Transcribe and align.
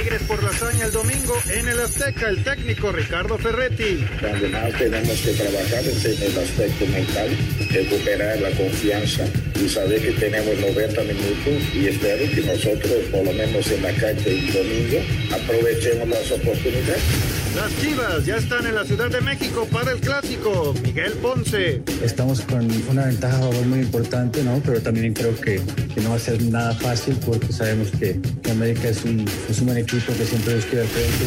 Tigres 0.00 0.22
por 0.22 0.42
la 0.42 0.48
hazaña 0.48 0.86
el 0.86 0.92
domingo 0.92 1.36
en 1.52 1.68
el 1.68 1.78
Azteca, 1.78 2.30
el 2.30 2.42
técnico 2.42 2.90
Ricardo 2.90 3.36
Ferretti. 3.36 4.02
Además 4.22 4.72
tenemos 4.78 5.20
que 5.20 5.32
trabajar 5.32 5.84
en 5.84 6.22
el 6.22 6.38
aspecto 6.38 6.86
mental, 6.86 7.36
recuperar 7.70 8.40
la 8.40 8.50
confianza 8.52 9.26
y 9.62 9.68
saber 9.68 10.00
que 10.00 10.12
tenemos 10.12 10.58
90 10.58 11.02
minutos 11.02 11.74
y 11.74 11.88
espero 11.88 12.34
que 12.34 12.40
nosotros, 12.40 12.94
por 13.10 13.26
lo 13.26 13.32
menos 13.34 13.70
en 13.70 13.82
la 13.82 13.92
cancha 13.92 14.30
el 14.30 14.50
domingo, 14.50 15.02
aprovechemos 15.34 16.08
las 16.08 16.30
oportunidades. 16.30 17.39
Las 17.54 17.76
Chivas 17.80 18.24
ya 18.24 18.36
están 18.36 18.64
en 18.64 18.76
la 18.76 18.84
Ciudad 18.84 19.10
de 19.10 19.20
México 19.20 19.66
para 19.72 19.90
el 19.90 20.00
clásico. 20.00 20.72
Miguel 20.84 21.12
Ponce. 21.14 21.82
Estamos 22.02 22.42
con 22.42 22.70
una 22.88 23.06
ventaja 23.06 23.38
muy 23.66 23.80
importante, 23.80 24.44
¿no? 24.44 24.62
Pero 24.64 24.80
también 24.80 25.12
creo 25.12 25.34
que, 25.34 25.60
que 25.92 26.00
no 26.00 26.10
va 26.10 26.16
a 26.16 26.20
ser 26.20 26.40
nada 26.42 26.72
fácil 26.74 27.16
porque 27.26 27.52
sabemos 27.52 27.88
que, 27.98 28.20
América 28.48 28.88
es 28.88 29.04
un, 29.04 29.24
es 29.48 29.60
un 29.60 29.66
buen 29.66 29.78
equipo 29.78 30.12
que 30.12 30.24
siempre 30.24 30.54
nos 30.54 30.64
quiere 30.64 30.82
al 30.82 30.88
frente. 30.88 31.24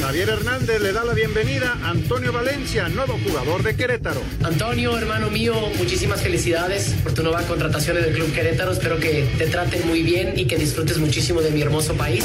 Javier 0.00 0.28
Hernández 0.28 0.80
le 0.80 0.92
da 0.92 1.04
la 1.04 1.14
bienvenida 1.14 1.76
a 1.82 1.90
Antonio 1.90 2.32
Valencia, 2.32 2.88
nuevo 2.88 3.18
jugador 3.26 3.62
de 3.62 3.76
Querétaro. 3.76 4.20
Antonio, 4.44 4.96
hermano 4.96 5.30
mío, 5.30 5.54
muchísimas 5.78 6.22
felicidades 6.22 6.94
por 7.02 7.12
tu 7.12 7.22
nueva 7.22 7.42
contratación 7.42 7.98
en 7.98 8.04
el 8.04 8.12
Club 8.12 8.32
Querétaro. 8.32 8.72
Espero 8.72 8.98
que 8.98 9.26
te 9.38 9.46
traten 9.46 9.86
muy 9.86 10.02
bien 10.02 10.38
y 10.38 10.46
que 10.46 10.56
disfrutes 10.56 10.98
muchísimo 10.98 11.40
de 11.40 11.50
mi 11.50 11.62
hermoso 11.62 11.94
país. 11.94 12.24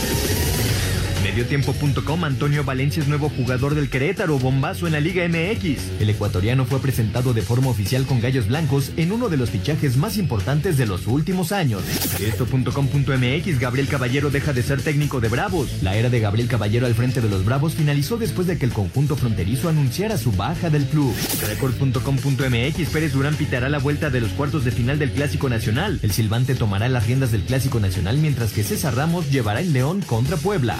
Mediotiempo.com 1.31 2.25
Antonio 2.25 2.65
Valencia 2.65 3.01
es 3.01 3.07
nuevo 3.07 3.29
jugador 3.29 3.73
del 3.73 3.89
Querétaro, 3.89 4.37
bombazo 4.37 4.85
en 4.85 4.91
la 4.91 4.99
Liga 4.99 5.25
MX. 5.29 6.01
El 6.01 6.09
ecuatoriano 6.09 6.65
fue 6.65 6.81
presentado 6.81 7.33
de 7.33 7.41
forma 7.41 7.69
oficial 7.69 8.05
con 8.05 8.19
Gallos 8.19 8.49
Blancos 8.49 8.91
en 8.97 9.13
uno 9.13 9.29
de 9.29 9.37
los 9.37 9.49
fichajes 9.49 9.95
más 9.95 10.17
importantes 10.17 10.77
de 10.77 10.85
los 10.85 11.07
últimos 11.07 11.53
años. 11.53 11.83
Esto.com.mx 12.19 13.59
Gabriel 13.61 13.87
Caballero 13.87 14.29
deja 14.29 14.51
de 14.51 14.61
ser 14.61 14.81
técnico 14.81 15.21
de 15.21 15.29
Bravos. 15.29 15.81
La 15.81 15.95
era 15.95 16.09
de 16.09 16.19
Gabriel 16.19 16.49
Caballero 16.49 16.85
al 16.85 16.95
frente 16.95 17.21
de 17.21 17.29
los 17.29 17.45
Bravos 17.45 17.75
finalizó 17.75 18.17
después 18.17 18.45
de 18.45 18.57
que 18.57 18.65
el 18.65 18.73
conjunto 18.73 19.15
fronterizo 19.15 19.69
anunciara 19.69 20.17
su 20.17 20.33
baja 20.33 20.69
del 20.69 20.83
club. 20.83 21.15
Record.com.mx 21.47 22.89
Pérez 22.89 23.13
Durán 23.13 23.35
pitará 23.35 23.69
la 23.69 23.79
vuelta 23.79 24.09
de 24.09 24.19
los 24.19 24.31
cuartos 24.31 24.65
de 24.65 24.71
final 24.71 24.99
del 24.99 25.11
Clásico 25.11 25.47
Nacional. 25.47 25.97
El 26.03 26.11
silbante 26.11 26.55
tomará 26.55 26.89
las 26.89 27.07
riendas 27.07 27.31
del 27.31 27.43
Clásico 27.43 27.79
Nacional 27.79 28.17
mientras 28.17 28.51
que 28.51 28.65
César 28.65 28.97
Ramos 28.97 29.31
llevará 29.31 29.61
el 29.61 29.71
León 29.71 30.01
contra 30.01 30.35
Puebla. 30.35 30.77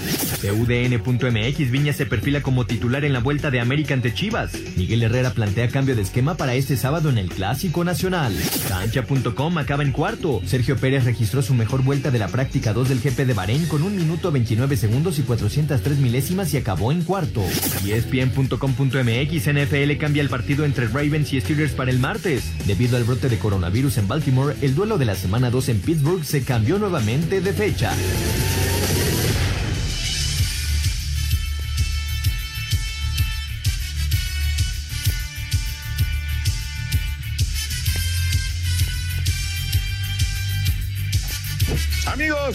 UDN.mx 0.49 1.71
Viña 1.71 1.93
se 1.93 2.05
perfila 2.05 2.41
como 2.41 2.65
titular 2.65 3.05
en 3.05 3.13
la 3.13 3.19
vuelta 3.19 3.51
de 3.51 3.59
América 3.59 3.93
ante 3.93 4.13
Chivas. 4.13 4.53
Miguel 4.75 5.03
Herrera 5.03 5.31
plantea 5.31 5.67
cambio 5.67 5.95
de 5.95 6.01
esquema 6.01 6.35
para 6.35 6.55
este 6.55 6.77
sábado 6.77 7.09
en 7.09 7.17
el 7.17 7.29
Clásico 7.29 7.83
Nacional. 7.83 8.35
Cancha.com 8.67 9.57
acaba 9.57 9.83
en 9.83 9.91
cuarto. 9.91 10.41
Sergio 10.45 10.77
Pérez 10.77 11.05
registró 11.05 11.41
su 11.41 11.53
mejor 11.53 11.83
vuelta 11.83 12.11
de 12.11 12.19
la 12.19 12.27
práctica 12.27 12.73
2 12.73 12.89
del 12.89 13.01
GP 13.01 13.25
de 13.25 13.33
Bahrein 13.33 13.65
con 13.67 13.83
un 13.83 13.95
minuto 13.95 14.31
29 14.31 14.77
segundos 14.77 15.19
y 15.19 15.23
403 15.23 15.97
milésimas 15.99 16.53
y 16.53 16.57
acabó 16.57 16.91
en 16.91 17.03
cuarto. 17.03 17.43
ESPN.com.mx 17.85 19.47
NFL 19.47 19.97
cambia 19.99 20.21
el 20.21 20.29
partido 20.29 20.65
entre 20.65 20.87
Ravens 20.87 21.33
y 21.33 21.41
Steelers 21.41 21.73
para 21.73 21.91
el 21.91 21.99
martes. 21.99 22.51
Debido 22.65 22.97
al 22.97 23.03
brote 23.03 23.29
de 23.29 23.37
coronavirus 23.37 23.97
en 23.97 24.07
Baltimore, 24.07 24.55
el 24.61 24.75
duelo 24.75 24.97
de 24.97 25.05
la 25.05 25.15
semana 25.15 25.49
2 25.49 25.69
en 25.69 25.79
Pittsburgh 25.79 26.23
se 26.23 26.43
cambió 26.43 26.79
nuevamente 26.79 27.41
de 27.41 27.53
fecha. 27.53 27.93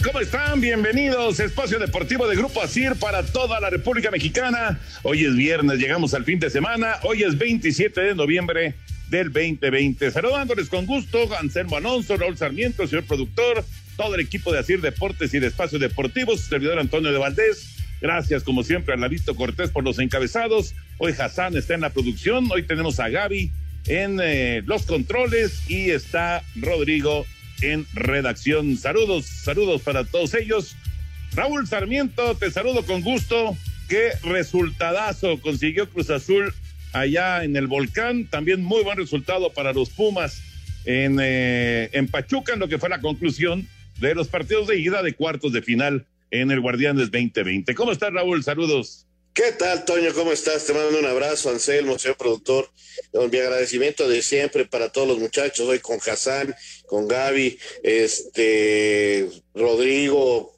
¿Cómo 0.03 0.19
están? 0.19 0.61
Bienvenidos. 0.61 1.39
Espacio 1.39 1.79
Deportivo 1.79 2.27
de 2.27 2.35
Grupo 2.35 2.61
ASIR 2.61 2.95
para 2.95 3.23
toda 3.23 3.59
la 3.59 3.69
República 3.69 4.11
Mexicana. 4.11 4.79
Hoy 5.01 5.25
es 5.25 5.35
viernes, 5.35 5.79
llegamos 5.79 6.13
al 6.13 6.23
fin 6.23 6.39
de 6.39 6.49
semana. 6.49 6.97
Hoy 7.03 7.23
es 7.23 7.37
27 7.37 8.01
de 8.01 8.15
noviembre 8.15 8.75
del 9.09 9.31
2020. 9.31 10.11
Saludándoles 10.11 10.69
con 10.69 10.85
gusto, 10.85 11.29
Anselmo 11.39 11.77
Alonso, 11.77 12.15
Raúl 12.17 12.37
Sarmiento, 12.37 12.85
señor 12.85 13.05
productor, 13.05 13.63
todo 13.95 14.13
el 14.15 14.21
equipo 14.21 14.51
de 14.51 14.59
ASIR 14.59 14.81
Deportes 14.81 15.33
y 15.33 15.39
de 15.39 15.47
Espacio 15.47 15.79
Deportivo, 15.79 16.37
su 16.37 16.43
servidor 16.43 16.79
Antonio 16.79 17.11
de 17.11 17.17
Valdés. 17.17 17.75
Gracias, 17.99 18.43
como 18.43 18.63
siempre, 18.63 18.93
a 18.93 18.97
Lavito 18.97 19.35
Cortés 19.35 19.71
por 19.71 19.83
los 19.83 19.97
encabezados. 19.99 20.75
Hoy 20.97 21.13
Hassan 21.17 21.57
está 21.57 21.73
en 21.73 21.81
la 21.81 21.89
producción. 21.89 22.49
Hoy 22.51 22.63
tenemos 22.63 22.99
a 22.99 23.09
Gaby 23.09 23.51
en 23.87 24.19
eh, 24.21 24.61
los 24.65 24.83
controles 24.83 25.61
y 25.69 25.89
está 25.89 26.43
Rodrigo 26.55 27.25
en 27.61 27.85
redacción. 27.93 28.77
Saludos, 28.77 29.25
saludos 29.25 29.81
para 29.81 30.03
todos 30.03 30.33
ellos. 30.33 30.75
Raúl 31.33 31.67
Sarmiento, 31.67 32.35
te 32.35 32.51
saludo 32.51 32.85
con 32.85 33.01
gusto. 33.01 33.57
Qué 33.87 34.11
resultadazo 34.23 35.39
consiguió 35.41 35.89
Cruz 35.89 36.09
Azul 36.09 36.53
allá 36.93 37.43
en 37.43 37.55
el 37.55 37.67
volcán. 37.67 38.25
También 38.25 38.63
muy 38.63 38.83
buen 38.83 38.97
resultado 38.97 39.53
para 39.53 39.73
los 39.73 39.89
Pumas 39.89 40.41
en, 40.85 41.17
eh, 41.21 41.89
en 41.93 42.07
Pachuca, 42.07 42.53
en 42.53 42.59
lo 42.59 42.67
que 42.67 42.79
fue 42.79 42.89
la 42.89 43.01
conclusión 43.01 43.67
de 43.99 44.15
los 44.15 44.27
partidos 44.27 44.67
de 44.67 44.79
ida 44.79 45.01
de 45.01 45.13
cuartos 45.13 45.53
de 45.53 45.61
final 45.61 46.05
en 46.31 46.51
el 46.51 46.59
Guardianes 46.59 47.11
2020. 47.11 47.73
¿Cómo 47.75 47.91
estás, 47.91 48.13
Raúl? 48.13 48.43
Saludos. 48.43 49.06
¿Qué 49.37 49.51
tal, 49.51 49.85
Toño? 49.85 50.15
¿Cómo 50.15 50.31
estás? 50.31 50.65
Te 50.65 50.73
mando 50.73 50.97
un 50.97 51.05
abrazo, 51.05 51.51
Anselmo, 51.51 51.99
señor 51.99 52.17
productor. 52.17 52.71
Mi 53.13 53.37
agradecimiento 53.37 54.09
de 54.09 54.23
siempre 54.23 54.65
para 54.65 54.91
todos 54.91 55.07
los 55.07 55.19
muchachos, 55.19 55.67
hoy 55.67 55.77
con 55.77 55.99
Hassan, 55.99 56.55
con 56.87 57.07
Gaby, 57.07 57.59
este, 57.83 59.29
Rodrigo, 59.53 60.57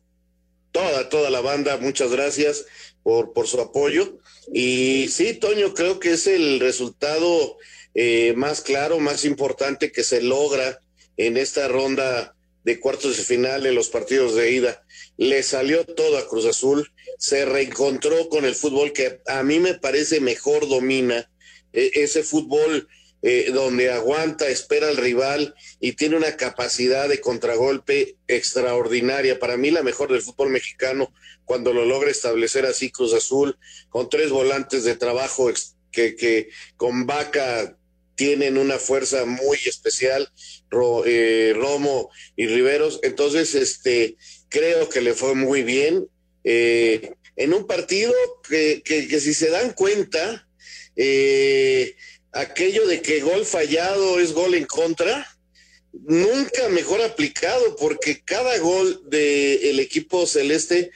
toda, 0.72 1.10
toda 1.10 1.30
la 1.30 1.42
banda, 1.42 1.76
muchas 1.76 2.10
gracias 2.12 2.68
por, 3.04 3.34
por 3.34 3.48
su 3.48 3.60
apoyo. 3.60 4.18
Y 4.54 5.10
sí, 5.10 5.34
Toño, 5.34 5.74
creo 5.74 6.00
que 6.00 6.14
es 6.14 6.26
el 6.28 6.62
resultado 6.62 7.58
eh, 7.96 8.34
más 8.38 8.62
claro, 8.62 8.98
más 9.00 9.26
importante 9.26 9.92
que 9.92 10.06
se 10.06 10.22
logra 10.22 10.80
en 11.18 11.36
esta 11.36 11.68
ronda 11.68 12.34
de 12.64 12.80
cuartos 12.80 13.18
de 13.18 13.24
final 13.24 13.66
en 13.66 13.76
los 13.76 13.90
partidos 13.90 14.36
de 14.36 14.54
ida. 14.54 14.86
Le 15.20 15.44
salió 15.44 15.84
todo 15.84 16.18
a 16.18 16.30
Cruz 16.30 16.46
Azul, 16.46 16.94
se 17.18 17.44
reencontró 17.44 18.30
con 18.30 18.46
el 18.46 18.56
fútbol 18.56 18.94
que 18.94 19.20
a 19.28 19.44
mí 19.44 19.60
me 19.60 19.74
parece 19.74 20.22
mejor 20.22 20.70
domina, 20.70 21.30
e, 21.74 21.92
ese 21.96 22.24
fútbol 22.24 22.88
eh, 23.22 23.52
donde 23.54 23.92
aguanta, 23.92 24.48
espera 24.48 24.88
al 24.88 24.96
rival 24.96 25.54
y 25.82 25.92
tiene 25.92 26.16
una 26.16 26.38
capacidad 26.38 27.10
de 27.10 27.20
contragolpe 27.20 28.16
extraordinaria. 28.30 29.40
Para 29.40 29.58
mí 29.58 29.72
la 29.72 29.84
mejor 29.84 30.10
del 30.10 30.22
fútbol 30.22 30.52
mexicano 30.52 31.14
cuando 31.44 31.74
lo 31.74 31.84
logra 31.84 32.10
establecer 32.10 32.66
así 32.66 32.90
Cruz 32.90 33.14
Azul, 33.14 33.58
con 33.90 34.10
tres 34.10 34.30
volantes 34.30 34.86
de 34.86 34.96
trabajo 34.96 35.52
que, 35.92 36.16
que 36.16 36.48
con 36.78 37.08
Vaca 37.08 37.76
tienen 38.20 38.58
una 38.58 38.78
fuerza 38.80 39.24
muy 39.24 39.58
especial, 39.66 40.30
eh, 41.06 41.54
Romo 41.56 42.10
y 42.36 42.48
Riveros. 42.48 43.00
Entonces, 43.02 43.56
este, 43.56 44.18
creo 44.50 44.90
que 44.90 45.02
le 45.02 45.14
fue 45.14 45.36
muy 45.36 45.64
bien. 45.64 46.08
Eh, 46.44 47.14
en 47.36 47.54
un 47.54 47.66
partido 47.68 48.14
que, 48.48 48.82
que, 48.84 49.20
si 49.20 49.34
se 49.34 49.50
dan 49.50 49.72
cuenta, 49.74 50.48
eh, 50.96 51.96
aquello 52.34 52.86
de 52.86 53.02
que 53.02 53.22
gol 53.22 53.46
fallado 53.46 54.20
es 54.20 54.34
gol 54.34 54.56
en 54.56 54.66
contra, 54.66 55.26
nunca 55.94 56.68
mejor 56.70 57.02
aplicado, 57.02 57.76
porque 57.78 58.22
cada 58.24 58.58
gol 58.58 59.02
del 59.10 59.80
equipo 59.80 60.26
celeste 60.26 60.92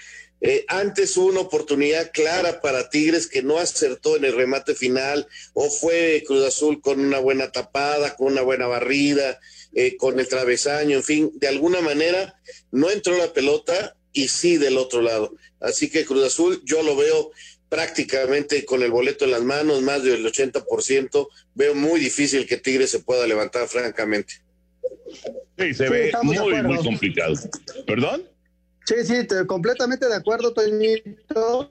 eh, 0.46 0.66
antes 0.68 1.16
hubo 1.16 1.28
una 1.28 1.40
oportunidad 1.40 2.12
clara 2.12 2.60
para 2.60 2.90
Tigres 2.90 3.28
que 3.28 3.42
no 3.42 3.60
acertó 3.60 4.18
en 4.18 4.26
el 4.26 4.36
remate 4.36 4.76
final, 4.76 5.26
o 5.54 5.70
fue 5.70 6.22
Cruz 6.28 6.44
Azul 6.44 6.82
con 6.82 7.00
una 7.00 7.20
buena 7.20 7.50
tapada, 7.50 8.18
con 8.18 8.34
una 8.34 8.42
buena 8.42 8.68
barrida, 8.68 9.40
eh, 9.74 9.96
con 9.96 10.20
el 10.20 10.28
travesaño, 10.28 10.98
en 10.98 11.04
fin, 11.04 11.32
de 11.36 11.48
alguna 11.48 11.80
manera 11.80 12.38
no 12.72 12.92
entró 12.92 13.18
la 13.18 13.32
pelota 13.32 13.96
y 14.12 14.28
sí 14.28 14.58
del 14.58 14.78
otro 14.78 15.02
lado. 15.02 15.34
Así 15.62 15.90
que 15.90 16.04
Cruz 16.04 16.26
Azul 16.26 16.62
yo 16.66 16.84
lo 16.84 16.98
veo 16.98 17.32
prácticamente 17.70 18.66
con 18.66 18.84
el 18.84 18.92
boleto 18.92 19.24
en 19.24 19.32
las 19.32 19.44
manos, 19.44 19.82
más 19.82 20.04
del 20.04 20.26
80%. 20.26 21.30
Veo 21.56 21.74
muy 21.74 22.02
difícil 22.02 22.46
que 22.46 22.58
Tigres 22.58 22.92
se 22.92 23.00
pueda 23.00 23.26
levantar, 23.26 23.70
francamente. 23.70 24.42
Sí, 25.58 25.74
se 25.74 25.90
ve 25.90 26.12
muy, 26.22 26.38
muy 26.64 26.78
complicado. 26.84 27.34
¿Perdón? 27.88 28.33
Sí, 28.86 28.96
sí, 29.06 29.28
completamente 29.48 30.08
de 30.08 30.16
acuerdo, 30.16 30.54
Toñito. 30.54 31.70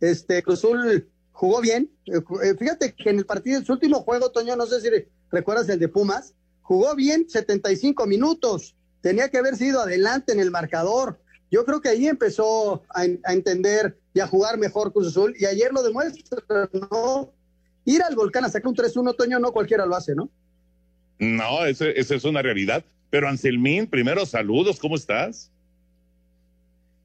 Este, 0.00 0.42
Cruzul 0.42 1.08
jugó 1.32 1.60
bien. 1.60 1.90
Eh, 2.06 2.20
eh, 2.42 2.54
fíjate 2.58 2.92
que 2.92 3.10
en 3.10 3.18
el 3.18 3.26
partido, 3.26 3.58
en 3.58 3.64
su 3.64 3.72
último 3.72 4.00
juego, 4.02 4.30
Toño, 4.30 4.56
no 4.56 4.66
sé 4.66 4.80
si 4.80 4.88
recuerdas 5.30 5.68
el 5.68 5.78
de 5.78 5.88
Pumas, 5.88 6.34
jugó 6.60 6.94
bien 6.94 7.28
75 7.28 8.06
minutos. 8.06 8.76
Tenía 9.00 9.30
que 9.30 9.38
haber 9.38 9.56
sido 9.56 9.80
adelante 9.80 10.32
en 10.32 10.40
el 10.40 10.50
marcador. 10.50 11.18
Yo 11.50 11.64
creo 11.64 11.80
que 11.80 11.88
ahí 11.88 12.06
empezó 12.06 12.82
a, 12.90 13.04
entender 13.32 13.98
y 14.14 14.20
a 14.20 14.26
jugar 14.26 14.58
mejor 14.58 14.92
Cruz 14.92 15.08
Azul 15.08 15.34
y 15.38 15.46
ayer 15.46 15.72
lo 15.72 15.82
demuestra, 15.82 16.68
¿no? 16.72 17.32
Ir 17.84 18.02
al 18.02 18.14
volcán 18.14 18.44
a 18.44 18.50
sacar 18.50 18.68
un 18.68 18.76
3-1, 18.76 19.16
Toño, 19.16 19.38
no 19.38 19.52
cualquiera 19.52 19.86
lo 19.86 19.96
hace, 19.96 20.14
¿no? 20.14 20.30
No, 21.18 21.64
esa 21.64 21.88
es 21.88 22.24
una 22.24 22.42
realidad. 22.42 22.84
Pero 23.08 23.28
Anselmín, 23.28 23.88
primero 23.88 24.24
saludos, 24.26 24.78
¿cómo 24.78 24.94
estás? 24.94 25.50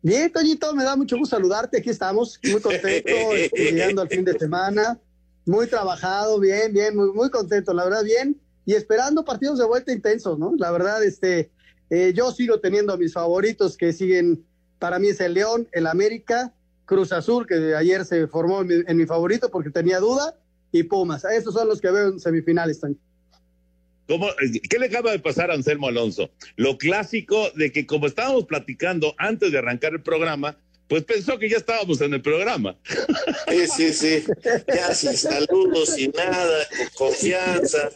Bien, 0.06 0.32
Toñito, 0.32 0.72
me 0.76 0.84
da 0.84 0.96
mucho 0.96 1.18
gusto 1.18 1.36
saludarte. 1.36 1.80
Aquí 1.80 1.90
estamos, 1.90 2.40
muy 2.44 2.62
contentos, 2.62 3.12
este, 3.36 3.72
llegando 3.72 4.04
al 4.04 4.08
fin 4.08 4.24
de 4.24 4.38
semana. 4.38 5.00
Muy 5.48 5.66
trabajado, 5.66 6.40
bien, 6.40 6.72
bien, 6.72 6.96
muy, 6.96 7.12
muy 7.12 7.32
contento, 7.32 7.74
la 7.74 7.86
verdad, 7.86 8.04
bien. 8.04 8.40
Y 8.68 8.76
esperando 8.76 9.26
partidos 9.26 9.58
de 9.58 9.66
vuelta 9.66 9.92
intensos, 9.92 10.38
¿no? 10.38 10.54
La 10.60 10.70
verdad, 10.70 11.04
este, 11.04 11.50
eh, 11.90 12.14
yo 12.16 12.32
sigo 12.32 12.60
teniendo 12.60 12.94
a 12.94 12.98
mis 12.98 13.14
favoritos 13.14 13.78
que 13.78 13.94
siguen, 13.94 14.46
para 14.78 15.00
mí 15.00 15.08
es 15.08 15.20
el 15.22 15.34
León, 15.34 15.68
el 15.72 15.88
América, 15.88 16.54
Cruz 16.86 17.12
Azul, 17.12 17.48
que 17.48 17.74
ayer 17.74 18.06
se 18.06 18.28
formó 18.28 18.62
en 18.62 18.68
mi, 18.68 18.76
en 18.86 18.98
mi 18.98 19.08
favorito 19.08 19.50
porque 19.50 19.72
tenía 19.72 19.98
duda, 20.00 20.38
y 20.72 20.84
Pumas. 20.84 21.26
Esos 21.26 21.56
son 21.56 21.68
los 21.68 21.82
que 21.82 21.90
veo 21.90 22.10
en 22.10 22.20
semifinales, 22.20 22.80
¿Qué 24.08 24.80
le 24.80 24.86
acaba 24.86 25.12
de 25.12 25.20
pasar 25.20 25.52
a 25.52 25.56
Anselmo 25.56 25.88
Alonso? 25.88 26.30
Lo 26.56 26.78
clásico 26.78 27.50
de 27.56 27.72
que 27.72 27.86
como 27.86 28.08
estábamos 28.08 28.46
platicando 28.46 29.16
antes 29.18 29.52
de 29.52 29.58
arrancar 29.58 29.94
el 29.94 30.02
programa, 30.02 30.58
pues 30.88 31.04
pensó 31.04 31.40
que 31.40 31.50
ya 31.50 31.58
estábamos 31.58 32.00
en 32.02 32.14
el 32.14 32.22
programa. 32.22 32.78
Sí, 33.50 33.68
sí, 33.68 33.94
sí. 33.94 34.24
Ya 34.68 34.94
sin 34.94 35.18
saludos, 35.18 35.90
sin 35.90 36.12
nada, 36.12 36.68
con 36.96 37.08
confianza, 37.08 37.90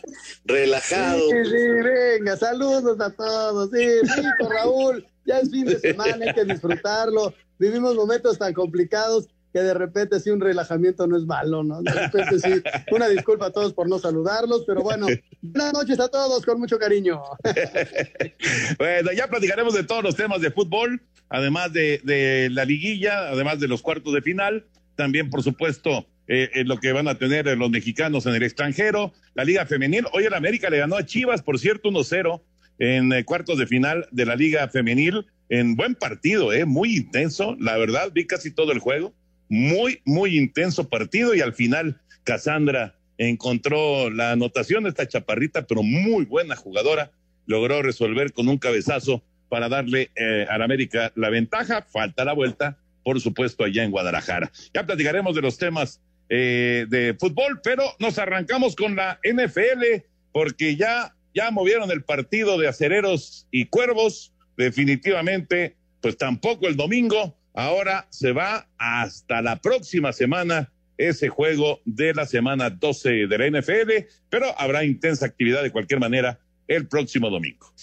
relajado. 0.45 1.19
Sí, 1.29 1.38
sí, 1.45 1.67
venga, 1.83 2.38
saludos 2.38 3.00
a 3.00 3.11
todos. 3.11 3.69
Sí, 3.71 3.85
rico, 4.01 4.51
Raúl. 4.51 5.06
Ya 5.25 5.39
es 5.39 5.51
fin 5.51 5.65
de 5.65 5.79
semana, 5.79 6.25
hay 6.25 6.33
que 6.33 6.45
disfrutarlo. 6.45 7.33
Vivimos 7.59 7.94
momentos 7.95 8.39
tan 8.39 8.53
complicados 8.53 9.27
que 9.54 9.60
de 9.60 9.74
repente 9.74 10.19
sí 10.19 10.30
un 10.30 10.40
relajamiento 10.40 11.07
no 11.07 11.18
es 11.18 11.25
malo, 11.25 11.63
¿no? 11.63 11.81
De 11.81 11.92
repente 11.92 12.40
sí, 12.40 12.62
una 12.92 13.07
disculpa 13.07 13.48
a 13.48 13.51
todos 13.51 13.74
por 13.74 13.90
no 13.90 14.00
saludarlos, 14.00 14.63
pero 14.66 14.81
bueno, 14.81 15.07
buenas 15.42 15.74
noches 15.74 16.00
a 16.00 16.07
todos 16.07 16.46
con 16.46 16.60
mucho 16.60 16.78
cariño. 16.78 17.22
bueno, 18.78 19.12
ya 19.12 19.28
platicaremos 19.28 19.74
de 19.74 19.84
todos 19.84 20.04
los 20.04 20.16
temas 20.16 20.42
de 20.42 20.51
fútbol, 20.51 21.01
además 21.30 21.74
de, 21.74 22.50
la 22.51 22.66
liguilla, 22.66 23.30
además 23.30 23.60
de 23.60 23.68
los 23.68 23.81
cuartos 23.81 24.13
de 24.13 24.22
final, 24.22 24.68
también 24.96 25.30
por 25.30 25.42
supuesto 25.42 26.06
eh, 26.28 26.63
lo 26.66 26.78
que 26.78 26.92
van 26.92 27.07
a 27.07 27.16
tener 27.16 27.45
los 27.57 27.69
mexicanos 27.72 28.25
en 28.28 28.36
el 28.36 28.44
extranjero, 28.44 29.13
la 29.34 29.44
Liga 29.44 29.66
Femenil. 29.66 30.06
Hoy 30.13 30.25
el 30.25 30.34
América 30.34 30.69
le 30.69 30.78
ganó 30.78 30.95
a 30.95 31.06
Chivas, 31.06 31.42
por 31.42 31.57
cierto, 31.57 31.90
1-0 31.90 32.42
en 32.78 33.12
eh, 33.13 33.25
cuartos 33.25 33.57
de 33.57 33.66
final 33.66 34.07
de 34.12 34.25
la 34.25 34.36
Liga 34.36 34.68
Femenil. 34.68 35.25
En 35.50 35.75
buen 35.75 35.95
partido, 35.95 36.54
eh, 36.54 36.66
muy 36.66 36.95
intenso. 36.95 37.56
La 37.60 37.78
verdad, 37.78 38.12
vi 38.13 38.28
casi 38.28 38.52
todo 38.52 38.72
el 38.72 38.78
juego 38.78 39.16
muy, 39.50 40.01
muy 40.06 40.38
intenso 40.38 40.88
partido 40.88 41.36
y 41.36 41.42
al 41.42 41.54
final 41.54 42.00
Cassandra 42.24 42.96
encontró 43.18 44.10
la 44.10 44.31
anotación 44.31 44.88
esta 44.88 45.07
chaparrita, 45.07 45.68
pero 45.68 45.84
muy 45.84 46.25
buena 46.25 46.56
jugadora, 46.56 47.12
logró 47.46 47.81
resolver 47.81 48.31
con 48.31 48.48
un 48.48 48.57
cabezazo 48.57 49.24
para 49.50 49.68
darle 49.68 50.12
eh, 50.16 50.46
a 50.50 50.57
la 50.57 50.66
América 50.66 51.12
la 51.16 51.30
ventaja. 51.30 51.86
Falta 51.92 52.24
la 52.24 52.34
vuelta, 52.34 52.78
por 53.04 53.19
supuesto, 53.19 53.63
allá 53.63 53.84
en 53.84 53.92
Guadalajara. 53.92 54.51
Ya 54.74 54.86
platicaremos 54.86 55.36
de 55.36 55.42
los 55.42 55.57
temas 55.57 56.00
eh, 56.30 56.86
de 56.88 57.16
fútbol, 57.19 57.60
pero 57.63 57.84
nos 58.00 58.19
arrancamos 58.19 58.75
con 58.75 58.95
la 58.95 59.19
NFL 59.24 60.06
porque 60.31 60.75
ya, 60.75 61.16
ya 61.34 61.50
movieron 61.50 61.90
el 61.92 62.04
partido 62.04 62.57
de 62.57 62.68
acereros 62.68 63.48
y 63.52 63.66
cuervos. 63.66 64.31
Definitivamente, 64.56 65.75
pues 66.02 66.18
tampoco 66.18 66.68
el 66.68 66.75
domingo 66.75 67.36
Ahora 67.59 68.07
se 68.09 68.31
va 68.31 68.69
hasta 68.77 69.41
la 69.41 69.57
próxima 69.57 70.13
semana 70.13 70.71
ese 70.97 71.27
juego 71.27 71.81
de 71.83 72.13
la 72.13 72.25
semana 72.25 72.69
12 72.69 73.27
de 73.27 73.38
la 73.38 73.59
NFL, 73.59 74.07
pero 74.29 74.57
habrá 74.57 74.85
intensa 74.85 75.25
actividad 75.25 75.61
de 75.61 75.69
cualquier 75.69 76.00
manera 76.00 76.39
el 76.69 76.88
próximo 76.88 77.29
domingo. 77.29 77.73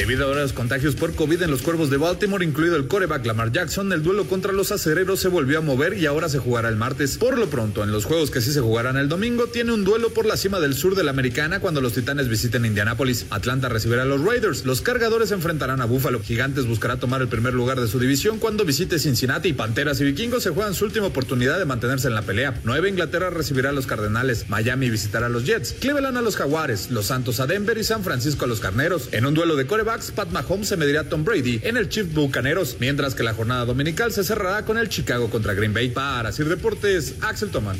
Debido 0.00 0.32
a 0.32 0.34
los 0.34 0.54
contagios 0.54 0.96
por 0.96 1.14
COVID 1.14 1.42
en 1.42 1.50
los 1.50 1.60
cuervos 1.60 1.90
de 1.90 1.98
Baltimore, 1.98 2.42
incluido 2.42 2.74
el 2.76 2.88
coreback 2.88 3.26
Lamar 3.26 3.52
Jackson, 3.52 3.92
el 3.92 4.02
duelo 4.02 4.26
contra 4.26 4.50
los 4.50 4.72
acereros 4.72 5.20
se 5.20 5.28
volvió 5.28 5.58
a 5.58 5.60
mover 5.60 5.98
y 5.98 6.06
ahora 6.06 6.30
se 6.30 6.38
jugará 6.38 6.70
el 6.70 6.76
martes. 6.76 7.18
Por 7.18 7.36
lo 7.36 7.50
pronto, 7.50 7.84
en 7.84 7.92
los 7.92 8.06
juegos 8.06 8.30
que 8.30 8.40
sí 8.40 8.50
se 8.50 8.62
jugarán 8.62 8.96
el 8.96 9.10
domingo, 9.10 9.48
tiene 9.48 9.72
un 9.72 9.84
duelo 9.84 10.08
por 10.08 10.24
la 10.24 10.38
cima 10.38 10.58
del 10.58 10.72
sur 10.72 10.94
de 10.94 11.04
la 11.04 11.10
americana 11.10 11.60
cuando 11.60 11.82
los 11.82 11.92
titanes 11.92 12.30
visiten 12.30 12.64
Indianápolis. 12.64 13.26
Atlanta 13.28 13.68
recibirá 13.68 14.04
a 14.04 14.06
los 14.06 14.24
Raiders. 14.24 14.64
Los 14.64 14.80
cargadores 14.80 15.32
enfrentarán 15.32 15.82
a 15.82 15.84
Buffalo. 15.84 16.22
Gigantes 16.22 16.66
buscará 16.66 16.96
tomar 16.96 17.20
el 17.20 17.28
primer 17.28 17.52
lugar 17.52 17.78
de 17.78 17.86
su 17.86 17.98
división 17.98 18.38
cuando 18.38 18.64
visite 18.64 18.98
Cincinnati. 18.98 19.52
Panteras 19.52 20.00
y 20.00 20.04
vikingos 20.04 20.44
se 20.44 20.48
juegan 20.48 20.72
su 20.72 20.86
última 20.86 21.08
oportunidad 21.08 21.58
de 21.58 21.66
mantenerse 21.66 22.08
en 22.08 22.14
la 22.14 22.22
pelea. 22.22 22.58
Nueva 22.64 22.88
Inglaterra 22.88 23.28
recibirá 23.28 23.68
a 23.68 23.72
los 23.72 23.86
Cardenales. 23.86 24.48
Miami 24.48 24.88
visitará 24.88 25.26
a 25.26 25.28
los 25.28 25.44
Jets. 25.44 25.74
Cleveland 25.78 26.16
a 26.16 26.22
los 26.22 26.36
Jaguares. 26.36 26.90
Los 26.90 27.04
Santos 27.04 27.38
a 27.38 27.46
Denver 27.46 27.76
y 27.76 27.84
San 27.84 28.02
Francisco 28.02 28.46
a 28.46 28.48
los 28.48 28.60
Carneros. 28.60 29.10
En 29.12 29.26
un 29.26 29.34
duelo 29.34 29.56
de 29.56 29.66
coreback 29.66 29.89
Pat 29.90 30.28
Mahomes 30.30 30.68
se 30.68 30.76
medirá 30.76 31.00
a 31.00 31.08
Tom 31.08 31.24
Brady 31.24 31.60
en 31.64 31.76
el 31.76 31.88
Chief 31.88 32.06
Bucaneros, 32.14 32.76
mientras 32.78 33.16
que 33.16 33.24
la 33.24 33.34
jornada 33.34 33.64
dominical 33.64 34.12
se 34.12 34.22
cerrará 34.22 34.64
con 34.64 34.78
el 34.78 34.88
Chicago 34.88 35.28
contra 35.28 35.52
Green 35.52 35.74
Bay. 35.74 35.88
Para 35.88 36.30
Sir 36.30 36.48
Deportes, 36.48 37.16
Axel 37.22 37.50
Toman. 37.50 37.76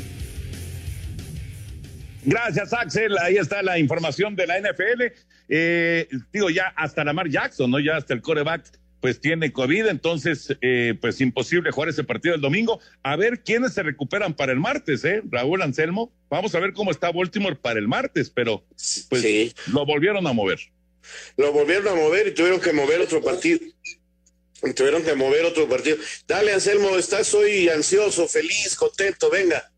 Gracias, 2.25 2.73
Axel. 2.73 3.17
Ahí 3.17 3.37
está 3.37 3.63
la 3.63 3.79
información 3.79 4.35
de 4.35 4.45
la 4.45 4.59
NFL. 4.59 5.03
Eh, 5.47 6.09
digo, 6.33 6.49
ya 6.49 6.73
hasta 6.75 7.05
Lamar 7.05 7.29
Jackson, 7.29 7.71
¿no? 7.71 7.79
Ya 7.79 7.95
hasta 7.95 8.13
el 8.13 8.21
coreback, 8.21 8.77
pues 8.99 9.21
tiene 9.21 9.53
COVID, 9.53 9.87
entonces, 9.87 10.57
eh, 10.59 10.95
pues 10.99 11.21
imposible 11.21 11.71
jugar 11.71 11.87
ese 11.87 12.03
partido 12.03 12.35
el 12.35 12.41
domingo. 12.41 12.81
A 13.03 13.15
ver 13.15 13.41
quiénes 13.41 13.73
se 13.73 13.83
recuperan 13.83 14.33
para 14.33 14.51
el 14.51 14.59
martes, 14.59 15.05
¿eh? 15.05 15.21
Raúl 15.31 15.61
Anselmo. 15.61 16.11
Vamos 16.29 16.53
a 16.55 16.59
ver 16.59 16.73
cómo 16.73 16.91
está 16.91 17.09
Baltimore 17.09 17.55
para 17.55 17.79
el 17.79 17.87
martes, 17.87 18.29
pero 18.29 18.65
pues 19.09 19.55
lo 19.67 19.85
volvieron 19.85 20.27
a 20.27 20.33
mover. 20.33 20.59
Lo 21.37 21.51
volvieron 21.51 21.87
a 21.87 21.95
mover 21.95 22.27
y 22.27 22.33
tuvieron 22.33 22.59
que 22.59 22.73
mover 22.73 23.01
otro 23.01 23.21
partido. 23.21 23.59
Y 24.63 24.73
tuvieron 24.73 25.03
que 25.03 25.15
mover 25.15 25.45
otro 25.45 25.67
partido. 25.67 25.97
Dale, 26.27 26.53
Anselmo, 26.53 26.95
estás 26.95 27.33
hoy 27.33 27.69
ansioso, 27.69 28.27
feliz, 28.27 28.75
contento, 28.75 29.29
venga. 29.29 29.71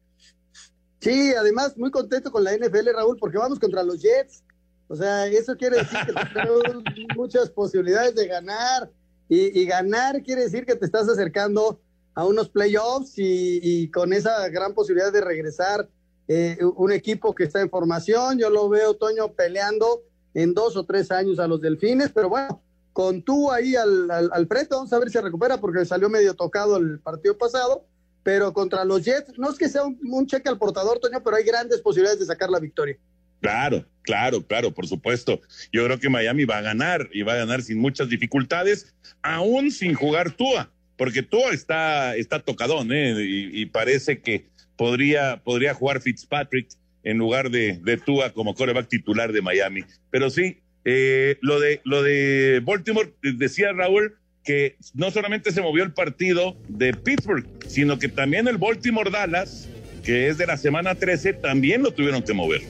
Sí, 0.99 1.33
además 1.33 1.77
muy 1.77 1.91
contento 1.91 2.31
con 2.31 2.43
la 2.43 2.55
NFL, 2.55 2.89
Raúl, 2.93 3.17
porque 3.19 3.37
vamos 3.37 3.59
contra 3.59 3.83
los 3.83 4.01
Jets. 4.01 4.43
O 4.87 4.95
sea, 4.95 5.27
eso 5.27 5.57
quiere 5.57 5.77
decir 5.77 5.97
que 6.05 6.13
tenemos 6.33 6.63
muchas 7.15 7.49
posibilidades 7.49 8.15
de 8.15 8.27
ganar. 8.27 8.89
Y, 9.29 9.65
ganar 9.65 10.21
quiere 10.21 10.43
decir 10.43 10.65
que 10.65 10.75
te 10.75 10.85
estás 10.85 11.09
acercando 11.09 11.81
a 12.13 12.25
unos 12.25 12.49
playoffs 12.49 13.13
y, 13.17 13.89
con 13.89 14.13
esa 14.13 14.47
gran 14.49 14.73
posibilidad 14.73 15.11
de 15.11 15.21
regresar 15.21 15.89
eh, 16.27 16.59
un 16.75 16.91
equipo 16.91 17.33
que 17.33 17.45
está 17.45 17.59
en 17.61 17.69
formación. 17.69 18.37
Yo 18.37 18.49
lo 18.49 18.69
veo, 18.69 18.93
Toño, 18.93 19.33
peleando 19.33 20.03
en 20.33 20.53
dos 20.53 20.75
o 20.75 20.85
tres 20.85 21.11
años 21.11 21.39
a 21.39 21.47
los 21.47 21.61
delfines, 21.61 22.09
pero 22.13 22.29
bueno, 22.29 22.61
con 22.91 23.23
tú 23.23 23.51
ahí 23.51 23.75
al, 23.75 24.09
al, 24.09 24.47
frente, 24.47 24.69
vamos 24.71 24.93
a 24.93 24.99
ver 24.99 25.09
si 25.09 25.19
recupera 25.19 25.59
porque 25.59 25.83
salió 25.85 26.09
medio 26.09 26.33
tocado 26.35 26.77
el 26.77 26.99
partido 26.99 27.37
pasado, 27.37 27.85
pero 28.21 28.53
contra 28.53 28.85
los 28.85 29.03
Jets, 29.03 29.37
no 29.37 29.49
es 29.49 29.57
que 29.57 29.67
sea 29.67 29.83
un, 29.83 30.27
cheque 30.27 30.47
al 30.47 30.57
portador, 30.57 30.99
Toño, 30.99 31.21
pero 31.23 31.35
hay 31.35 31.43
grandes 31.43 31.81
posibilidades 31.81 32.19
de 32.19 32.25
sacar 32.25 32.49
la 32.49 32.59
victoria. 32.59 32.97
Claro, 33.41 33.85
claro, 34.03 34.45
claro, 34.45 34.73
por 34.73 34.87
supuesto. 34.87 35.41
Yo 35.71 35.83
creo 35.83 35.99
que 35.99 36.09
Miami 36.09 36.45
va 36.45 36.59
a 36.59 36.61
ganar 36.61 37.09
y 37.11 37.23
va 37.23 37.33
a 37.33 37.37
ganar 37.37 37.61
sin 37.61 37.79
muchas 37.79 38.07
dificultades, 38.07 38.93
aún 39.21 39.69
sin 39.71 39.95
jugar 39.95 40.31
Tua, 40.31 40.71
porque 40.95 41.23
Tua 41.23 41.51
está, 41.51 42.15
está 42.15 42.39
tocadón, 42.39 42.93
¿eh? 42.93 43.15
Y, 43.21 43.61
y 43.61 43.65
parece 43.65 44.21
que 44.21 44.47
podría, 44.77 45.41
podría 45.43 45.73
jugar 45.73 45.99
Fitzpatrick 45.99 46.69
en 47.03 47.17
lugar 47.17 47.49
de, 47.49 47.79
de 47.83 47.97
Tua 47.97 48.31
como 48.31 48.55
coreback 48.55 48.87
titular 48.87 49.31
de 49.31 49.41
Miami. 49.41 49.83
Pero 50.09 50.29
sí, 50.29 50.57
eh, 50.85 51.37
lo, 51.41 51.59
de, 51.59 51.81
lo 51.83 52.03
de 52.03 52.61
Baltimore, 52.63 53.13
decía 53.21 53.71
Raúl, 53.73 54.15
que 54.43 54.75
no 54.93 55.11
solamente 55.11 55.51
se 55.51 55.61
movió 55.61 55.83
el 55.83 55.93
partido 55.93 56.57
de 56.67 56.93
Pittsburgh, 56.93 57.47
sino 57.67 57.97
que 57.97 58.09
también 58.09 58.47
el 58.47 58.57
Baltimore 58.57 59.09
Dallas, 59.09 59.69
que 60.03 60.27
es 60.27 60.37
de 60.37 60.45
la 60.45 60.57
semana 60.57 60.95
13, 60.95 61.33
también 61.33 61.81
lo 61.81 61.91
tuvieron 61.91 62.21
que 62.21 62.33
mover. 62.33 62.61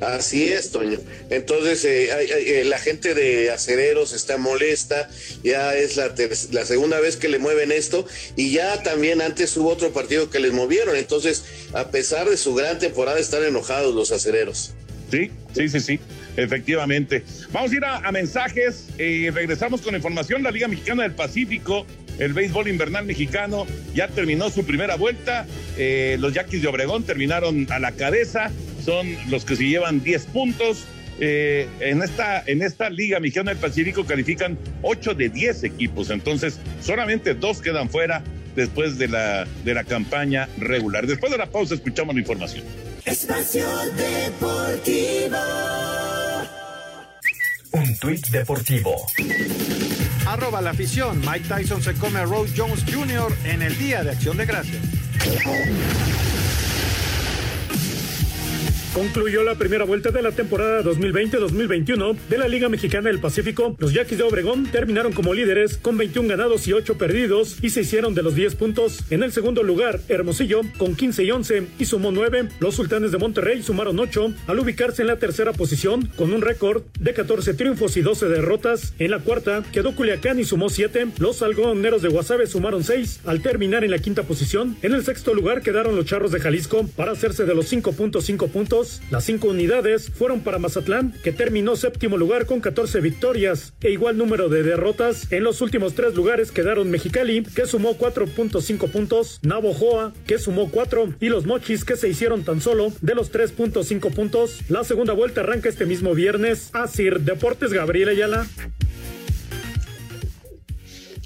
Así 0.00 0.50
es, 0.50 0.70
Toño. 0.70 0.98
Entonces, 1.28 1.84
eh, 1.84 2.08
eh, 2.10 2.64
la 2.64 2.78
gente 2.78 3.14
de 3.14 3.50
acereros 3.50 4.12
está 4.12 4.38
molesta, 4.38 5.10
ya 5.44 5.74
es 5.74 5.96
la, 5.96 6.64
segunda 6.64 7.00
vez 7.00 7.16
que 7.16 7.28
le 7.28 7.38
mueven 7.38 7.70
esto, 7.70 8.06
y 8.34 8.52
ya 8.52 8.82
también 8.82 9.20
antes 9.20 9.56
hubo 9.56 9.68
otro 9.68 9.92
partido 9.92 10.30
que 10.30 10.40
les 10.40 10.52
movieron. 10.52 10.96
Entonces, 10.96 11.44
a 11.74 11.90
pesar 11.90 12.28
de 12.30 12.38
su 12.38 12.54
gran 12.54 12.78
temporada, 12.78 13.18
están 13.18 13.44
enojados 13.44 13.94
los 13.94 14.10
acereros. 14.10 14.72
Sí, 15.10 15.30
sí, 15.54 15.68
sí, 15.68 15.80
sí. 15.80 16.00
Efectivamente. 16.36 17.24
Vamos 17.52 17.72
a 17.72 17.76
ir 17.76 17.84
a, 17.84 18.12
mensajes 18.12 18.86
y 18.98 19.28
regresamos 19.30 19.82
con 19.82 19.94
información. 19.94 20.42
La 20.42 20.50
Liga 20.50 20.68
Mexicana 20.68 21.02
del 21.02 21.12
Pacífico, 21.12 21.84
el 22.18 22.32
béisbol 22.32 22.68
invernal 22.68 23.04
mexicano, 23.04 23.66
ya 23.94 24.08
terminó 24.08 24.48
su 24.48 24.64
primera 24.64 24.94
vuelta. 24.94 25.46
Eh, 25.76 26.16
los 26.20 26.32
Yaquis 26.32 26.62
de 26.62 26.68
Obregón 26.68 27.02
terminaron 27.02 27.66
a 27.70 27.78
la 27.78 27.92
cabeza 27.92 28.50
son 28.80 29.16
los 29.28 29.44
que 29.44 29.56
se 29.56 29.64
llevan 29.66 30.02
10 30.02 30.26
puntos. 30.26 30.84
Eh, 31.22 31.68
en, 31.80 32.02
esta, 32.02 32.42
en 32.46 32.62
esta 32.62 32.88
Liga 32.88 33.20
Mexicana 33.20 33.50
del 33.50 33.60
Pacífico 33.60 34.06
califican 34.06 34.58
8 34.82 35.14
de 35.14 35.28
10 35.28 35.64
equipos, 35.64 36.08
entonces 36.08 36.58
solamente 36.80 37.34
dos 37.34 37.60
quedan 37.60 37.90
fuera 37.90 38.22
después 38.56 38.96
de 38.96 39.08
la, 39.08 39.46
de 39.64 39.74
la 39.74 39.84
campaña 39.84 40.48
regular. 40.56 41.06
Después 41.06 41.30
de 41.30 41.38
la 41.38 41.46
pausa 41.46 41.74
escuchamos 41.74 42.14
la 42.14 42.20
información. 42.20 42.64
Espacio 43.04 43.66
Deportivo. 43.96 45.36
Un 47.72 47.96
tuit 47.98 48.26
deportivo. 48.28 48.96
Arroba 50.26 50.60
la 50.60 50.70
afición. 50.70 51.20
Mike 51.20 51.46
Tyson 51.48 51.82
se 51.82 51.94
come 51.94 52.18
a 52.18 52.24
Rose 52.24 52.52
Jones 52.56 52.84
Jr. 52.84 53.32
en 53.44 53.62
el 53.62 53.78
Día 53.78 54.02
de 54.02 54.10
Acción 54.10 54.36
de 54.36 54.46
Gracias. 54.46 54.78
Concluyó 58.94 59.44
la 59.44 59.54
primera 59.54 59.84
vuelta 59.84 60.10
de 60.10 60.20
la 60.20 60.32
temporada 60.32 60.82
2020-2021 60.82 62.16
de 62.28 62.38
la 62.38 62.48
Liga 62.48 62.68
Mexicana 62.68 63.08
del 63.08 63.20
Pacífico. 63.20 63.76
Los 63.78 63.92
Yaquis 63.92 64.18
de 64.18 64.24
Obregón 64.24 64.66
terminaron 64.66 65.12
como 65.12 65.32
líderes 65.32 65.76
con 65.76 65.96
21 65.96 66.28
ganados 66.28 66.66
y 66.66 66.72
8 66.72 66.98
perdidos 66.98 67.58
y 67.62 67.70
se 67.70 67.82
hicieron 67.82 68.16
de 68.16 68.24
los 68.24 68.34
10 68.34 68.56
puntos. 68.56 69.04
En 69.10 69.22
el 69.22 69.30
segundo 69.30 69.62
lugar, 69.62 70.00
Hermosillo 70.08 70.62
con 70.76 70.96
15 70.96 71.22
y 71.22 71.30
11 71.30 71.66
y 71.78 71.84
sumó 71.84 72.10
9. 72.10 72.48
Los 72.58 72.74
Sultanes 72.74 73.12
de 73.12 73.18
Monterrey 73.18 73.62
sumaron 73.62 73.96
8 73.96 74.34
al 74.48 74.58
ubicarse 74.58 75.02
en 75.02 75.08
la 75.08 75.20
tercera 75.20 75.52
posición 75.52 76.06
con 76.16 76.32
un 76.32 76.42
récord 76.42 76.82
de 76.98 77.14
14 77.14 77.54
triunfos 77.54 77.96
y 77.96 78.00
12 78.00 78.26
derrotas. 78.26 78.94
En 78.98 79.12
la 79.12 79.20
cuarta 79.20 79.62
quedó 79.72 79.94
Culiacán 79.94 80.40
y 80.40 80.44
sumó 80.44 80.68
7. 80.68 81.10
Los 81.18 81.42
algodoneros 81.42 82.02
de 82.02 82.08
Guasave 82.08 82.48
sumaron 82.48 82.82
6 82.82 83.20
al 83.24 83.40
terminar 83.40 83.84
en 83.84 83.92
la 83.92 84.00
quinta 84.00 84.24
posición. 84.24 84.76
En 84.82 84.94
el 84.94 85.04
sexto 85.04 85.32
lugar 85.32 85.62
quedaron 85.62 85.94
los 85.94 86.06
Charros 86.06 86.32
de 86.32 86.40
Jalisco 86.40 86.88
para 86.96 87.12
hacerse 87.12 87.44
de 87.44 87.54
los 87.54 87.72
5.5 87.72 88.48
puntos 88.50 88.79
las 89.10 89.24
cinco 89.24 89.48
unidades 89.48 90.10
fueron 90.10 90.40
para 90.40 90.58
Mazatlán, 90.58 91.12
que 91.22 91.32
terminó 91.32 91.76
séptimo 91.76 92.16
lugar 92.16 92.46
con 92.46 92.60
14 92.60 93.00
victorias 93.00 93.74
e 93.80 93.90
igual 93.90 94.16
número 94.16 94.48
de 94.48 94.62
derrotas. 94.62 95.30
En 95.30 95.44
los 95.44 95.60
últimos 95.60 95.94
tres 95.94 96.14
lugares 96.14 96.50
quedaron 96.50 96.90
Mexicali, 96.90 97.42
que 97.42 97.66
sumó 97.66 97.98
4.5 97.98 98.90
puntos, 98.90 99.40
Navojoa, 99.42 100.12
que 100.26 100.38
sumó 100.38 100.70
4, 100.70 101.14
y 101.20 101.28
los 101.28 101.46
Mochis, 101.46 101.84
que 101.84 101.96
se 101.96 102.08
hicieron 102.08 102.44
tan 102.44 102.60
solo 102.60 102.92
de 103.00 103.14
los 103.14 103.32
3.5 103.32 104.14
puntos. 104.14 104.60
La 104.68 104.84
segunda 104.84 105.12
vuelta 105.12 105.42
arranca 105.42 105.68
este 105.68 105.86
mismo 105.86 106.14
viernes. 106.14 106.70
Asir 106.72 107.20
Deportes 107.20 107.72
Gabriel 107.72 108.08
Ayala. 108.08 108.46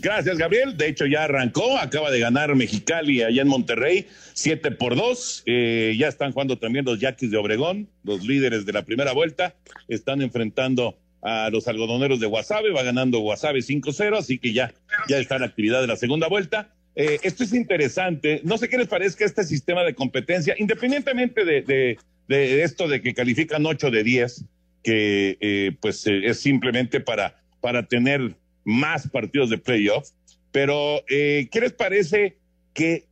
Gracias, 0.04 0.36
Gabriel. 0.36 0.76
De 0.76 0.86
hecho, 0.86 1.06
ya 1.06 1.24
arrancó, 1.24 1.78
acaba 1.78 2.10
de 2.10 2.20
ganar 2.20 2.54
Mexicali 2.54 3.22
allá 3.22 3.40
en 3.40 3.48
Monterrey, 3.48 4.06
7 4.34 4.72
por 4.72 4.96
2. 4.96 5.44
Eh, 5.46 5.96
ya 5.98 6.08
están 6.08 6.32
jugando 6.32 6.58
también 6.58 6.84
los 6.84 7.00
Yaquis 7.00 7.30
de 7.30 7.38
Obregón, 7.38 7.88
los 8.02 8.22
líderes 8.22 8.66
de 8.66 8.74
la 8.74 8.82
primera 8.82 9.12
vuelta. 9.12 9.54
Están 9.88 10.20
enfrentando 10.20 10.98
a 11.22 11.48
los 11.48 11.68
algodoneros 11.68 12.20
de 12.20 12.26
Guasave, 12.26 12.70
va 12.70 12.82
ganando 12.82 13.20
Guasave 13.20 13.60
5-0, 13.60 14.18
así 14.18 14.38
que 14.38 14.52
ya, 14.52 14.74
ya 15.08 15.16
está 15.16 15.38
la 15.38 15.46
actividad 15.46 15.80
de 15.80 15.86
la 15.86 15.96
segunda 15.96 16.28
vuelta. 16.28 16.74
Eh, 16.96 17.20
esto 17.22 17.42
es 17.42 17.54
interesante. 17.54 18.42
No 18.44 18.58
sé 18.58 18.68
qué 18.68 18.76
les 18.76 18.88
parezca 18.88 19.24
este 19.24 19.42
sistema 19.42 19.84
de 19.84 19.94
competencia, 19.94 20.54
independientemente 20.58 21.46
de, 21.46 21.96
de, 22.28 22.62
esto 22.62 22.88
de 22.88 23.00
que 23.00 23.14
califican 23.14 23.64
8 23.64 23.90
de 23.90 24.04
10, 24.04 24.44
que 24.82 25.38
eh, 25.40 25.72
pues 25.80 26.06
es 26.06 26.40
simplemente 26.40 27.00
para, 27.00 27.40
para 27.62 27.86
tener 27.86 28.36
más 28.64 29.08
partidos 29.08 29.50
de 29.50 29.58
playoff. 29.58 30.10
Pero, 30.50 31.02
eh, 31.08 31.48
¿qué 31.50 31.60
les 31.60 31.72
parece 31.72 32.36
que 32.72 33.06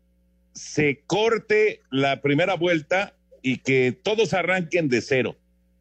se 0.52 1.02
corte 1.06 1.80
la 1.90 2.20
primera 2.20 2.54
vuelta 2.54 3.14
y 3.42 3.58
que 3.58 3.92
todos 3.92 4.32
arranquen 4.32 4.88
de 4.88 5.00
cero? 5.00 5.36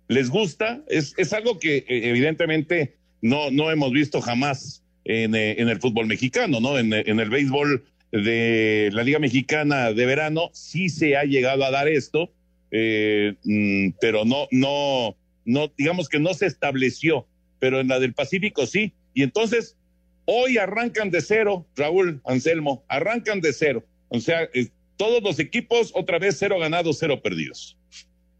¿Les 0.07 0.29
gusta? 0.29 0.83
Es, 0.87 1.13
es 1.17 1.33
algo 1.33 1.59
que 1.59 1.77
eh, 1.77 1.85
evidentemente 1.87 2.97
no, 3.21 3.51
no 3.51 3.71
hemos 3.71 3.91
visto 3.91 4.21
jamás 4.21 4.83
en, 5.05 5.35
eh, 5.35 5.55
en 5.59 5.69
el 5.69 5.79
fútbol 5.79 6.07
mexicano, 6.07 6.59
¿no? 6.59 6.77
En, 6.77 6.93
en, 6.93 7.19
el 7.19 7.29
béisbol 7.29 7.85
de 8.11 8.89
la 8.91 9.03
Liga 9.03 9.19
Mexicana 9.19 9.93
de 9.93 10.05
verano 10.05 10.49
sí 10.53 10.89
se 10.89 11.15
ha 11.15 11.23
llegado 11.23 11.63
a 11.63 11.71
dar 11.71 11.87
esto, 11.87 12.33
mm, 12.71 13.89
pero 14.01 14.25
no, 14.25 14.47
no, 14.51 15.15
no, 15.45 15.71
digamos 15.77 16.09
que 16.09 16.19
no 16.19 16.33
se 16.33 16.45
estableció, 16.45 17.27
pero 17.59 17.79
en 17.79 17.87
la 17.87 17.99
del 17.99 18.13
Pacífico 18.13 18.65
sí. 18.65 18.93
Y 19.13 19.23
entonces, 19.23 19.77
hoy 20.25 20.57
arrancan 20.57 21.09
de 21.09 21.21
cero, 21.21 21.65
Raúl 21.75 22.21
Anselmo, 22.25 22.83
arrancan 22.87 23.41
de 23.41 23.53
cero. 23.53 23.83
O 24.09 24.19
sea, 24.19 24.49
eh, 24.53 24.69
todos 24.97 25.23
los 25.23 25.39
equipos 25.39 25.91
otra 25.95 26.19
vez 26.19 26.37
cero 26.37 26.59
ganados, 26.59 26.97
cero 26.99 27.21
perdidos. 27.21 27.77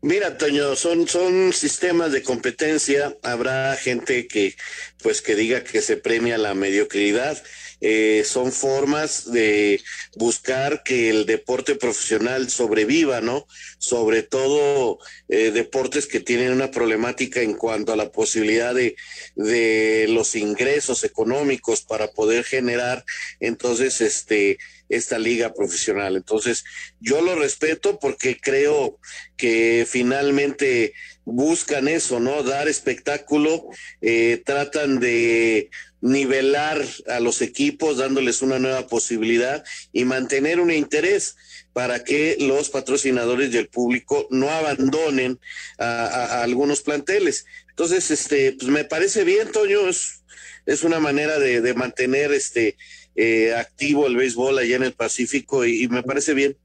Mira, 0.04 0.36
Toño, 0.36 0.76
son, 0.76 1.08
son 1.08 1.54
sistemas 1.54 2.12
de 2.12 2.24
competencia. 2.24 3.16
Habrá 3.22 3.76
gente 3.76 4.28
que, 4.28 4.56
pues, 5.04 5.22
que 5.22 5.36
diga 5.36 5.64
que 5.64 5.82
se 5.82 5.96
premia 5.96 6.40
la 6.40 6.56
mediocridad. 6.56 7.42
Eh, 7.82 8.24
son 8.26 8.52
formas 8.52 9.32
de 9.32 9.80
buscar 10.16 10.82
que 10.84 11.10
el 11.10 11.28
deporte 11.28 11.76
profesional 11.76 12.50
sobreviva, 12.50 13.22
¿no? 13.22 13.48
Sobre 13.78 14.24
todo 14.24 14.98
eh, 15.30 15.52
deportes 15.52 16.08
que 16.08 16.20
tienen 16.20 16.52
una 16.52 16.72
problemática 16.72 17.42
en 17.42 17.54
cuanto 17.54 17.94
a 17.94 17.96
la 17.96 18.12
posibilidad 18.12 18.74
de, 18.74 18.96
de 19.36 20.08
los 20.10 20.36
ingresos 20.36 21.04
económicos 21.04 21.82
para 21.82 22.12
poder 22.12 22.44
generar, 22.44 23.04
entonces, 23.40 24.02
este, 24.02 24.58
esta 24.92 25.18
liga 25.18 25.54
profesional. 25.54 26.16
Entonces, 26.16 26.64
yo 27.00 27.22
lo 27.22 27.36
respeto 27.36 28.00
porque 28.00 28.38
creo 28.40 29.00
que 29.38 29.88
finalmente 29.90 30.94
buscan 31.26 31.88
eso, 31.88 32.20
¿no? 32.20 32.44
Dar 32.44 32.68
espectáculo, 32.68 33.68
eh, 34.02 34.42
tratan 34.46 35.00
de 35.00 35.70
nivelar 36.02 36.84
a 37.08 37.20
los 37.20 37.42
equipos, 37.42 37.98
dándoles 37.98 38.42
una 38.42 38.60
nueva 38.60 38.88
posibilidad 38.88 39.64
y 39.94 40.04
mantener 40.04 40.60
un 40.60 40.72
interés 40.72 41.36
para 41.74 42.04
que 42.04 42.38
los 42.40 42.70
patrocinadores 42.70 43.54
y 43.54 43.58
el 43.58 43.70
público 43.70 44.28
no 44.30 44.50
abandonen 44.50 45.40
a, 45.78 46.42
algunos 46.42 46.82
planteles. 46.82 47.46
Entonces, 47.70 48.12
este, 48.12 48.54
pues 48.54 48.70
me 48.70 48.84
parece 48.84 49.24
bien, 49.24 49.52
Toño, 49.52 49.88
es, 49.88 50.24
es 50.66 50.84
una 50.84 51.00
manera 51.00 51.40
de, 51.40 51.62
de 51.62 51.74
mantener 51.74 52.34
este 52.34 52.76
eh, 53.16 53.54
activo 53.54 54.08
el 54.08 54.16
béisbol 54.16 54.58
allá 54.58 54.76
en 54.76 54.84
el 54.84 54.94
Pacífico 54.94 55.66
y, 55.66 55.88
me 55.88 56.04
parece 56.04 56.34
bien. 56.34 56.58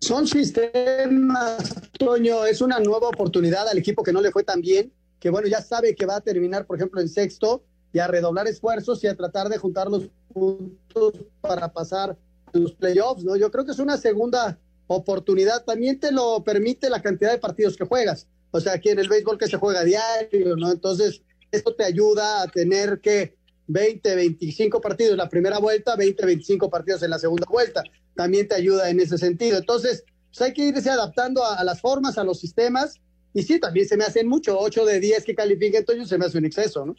Son 0.00 0.26
sistemas, 0.26 1.74
Toño, 1.98 2.44
es 2.44 2.60
una 2.60 2.78
nueva 2.78 3.08
oportunidad 3.08 3.68
al 3.68 3.78
equipo 3.78 4.02
que 4.02 4.12
no 4.12 4.20
le 4.20 4.30
fue 4.30 4.44
tan 4.44 4.60
bien, 4.60 4.92
que 5.18 5.30
bueno, 5.30 5.48
ya 5.48 5.62
sabe 5.62 5.94
que 5.94 6.06
va 6.06 6.16
a 6.16 6.20
terminar, 6.20 6.66
por 6.66 6.76
ejemplo, 6.76 7.00
en 7.00 7.08
sexto 7.08 7.64
y 7.92 7.98
a 7.98 8.06
redoblar 8.06 8.46
esfuerzos 8.46 9.02
y 9.04 9.06
a 9.06 9.16
tratar 9.16 9.48
de 9.48 9.58
juntar 9.58 9.88
los 9.90 10.08
puntos 10.32 11.12
para 11.40 11.72
pasar 11.72 12.18
los 12.52 12.72
playoffs, 12.72 13.24
¿no? 13.24 13.36
Yo 13.36 13.50
creo 13.50 13.64
que 13.64 13.72
es 13.72 13.78
una 13.78 13.96
segunda 13.96 14.58
oportunidad. 14.86 15.64
También 15.64 15.98
te 15.98 16.12
lo 16.12 16.42
permite 16.44 16.90
la 16.90 17.00
cantidad 17.00 17.32
de 17.32 17.38
partidos 17.38 17.76
que 17.76 17.84
juegas. 17.84 18.26
O 18.50 18.60
sea, 18.60 18.74
aquí 18.74 18.90
en 18.90 18.98
el 18.98 19.08
béisbol 19.08 19.38
que 19.38 19.48
se 19.48 19.56
juega 19.56 19.84
diario, 19.84 20.56
¿no? 20.56 20.70
Entonces, 20.70 21.22
esto 21.50 21.74
te 21.74 21.84
ayuda 21.84 22.42
a 22.42 22.48
tener 22.48 23.00
que 23.00 23.36
20, 23.66 24.14
25 24.14 24.80
partidos 24.80 25.12
en 25.12 25.18
la 25.18 25.28
primera 25.28 25.58
vuelta, 25.58 25.96
20, 25.96 26.26
25 26.26 26.70
partidos 26.70 27.02
en 27.02 27.10
la 27.10 27.18
segunda 27.18 27.46
vuelta. 27.48 27.82
También 28.14 28.48
te 28.48 28.54
ayuda 28.54 28.90
en 28.90 29.00
ese 29.00 29.18
sentido. 29.18 29.58
Entonces, 29.58 30.04
pues 30.28 30.42
hay 30.42 30.52
que 30.52 30.66
irse 30.68 30.90
adaptando 30.90 31.44
a, 31.44 31.62
las 31.64 31.80
formas, 31.80 32.18
a 32.18 32.24
los 32.24 32.40
sistemas. 32.40 33.00
Y 33.32 33.42
sí, 33.42 33.58
también 33.58 33.88
se 33.88 33.96
me 33.96 34.04
hacen 34.04 34.28
mucho, 34.28 34.58
8 34.58 34.84
de 34.84 35.00
10 35.00 35.24
que 35.24 35.34
califiquen, 35.34 35.80
entonces 35.80 36.08
se 36.08 36.18
me 36.18 36.26
hace 36.26 36.38
un 36.38 36.44
exceso, 36.44 36.86
¿no? 36.86 36.94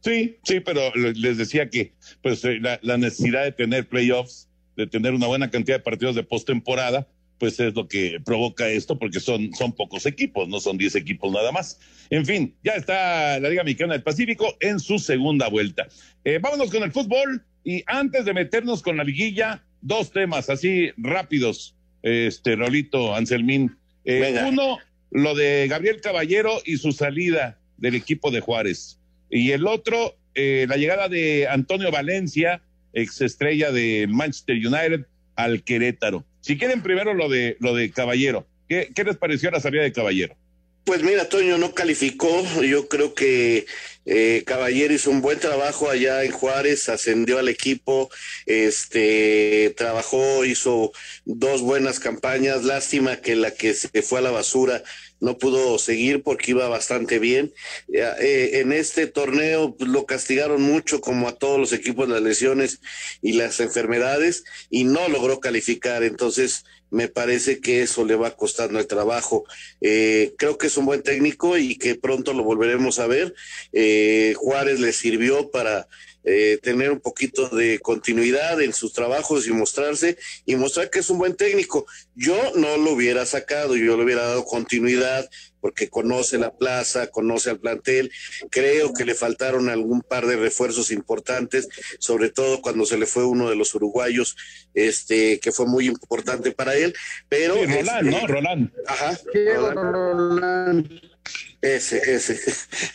Sí, 0.00 0.36
sí, 0.44 0.60
pero 0.60 0.92
les 0.94 1.38
decía 1.38 1.70
que 1.70 1.94
pues 2.22 2.44
eh, 2.44 2.58
la, 2.60 2.78
la 2.82 2.98
necesidad 2.98 3.44
de 3.44 3.52
tener 3.52 3.88
playoffs, 3.88 4.50
de 4.76 4.86
tener 4.86 5.14
una 5.14 5.26
buena 5.26 5.50
cantidad 5.50 5.78
de 5.78 5.82
partidos 5.82 6.14
de 6.14 6.22
postemporada, 6.22 7.08
pues 7.38 7.58
es 7.60 7.74
lo 7.74 7.88
que 7.88 8.20
provoca 8.24 8.68
esto, 8.68 8.98
porque 8.98 9.20
son, 9.20 9.52
son 9.54 9.72
pocos 9.72 10.06
equipos, 10.06 10.48
no 10.48 10.60
son 10.60 10.78
10 10.78 10.96
equipos 10.96 11.32
nada 11.32 11.52
más. 11.52 11.78
En 12.10 12.24
fin, 12.24 12.54
ya 12.62 12.72
está 12.72 13.38
la 13.40 13.48
Liga 13.48 13.64
Mexicana 13.64 13.94
del 13.94 14.02
Pacífico 14.02 14.56
en 14.60 14.80
su 14.80 14.98
segunda 14.98 15.48
vuelta. 15.48 15.88
Eh, 16.24 16.38
vámonos 16.40 16.70
con 16.70 16.82
el 16.82 16.92
fútbol 16.92 17.44
y 17.64 17.82
antes 17.86 18.24
de 18.24 18.34
meternos 18.34 18.82
con 18.82 18.96
la 18.96 19.04
liguilla, 19.04 19.64
dos 19.80 20.12
temas 20.12 20.50
así 20.50 20.90
rápidos, 20.96 21.76
este, 22.02 22.56
Rolito, 22.56 23.14
Anselmín. 23.14 23.76
Eh, 24.04 24.44
uno, 24.46 24.78
lo 25.10 25.34
de 25.34 25.66
Gabriel 25.68 26.00
Caballero 26.00 26.60
y 26.64 26.76
su 26.76 26.92
salida 26.92 27.58
del 27.78 27.94
equipo 27.94 28.30
de 28.30 28.40
Juárez. 28.40 29.00
Y 29.30 29.50
el 29.52 29.66
otro, 29.66 30.16
eh, 30.34 30.66
la 30.68 30.76
llegada 30.76 31.08
de 31.08 31.48
Antonio 31.48 31.90
Valencia, 31.90 32.62
ex 32.92 33.20
estrella 33.20 33.72
de 33.72 34.06
Manchester 34.08 34.56
United, 34.56 35.06
al 35.36 35.62
Querétaro. 35.64 36.24
Si 36.44 36.58
quieren 36.58 36.82
primero 36.82 37.14
lo 37.14 37.30
de 37.30 37.56
lo 37.58 37.74
de 37.74 37.90
Caballero, 37.90 38.46
¿qué, 38.68 38.92
qué 38.94 39.02
les 39.02 39.16
pareció 39.16 39.50
la 39.50 39.60
salida 39.60 39.82
de 39.82 39.92
Caballero? 39.92 40.36
Pues 40.84 41.02
mira, 41.02 41.28
Toño 41.30 41.56
no 41.56 41.74
calificó. 41.74 42.44
Yo 42.62 42.88
creo 42.88 43.14
que 43.14 43.64
eh, 44.04 44.42
Caballero 44.44 44.92
hizo 44.92 45.10
un 45.10 45.22
buen 45.22 45.40
trabajo 45.40 45.88
allá 45.88 46.24
en 46.24 46.30
Juárez, 46.30 46.90
ascendió 46.90 47.38
al 47.38 47.48
equipo, 47.48 48.10
este, 48.44 49.72
trabajó, 49.78 50.44
hizo 50.44 50.92
dos 51.24 51.62
buenas 51.62 52.00
campañas. 52.00 52.64
Lástima 52.64 53.16
que 53.16 53.34
la 53.34 53.52
que 53.52 53.72
se 53.72 54.02
fue 54.02 54.18
a 54.18 54.22
la 54.22 54.30
basura 54.30 54.82
no 55.20 55.38
pudo 55.38 55.78
seguir 55.78 56.22
porque 56.22 56.50
iba 56.50 56.68
bastante 56.68 57.18
bien. 57.18 57.54
Eh, 57.90 58.50
en 58.60 58.72
este 58.72 59.06
torneo 59.06 59.74
pues, 59.74 59.88
lo 59.90 60.04
castigaron 60.04 60.60
mucho, 60.60 61.00
como 61.00 61.28
a 61.28 61.36
todos 61.36 61.58
los 61.58 61.72
equipos, 61.72 62.10
las 62.10 62.20
lesiones 62.20 62.80
y 63.22 63.32
las 63.32 63.58
enfermedades, 63.60 64.44
y 64.68 64.84
no 64.84 65.08
logró 65.08 65.40
calificar. 65.40 66.02
Entonces, 66.02 66.66
me 66.90 67.08
parece 67.08 67.60
que 67.60 67.82
eso 67.82 68.04
le 68.04 68.14
va 68.14 68.36
costando 68.36 68.78
el 68.78 68.86
trabajo. 68.86 69.44
Eh, 69.80 70.34
creo 70.38 70.58
que 70.58 70.68
es 70.68 70.76
un 70.76 70.86
buen 70.86 71.02
técnico 71.02 71.58
y 71.58 71.76
que 71.76 71.94
pronto 71.94 72.32
lo 72.32 72.44
volveremos 72.44 72.98
a 72.98 73.06
ver. 73.06 73.34
Eh, 73.72 74.34
Juárez 74.36 74.80
le 74.80 74.92
sirvió 74.92 75.50
para 75.50 75.88
eh, 76.24 76.58
tener 76.62 76.90
un 76.90 77.00
poquito 77.00 77.48
de 77.48 77.78
continuidad 77.80 78.60
en 78.62 78.72
sus 78.72 78.92
trabajos 78.92 79.46
y 79.46 79.52
mostrarse 79.52 80.16
y 80.46 80.56
mostrar 80.56 80.90
que 80.90 81.00
es 81.00 81.10
un 81.10 81.18
buen 81.18 81.36
técnico. 81.36 81.86
Yo 82.14 82.36
no 82.56 82.76
lo 82.76 82.92
hubiera 82.92 83.26
sacado, 83.26 83.76
yo 83.76 83.96
le 83.96 84.04
hubiera 84.04 84.22
dado 84.22 84.44
continuidad 84.44 85.28
porque 85.60 85.88
conoce 85.88 86.36
la 86.36 86.54
plaza, 86.54 87.06
conoce 87.06 87.48
al 87.48 87.58
plantel. 87.58 88.12
Creo 88.50 88.92
que 88.92 89.06
le 89.06 89.14
faltaron 89.14 89.70
algún 89.70 90.02
par 90.02 90.26
de 90.26 90.36
refuerzos 90.36 90.90
importantes, 90.90 91.68
sobre 91.98 92.28
todo 92.28 92.60
cuando 92.60 92.84
se 92.84 92.98
le 92.98 93.06
fue 93.06 93.24
uno 93.24 93.48
de 93.48 93.56
los 93.56 93.74
uruguayos, 93.74 94.36
este, 94.74 95.40
que 95.40 95.52
fue 95.52 95.66
muy 95.66 95.86
importante 95.86 96.52
para 96.52 96.74
él. 96.74 96.94
Pero 97.30 97.54
Roland, 97.54 98.08
este, 98.08 98.20
¿no? 98.20 98.26
Roland. 98.26 98.72
Ajá. 98.86 99.18
Roland. 99.56 101.13
Ese, 101.60 102.14
ese. 102.14 102.34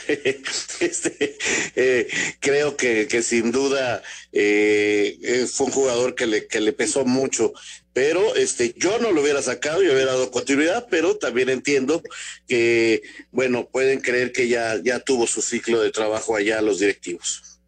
este, 0.79 1.37
eh, 1.75 2.07
creo 2.39 2.77
que, 2.77 3.07
que, 3.07 3.23
sin 3.23 3.51
duda 3.51 4.03
eh, 4.31 5.47
fue 5.51 5.67
un 5.67 5.71
jugador 5.71 6.13
que 6.13 6.27
le, 6.27 6.47
que 6.47 6.59
le 6.59 6.71
pesó 6.73 7.03
mucho, 7.03 7.53
pero 7.93 8.35
este, 8.35 8.73
yo 8.77 8.99
no 8.99 9.11
lo 9.11 9.21
hubiera 9.21 9.41
sacado, 9.41 9.81
yo 9.81 9.91
hubiera 9.91 10.11
dado 10.11 10.29
continuidad, 10.29 10.87
pero 10.89 11.17
también 11.17 11.49
entiendo 11.49 12.01
que, 12.47 13.01
bueno, 13.31 13.67
pueden 13.67 14.01
creer 14.01 14.31
que 14.31 14.47
ya, 14.47 14.79
ya 14.81 14.99
tuvo 14.99 15.25
su 15.25 15.41
ciclo 15.41 15.81
de 15.81 15.91
trabajo 15.91 16.35
allá 16.35 16.61
los 16.61 16.79
directivos. 16.79 17.59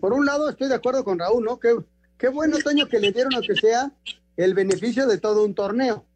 Por 0.00 0.12
un 0.12 0.24
lado, 0.26 0.48
estoy 0.48 0.68
de 0.68 0.74
acuerdo 0.76 1.02
con 1.02 1.18
Raúl, 1.18 1.44
¿no? 1.44 1.58
Qué, 1.58 1.76
qué 2.18 2.28
bueno, 2.28 2.58
Toño, 2.58 2.88
que 2.88 3.00
le 3.00 3.10
dieron, 3.10 3.34
aunque 3.34 3.56
sea, 3.56 3.92
el 4.36 4.54
beneficio 4.54 5.06
de 5.06 5.18
todo 5.18 5.44
un 5.44 5.54
torneo. 5.54 6.06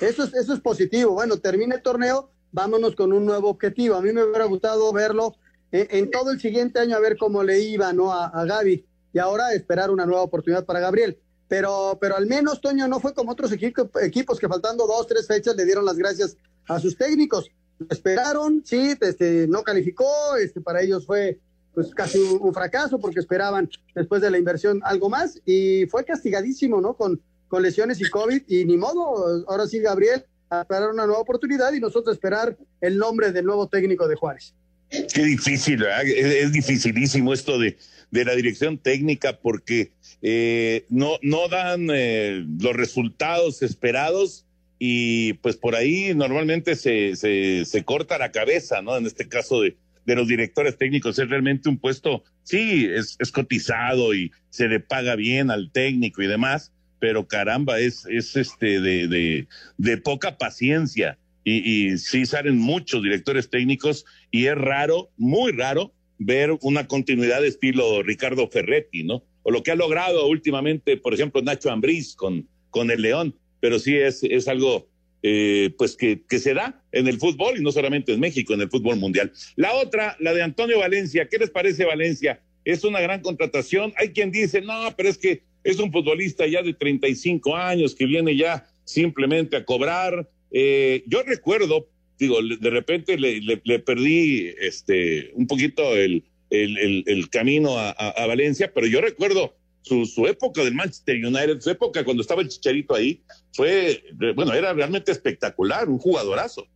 Eso 0.00 0.24
es, 0.24 0.34
eso 0.34 0.54
es 0.54 0.60
positivo. 0.60 1.12
Bueno, 1.12 1.38
termina 1.38 1.74
el 1.74 1.82
torneo, 1.82 2.30
vámonos 2.52 2.94
con 2.94 3.12
un 3.12 3.26
nuevo 3.26 3.50
objetivo. 3.50 3.96
A 3.96 4.02
mí 4.02 4.12
me 4.12 4.22
hubiera 4.22 4.44
gustado 4.44 4.92
verlo 4.92 5.34
en, 5.72 5.88
en 5.90 6.10
todo 6.10 6.30
el 6.30 6.40
siguiente 6.40 6.78
año 6.78 6.96
a 6.96 7.00
ver 7.00 7.16
cómo 7.16 7.42
le 7.42 7.60
iba 7.60 7.92
¿no? 7.92 8.12
a, 8.12 8.26
a, 8.26 8.44
Gaby 8.44 8.84
y 9.12 9.18
ahora 9.18 9.52
esperar 9.52 9.90
una 9.90 10.06
nueva 10.06 10.22
oportunidad 10.22 10.64
para 10.64 10.80
Gabriel. 10.80 11.18
Pero, 11.48 11.98
pero 12.00 12.16
al 12.16 12.26
menos 12.26 12.60
Toño 12.60 12.86
no 12.86 13.00
fue 13.00 13.14
como 13.14 13.32
otros 13.32 13.50
equipo, 13.52 13.90
equipos 14.00 14.38
que 14.38 14.48
faltando 14.48 14.86
dos, 14.86 15.06
tres 15.06 15.26
fechas 15.26 15.56
le 15.56 15.64
dieron 15.64 15.84
las 15.84 15.96
gracias 15.96 16.36
a 16.68 16.78
sus 16.78 16.96
técnicos. 16.96 17.50
Esperaron, 17.88 18.62
sí, 18.64 18.94
este, 19.00 19.46
no 19.48 19.62
calificó, 19.62 20.36
este, 20.36 20.60
para 20.60 20.82
ellos 20.82 21.06
fue 21.06 21.40
pues 21.74 21.94
casi 21.94 22.18
un, 22.18 22.40
un, 22.42 22.52
fracaso 22.52 22.98
porque 22.98 23.20
esperaban 23.20 23.70
después 23.94 24.20
de 24.20 24.30
la 24.30 24.38
inversión 24.38 24.80
algo 24.84 25.08
más 25.08 25.40
y 25.46 25.86
fue 25.86 26.04
castigadísimo, 26.04 26.80
¿no? 26.80 26.94
Con, 26.94 27.22
con 27.48 27.62
lesiones 27.62 28.00
y 28.00 28.08
COVID 28.08 28.42
y 28.46 28.64
ni 28.64 28.76
modo, 28.76 29.44
ahora 29.48 29.66
sí 29.66 29.80
Gabriel 29.80 30.24
a 30.50 30.62
esperar 30.62 30.90
una 30.90 31.06
nueva 31.06 31.20
oportunidad 31.20 31.72
y 31.72 31.80
nosotros 31.80 32.14
esperar 32.14 32.56
el 32.80 32.96
nombre 32.96 33.32
del 33.32 33.44
nuevo 33.44 33.68
técnico 33.68 34.08
de 34.08 34.16
Juárez. 34.16 34.54
Qué 34.90 35.22
difícil, 35.22 35.84
es 35.84 36.52
dificilísimo 36.52 37.34
esto 37.34 37.58
de, 37.58 37.76
de, 38.10 38.24
la 38.24 38.34
dirección 38.34 38.78
técnica 38.78 39.38
porque 39.38 39.92
eh, 40.22 40.86
no, 40.88 41.18
no 41.20 41.48
dan 41.48 41.88
eh, 41.92 42.42
los 42.58 42.74
resultados 42.74 43.62
esperados 43.62 44.46
y 44.78 45.34
pues 45.34 45.56
por 45.56 45.74
ahí 45.74 46.14
normalmente 46.14 46.74
se, 46.74 47.16
se, 47.16 47.66
se, 47.66 47.84
corta 47.84 48.16
la 48.16 48.32
cabeza, 48.32 48.80
¿no? 48.80 48.96
En 48.96 49.04
este 49.04 49.28
caso 49.28 49.60
de, 49.60 49.76
de 50.06 50.14
los 50.14 50.26
directores 50.26 50.78
técnicos 50.78 51.18
es 51.18 51.28
realmente 51.28 51.68
un 51.68 51.76
puesto, 51.76 52.24
sí, 52.42 52.88
es, 52.90 53.16
es 53.18 53.30
cotizado 53.30 54.14
y 54.14 54.32
se 54.48 54.68
le 54.68 54.80
paga 54.80 55.16
bien 55.16 55.50
al 55.50 55.70
técnico 55.70 56.22
y 56.22 56.28
demás, 56.28 56.72
pero 56.98 57.26
caramba, 57.26 57.78
es, 57.80 58.06
es 58.06 58.36
este 58.36 58.80
de, 58.80 59.08
de, 59.08 59.48
de 59.76 59.96
poca 59.98 60.38
paciencia. 60.38 61.18
Y, 61.44 61.92
y, 61.92 61.98
sí 61.98 62.26
salen 62.26 62.58
muchos 62.58 63.02
directores 63.02 63.48
técnicos 63.48 64.04
y 64.30 64.46
es 64.46 64.54
raro, 64.54 65.10
muy 65.16 65.52
raro, 65.52 65.92
ver 66.18 66.58
una 66.60 66.86
continuidad 66.86 67.40
de 67.40 67.48
estilo 67.48 68.02
Ricardo 68.02 68.48
Ferretti, 68.48 69.04
¿no? 69.04 69.22
O 69.44 69.50
lo 69.50 69.62
que 69.62 69.70
ha 69.70 69.76
logrado 69.76 70.26
últimamente, 70.26 70.96
por 70.96 71.14
ejemplo, 71.14 71.40
Nacho 71.40 71.70
Ambriz 71.70 72.14
con, 72.14 72.46
con 72.70 72.90
el 72.90 73.00
León, 73.00 73.34
pero 73.60 73.78
sí 73.78 73.96
es, 73.96 74.22
es 74.24 74.46
algo 74.48 74.88
eh, 75.22 75.74
pues 75.76 75.96
que, 75.96 76.22
que 76.28 76.38
se 76.38 76.54
da 76.54 76.80
en 76.92 77.08
el 77.08 77.18
fútbol 77.18 77.58
y 77.58 77.62
no 77.62 77.72
solamente 77.72 78.12
en 78.12 78.20
México, 78.20 78.54
en 78.54 78.60
el 78.60 78.70
fútbol 78.70 78.96
mundial. 78.96 79.32
La 79.56 79.74
otra, 79.74 80.16
la 80.20 80.32
de 80.34 80.42
Antonio 80.42 80.78
Valencia, 80.78 81.28
¿qué 81.28 81.38
les 81.38 81.50
parece 81.50 81.84
Valencia? 81.84 82.40
Es 82.64 82.84
una 82.84 83.00
gran 83.00 83.20
contratación. 83.20 83.92
Hay 83.96 84.10
quien 84.10 84.30
dice, 84.30 84.60
no, 84.60 84.94
pero 84.96 85.08
es 85.08 85.18
que 85.18 85.42
es 85.70 85.78
un 85.78 85.92
futbolista 85.92 86.46
ya 86.46 86.62
de 86.62 86.72
35 86.72 87.54
años 87.54 87.94
que 87.94 88.06
viene 88.06 88.34
ya 88.36 88.66
simplemente 88.84 89.56
a 89.56 89.64
cobrar. 89.64 90.28
Eh, 90.50 91.04
yo 91.06 91.22
recuerdo, 91.22 91.88
digo, 92.18 92.38
de 92.42 92.70
repente 92.70 93.18
le, 93.18 93.78
perdí 93.80 94.54
este, 94.60 95.30
un 95.34 95.46
poquito 95.46 95.94
el, 95.94 96.24
el, 96.48 97.04
el, 97.06 97.28
camino 97.28 97.78
a, 97.78 97.90
a, 97.90 98.08
a, 98.08 98.26
Valencia, 98.26 98.72
pero 98.74 98.86
yo 98.86 99.02
recuerdo 99.02 99.54
su, 99.82 100.06
su, 100.06 100.26
época 100.26 100.64
del 100.64 100.74
Manchester 100.74 101.16
United, 101.24 101.60
su 101.60 101.70
época 101.70 102.02
cuando 102.02 102.22
estaba 102.22 102.40
el 102.40 102.48
Chicharito 102.48 102.94
ahí, 102.94 103.20
fue, 103.52 104.02
bueno, 104.34 104.54
era 104.54 104.72
realmente 104.72 105.12
espectacular, 105.12 105.88
un 105.88 105.98
jugadorazo. 105.98 106.66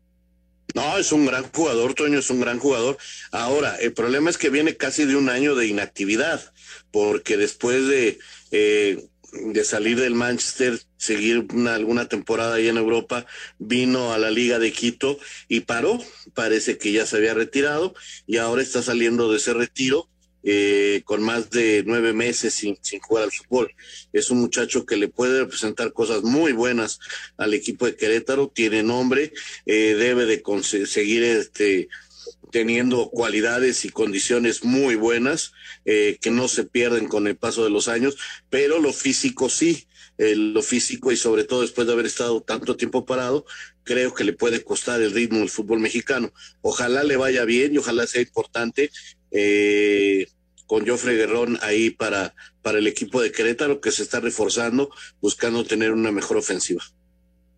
No, 0.75 0.99
es 0.99 1.13
un 1.13 1.27
gran 1.27 1.45
jugador, 1.51 1.95
Toño, 1.95 2.19
es 2.19 2.31
un 2.31 2.41
gran 2.41 2.59
jugador. 2.59 2.97
Ahora, 3.31 3.77
el 3.77 3.93
problema 3.93 4.31
es 4.31 4.39
que 4.39 4.51
viene 4.51 4.77
casi 4.77 5.05
de 5.05 5.17
un 5.17 5.29
año 5.29 5.55
de 5.55 5.67
inactividad, 5.67 6.53
porque 6.91 7.37
después 7.37 7.87
de, 7.87 8.19
eh, 8.51 9.09
de 9.33 9.65
salir 9.65 9.99
del 9.99 10.15
Manchester, 10.15 10.81
seguir 10.97 11.47
una, 11.53 11.75
alguna 11.75 12.09
temporada 12.09 12.57
ahí 12.57 12.69
en 12.69 12.77
Europa, 12.77 13.27
vino 13.59 14.13
a 14.13 14.19
la 14.19 14.31
Liga 14.31 14.59
de 14.59 14.73
Quito 14.73 15.19
y 15.49 15.61
paró. 15.61 15.99
Parece 16.35 16.79
que 16.79 16.93
ya 16.93 17.07
se 17.07 17.17
había 17.17 17.35
retirado 17.35 17.95
y 18.27 18.39
ahora 18.39 18.63
está 18.63 18.83
saliendo 18.83 19.31
de 19.31 19.39
ese 19.39 19.55
retiro 19.55 20.09
eh, 20.45 21.03
con 21.05 21.23
más 21.23 21.51
de 21.51 21.85
nueve 21.87 22.13
meses 22.13 22.55
sin, 22.55 22.77
jugar 23.01 23.25
al 23.25 23.33
fútbol. 23.33 23.73
Es 24.13 24.31
un 24.31 24.41
muchacho 24.41 24.85
que 24.85 24.97
le 24.97 25.09
puede 25.09 25.41
representar 25.41 25.93
cosas 25.93 26.23
muy 26.23 26.53
buenas 26.53 26.99
al 27.37 27.55
equipo 27.55 27.87
de 27.87 27.95
Querétaro, 27.95 28.49
tiene 28.49 28.83
nombre, 28.83 29.33
eh, 29.67 29.95
debe 29.97 30.27
de 30.27 30.43
conseguir 30.43 31.23
este 31.23 31.89
teniendo 32.51 33.09
cualidades 33.09 33.85
y 33.87 33.89
condiciones 33.89 34.63
muy 34.63 34.95
buenas 34.95 35.53
eh, 35.87 36.19
que 36.21 36.31
no 36.31 36.49
se 36.49 36.65
pierden 36.65 37.09
con 37.09 37.27
el 37.27 37.37
paso 37.37 37.65
de 37.65 37.71
los 37.71 37.89
años, 37.89 38.19
pero 38.51 38.79
lo 38.79 38.93
físico 38.93 39.49
sí, 39.49 39.87
lo 40.19 40.63
físico 40.63 41.11
y 41.11 41.17
sobre 41.17 41.45
todo 41.45 41.63
después 41.63 41.87
de 41.87 41.95
haber 41.95 42.07
estado 42.07 42.43
tanto 42.43 42.77
tiempo 42.77 43.07
parado, 43.07 43.47
creo 43.85 44.15
que 44.15 44.25
le 44.25 44.35
puede 44.35 44.63
costar 44.63 45.01
el 45.01 45.13
ritmo 45.13 45.39
del 45.39 45.49
fútbol 45.49 45.81
mexicano. 45.81 46.33
Ojalá 46.61 47.03
le 47.03 47.17
vaya 47.17 47.45
bien 47.45 47.75
y 47.75 47.79
ojalá 47.79 48.07
sea 48.07 48.21
importante 48.23 48.91
eh, 49.33 50.27
con 50.66 50.87
Jofre 50.87 51.14
Guerrón 51.14 51.59
ahí 51.62 51.90
para, 51.90 52.35
para 52.62 52.79
el 52.79 52.87
equipo 52.87 53.21
de 53.21 53.33
Querétaro 53.33 53.81
que 53.81 53.90
se 53.90 54.03
está 54.03 54.21
reforzando, 54.21 54.90
buscando 55.21 55.64
tener 55.64 55.92
una 55.92 56.12
mejor 56.12 56.37
ofensiva. 56.37 56.83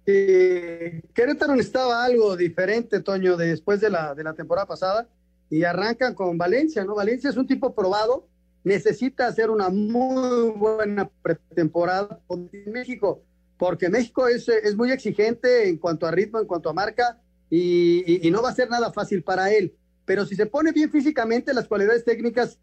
Querétaro 0.04 1.54
necesitaba 1.54 2.04
algo 2.04 2.36
diferente, 2.36 3.00
Toño, 3.00 3.36
de 3.36 3.48
después 3.48 3.80
de 3.80 3.90
la, 3.90 4.14
de 4.14 4.22
la 4.22 4.34
temporada 4.34 4.66
pasada 4.66 5.08
y 5.50 5.64
arrancan 5.64 6.14
con 6.14 6.36
Valencia, 6.36 6.84
¿no? 6.84 6.94
Valencia 6.94 7.30
es 7.30 7.36
un 7.36 7.46
tipo 7.46 7.74
probado, 7.74 8.26
necesita 8.64 9.26
hacer 9.26 9.50
una 9.50 9.68
muy 9.68 10.50
buena 10.50 11.08
pretemporada 11.22 12.20
en 12.28 12.72
México, 12.72 13.22
porque 13.56 13.88
México 13.88 14.26
es, 14.28 14.48
es 14.48 14.74
muy 14.76 14.90
exigente 14.90 15.68
en 15.68 15.78
cuanto 15.78 16.06
a 16.06 16.10
ritmo, 16.10 16.40
en 16.40 16.46
cuanto 16.46 16.68
a 16.68 16.72
marca, 16.72 17.20
y 17.48 18.28
no 18.32 18.42
va 18.42 18.50
a 18.50 18.54
ser 18.54 18.68
nada 18.68 18.92
fácil 18.92 19.22
para 19.22 19.52
él 19.52 19.72
pero 20.04 20.26
si 20.26 20.36
se 20.36 20.46
pone 20.46 20.72
bien 20.72 20.90
físicamente, 20.90 21.54
las 21.54 21.66
cualidades 21.66 22.04
técnicas 22.04 22.58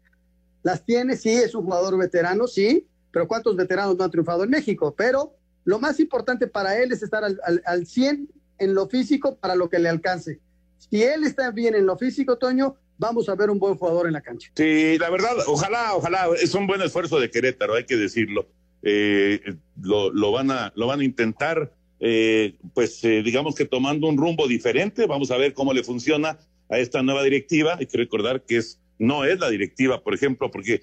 las 0.62 0.84
tiene, 0.84 1.16
sí, 1.16 1.30
es 1.30 1.54
un 1.54 1.64
jugador 1.64 1.98
veterano, 1.98 2.46
sí, 2.46 2.86
pero 3.10 3.28
¿cuántos 3.28 3.56
veteranos 3.56 3.96
no 3.96 4.04
han 4.04 4.10
triunfado 4.10 4.44
en 4.44 4.50
México? 4.50 4.94
Pero 4.96 5.34
lo 5.64 5.78
más 5.78 6.00
importante 6.00 6.46
para 6.46 6.78
él 6.78 6.92
es 6.92 7.02
estar 7.02 7.24
al, 7.24 7.40
al, 7.44 7.62
al 7.66 7.86
100 7.86 8.28
en 8.58 8.74
lo 8.74 8.88
físico 8.88 9.36
para 9.36 9.54
lo 9.54 9.68
que 9.68 9.78
le 9.78 9.88
alcance. 9.88 10.40
Si 10.78 11.02
él 11.02 11.24
está 11.24 11.50
bien 11.50 11.74
en 11.74 11.86
lo 11.86 11.96
físico, 11.96 12.38
Toño, 12.38 12.76
vamos 12.98 13.28
a 13.28 13.34
ver 13.34 13.50
un 13.50 13.58
buen 13.58 13.76
jugador 13.76 14.06
en 14.06 14.12
la 14.14 14.20
cancha. 14.20 14.50
Sí, 14.56 14.96
la 14.98 15.10
verdad, 15.10 15.32
ojalá, 15.46 15.94
ojalá, 15.94 16.28
es 16.40 16.54
un 16.54 16.66
buen 16.66 16.80
esfuerzo 16.82 17.18
de 17.20 17.30
Querétaro, 17.30 17.74
hay 17.74 17.84
que 17.84 17.96
decirlo. 17.96 18.46
Eh, 18.82 19.40
lo, 19.80 20.32
van 20.32 20.50
a, 20.50 20.72
lo 20.76 20.86
van 20.86 21.00
a 21.00 21.04
intentar, 21.04 21.72
eh, 22.00 22.56
pues 22.74 23.02
eh, 23.04 23.22
digamos 23.22 23.54
que 23.54 23.64
tomando 23.64 24.08
un 24.08 24.16
rumbo 24.16 24.48
diferente, 24.48 25.06
vamos 25.06 25.30
a 25.30 25.36
ver 25.36 25.54
cómo 25.54 25.72
le 25.72 25.84
funciona 25.84 26.38
a 26.72 26.78
esta 26.78 27.02
nueva 27.02 27.22
directiva. 27.22 27.76
Hay 27.78 27.86
que 27.86 27.98
recordar 27.98 28.42
que 28.42 28.56
es, 28.56 28.80
no 28.98 29.24
es 29.24 29.38
la 29.38 29.50
directiva, 29.50 30.02
por 30.02 30.14
ejemplo, 30.14 30.50
porque 30.50 30.82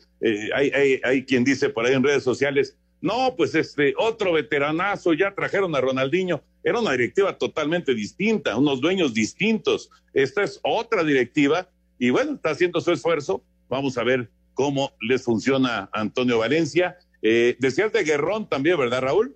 hay, 0.55 0.69
hay, 0.69 1.01
hay 1.03 1.25
quien 1.25 1.43
dice 1.43 1.69
por 1.69 1.85
ahí 1.85 1.93
en 1.93 2.03
redes 2.03 2.23
sociales, 2.23 2.77
no, 3.01 3.35
pues 3.37 3.55
este 3.55 3.93
otro 3.97 4.33
veteranazo, 4.33 5.13
ya 5.13 5.33
trajeron 5.33 5.75
a 5.75 5.81
Ronaldinho. 5.81 6.43
Era 6.63 6.79
una 6.79 6.91
directiva 6.91 7.37
totalmente 7.37 7.93
distinta, 7.93 8.57
unos 8.57 8.81
dueños 8.81 9.13
distintos. 9.13 9.89
Esta 10.13 10.43
es 10.43 10.59
otra 10.63 11.03
directiva 11.03 11.69
y 11.97 12.09
bueno, 12.09 12.33
está 12.33 12.51
haciendo 12.51 12.81
su 12.81 12.91
esfuerzo. 12.91 13.43
Vamos 13.69 13.97
a 13.97 14.03
ver 14.03 14.29
cómo 14.53 14.91
les 15.01 15.23
funciona 15.23 15.89
Antonio 15.93 16.39
Valencia. 16.39 16.97
Eh, 17.21 17.55
decías 17.59 17.91
de 17.93 18.03
Guerrón 18.03 18.49
también, 18.49 18.77
¿verdad, 18.77 19.01
Raúl? 19.01 19.35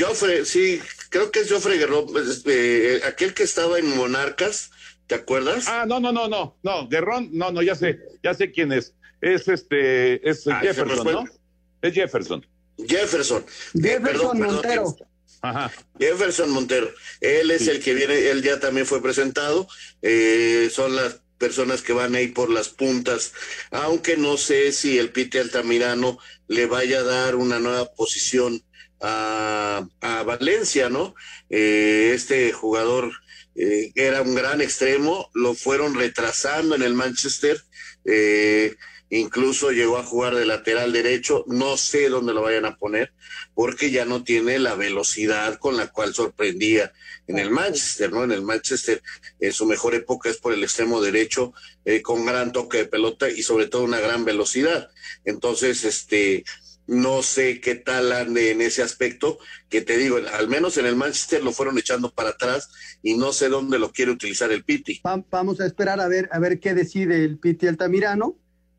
Joffre, 0.00 0.44
sí, 0.44 0.80
creo 1.10 1.30
que 1.30 1.40
es 1.40 1.52
Joffre 1.52 1.76
Guerrón, 1.76 2.06
pues, 2.06 2.42
eh, 2.46 3.00
aquel 3.06 3.34
que 3.34 3.42
estaba 3.42 3.78
en 3.78 3.96
Monarcas, 3.96 4.70
¿te 5.06 5.14
acuerdas? 5.14 5.66
Ah, 5.68 5.84
no, 5.86 6.00
no, 6.00 6.12
no, 6.12 6.28
no, 6.28 6.56
no, 6.62 6.88
Guerrón, 6.88 7.30
no, 7.32 7.50
no, 7.52 7.62
ya 7.62 7.74
sé, 7.74 8.00
ya 8.22 8.34
sé 8.34 8.50
quién 8.50 8.72
es. 8.72 8.94
Es 9.20 9.48
este, 9.48 10.28
es 10.28 10.46
ah, 10.46 10.60
Jefferson, 10.60 11.06
¿no? 11.06 11.24
Es 11.82 11.94
Jefferson. 11.94 12.46
Jefferson. 12.78 13.44
Jefferson 13.74 14.38
Montero. 14.38 14.96
Ajá. 15.40 15.72
Jefferson 15.98 16.50
Montero. 16.50 16.90
Él 17.20 17.50
es 17.50 17.68
el 17.68 17.82
que 17.82 17.94
viene, 17.94 18.30
él 18.30 18.42
ya 18.42 18.60
también 18.60 18.86
fue 18.86 19.02
presentado. 19.02 19.68
Eh, 20.02 20.68
son 20.72 20.96
las 20.96 21.20
personas 21.38 21.82
que 21.82 21.92
van 21.92 22.14
ahí 22.14 22.28
por 22.28 22.50
las 22.50 22.68
puntas, 22.68 23.32
aunque 23.70 24.16
no 24.16 24.36
sé 24.36 24.72
si 24.72 24.98
el 24.98 25.10
Pite 25.10 25.40
Altamirano 25.40 26.18
le 26.48 26.66
vaya 26.66 27.00
a 27.00 27.04
dar 27.04 27.36
una 27.36 27.58
nueva 27.58 27.92
posición 27.92 28.62
a, 29.00 29.86
a 30.00 30.22
Valencia, 30.22 30.88
¿no? 30.88 31.14
Eh, 31.50 32.12
este 32.14 32.52
jugador 32.52 33.12
eh, 33.56 33.92
era 33.94 34.22
un 34.22 34.34
gran 34.34 34.60
extremo, 34.60 35.30
lo 35.34 35.54
fueron 35.54 35.94
retrasando 35.94 36.74
en 36.74 36.82
el 36.82 36.94
Manchester. 36.94 37.62
Eh, 38.04 38.76
incluso 39.08 39.70
llegó 39.70 39.98
a 39.98 40.04
jugar 40.04 40.34
de 40.34 40.46
lateral 40.46 40.92
derecho, 40.92 41.44
no 41.46 41.76
sé 41.76 42.08
dónde 42.08 42.34
lo 42.34 42.42
vayan 42.42 42.64
a 42.64 42.76
poner, 42.76 43.12
porque 43.54 43.90
ya 43.90 44.04
no 44.04 44.24
tiene 44.24 44.58
la 44.58 44.74
velocidad 44.74 45.58
con 45.58 45.76
la 45.76 45.88
cual 45.88 46.12
sorprendía 46.12 46.92
en 47.28 47.38
el 47.38 47.50
Manchester, 47.50 48.12
¿no? 48.12 48.24
En 48.24 48.32
el 48.32 48.42
Manchester, 48.42 49.02
en 49.40 49.52
su 49.52 49.64
mejor 49.66 49.94
época 49.94 50.28
es 50.28 50.38
por 50.38 50.52
el 50.52 50.62
extremo 50.62 51.00
derecho, 51.00 51.52
eh, 51.84 52.02
con 52.02 52.26
gran 52.26 52.52
toque 52.52 52.78
de 52.78 52.86
pelota 52.86 53.30
y 53.30 53.42
sobre 53.42 53.68
todo 53.68 53.84
una 53.84 54.00
gran 54.00 54.24
velocidad. 54.24 54.90
Entonces, 55.24 55.84
este, 55.84 56.44
no 56.86 57.22
sé 57.22 57.60
qué 57.60 57.74
tal 57.74 58.12
ande 58.12 58.52
en 58.52 58.60
ese 58.60 58.82
aspecto, 58.82 59.38
que 59.68 59.80
te 59.80 59.96
digo, 59.96 60.18
al 60.34 60.48
menos 60.48 60.76
en 60.78 60.86
el 60.86 60.96
Manchester 60.96 61.42
lo 61.42 61.52
fueron 61.52 61.78
echando 61.78 62.12
para 62.12 62.30
atrás 62.30 62.70
y 63.02 63.14
no 63.14 63.32
sé 63.32 63.48
dónde 63.48 63.78
lo 63.78 63.92
quiere 63.92 64.12
utilizar 64.12 64.52
el 64.52 64.64
Piti. 64.64 65.00
Vamos 65.30 65.60
a 65.60 65.66
esperar 65.66 66.00
a 66.00 66.08
ver, 66.08 66.28
a 66.32 66.38
ver 66.38 66.60
qué 66.60 66.74
decide 66.74 67.24
el 67.24 67.38
Piti 67.38 67.66
Altamirano 67.66 68.36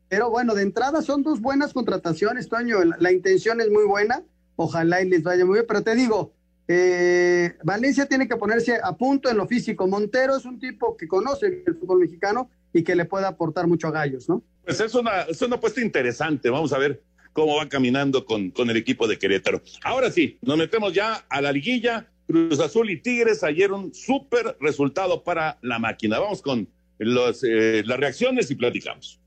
pero 0.08 0.30
bueno, 0.30 0.54
de 0.54 0.62
entrada 0.62 1.02
son 1.02 1.22
dos 1.22 1.40
buenas 1.40 1.72
contrataciones, 1.72 2.48
Toño. 2.48 2.78
La, 2.98 3.12
intención 3.12 3.60
es 3.60 3.70
muy 3.70 3.84
buena. 3.84 4.22
Ojalá 4.56 5.02
y 5.02 5.08
les 5.08 5.22
vaya 5.22 5.44
muy 5.44 5.54
bien. 5.54 5.66
Pero 5.68 5.82
te 5.82 5.94
digo, 5.94 6.32
eh, 6.66 7.56
Valencia 7.62 8.06
tiene 8.06 8.26
que 8.26 8.36
ponerse 8.36 8.78
a 8.82 8.96
punto 8.96 9.28
en 9.28 9.36
lo 9.36 9.46
físico. 9.46 9.86
Montero 9.86 10.36
es 10.36 10.44
un 10.46 10.58
tipo 10.58 10.96
que 10.96 11.06
conoce 11.06 11.62
el 11.66 11.76
fútbol 11.76 12.00
mexicano 12.00 12.50
y 12.72 12.82
que 12.82 12.96
le 12.96 13.04
puede 13.04 13.26
aportar 13.26 13.66
mucho 13.66 13.88
a 13.88 13.90
Gallos, 13.90 14.28
¿no? 14.28 14.42
Pues 14.64 14.80
es 14.80 14.94
una, 14.94 15.22
es 15.22 15.40
una 15.42 15.56
apuesta 15.56 15.80
interesante. 15.80 16.48
Vamos 16.48 16.72
a 16.72 16.78
ver 16.78 17.02
cómo 17.32 17.56
va 17.56 17.68
caminando 17.68 18.24
con, 18.24 18.50
con 18.50 18.70
el 18.70 18.76
equipo 18.76 19.06
de 19.06 19.18
Querétaro. 19.18 19.62
Ahora 19.82 20.10
sí, 20.10 20.38
nos 20.42 20.56
metemos 20.56 20.92
ya 20.92 21.24
a 21.28 21.40
la 21.40 21.52
liguilla. 21.52 22.08
Cruz 22.26 22.60
Azul 22.60 22.90
y 22.90 23.00
Tigres 23.00 23.42
ayer 23.42 23.72
un 23.72 23.94
súper 23.94 24.56
resultado 24.60 25.24
para 25.24 25.58
la 25.62 25.78
máquina. 25.78 26.18
Vamos 26.18 26.42
con 26.42 26.68
eh, 26.98 27.82
las 27.86 28.00
reacciones 28.00 28.50
y 28.50 28.54
platicamos. 28.54 29.18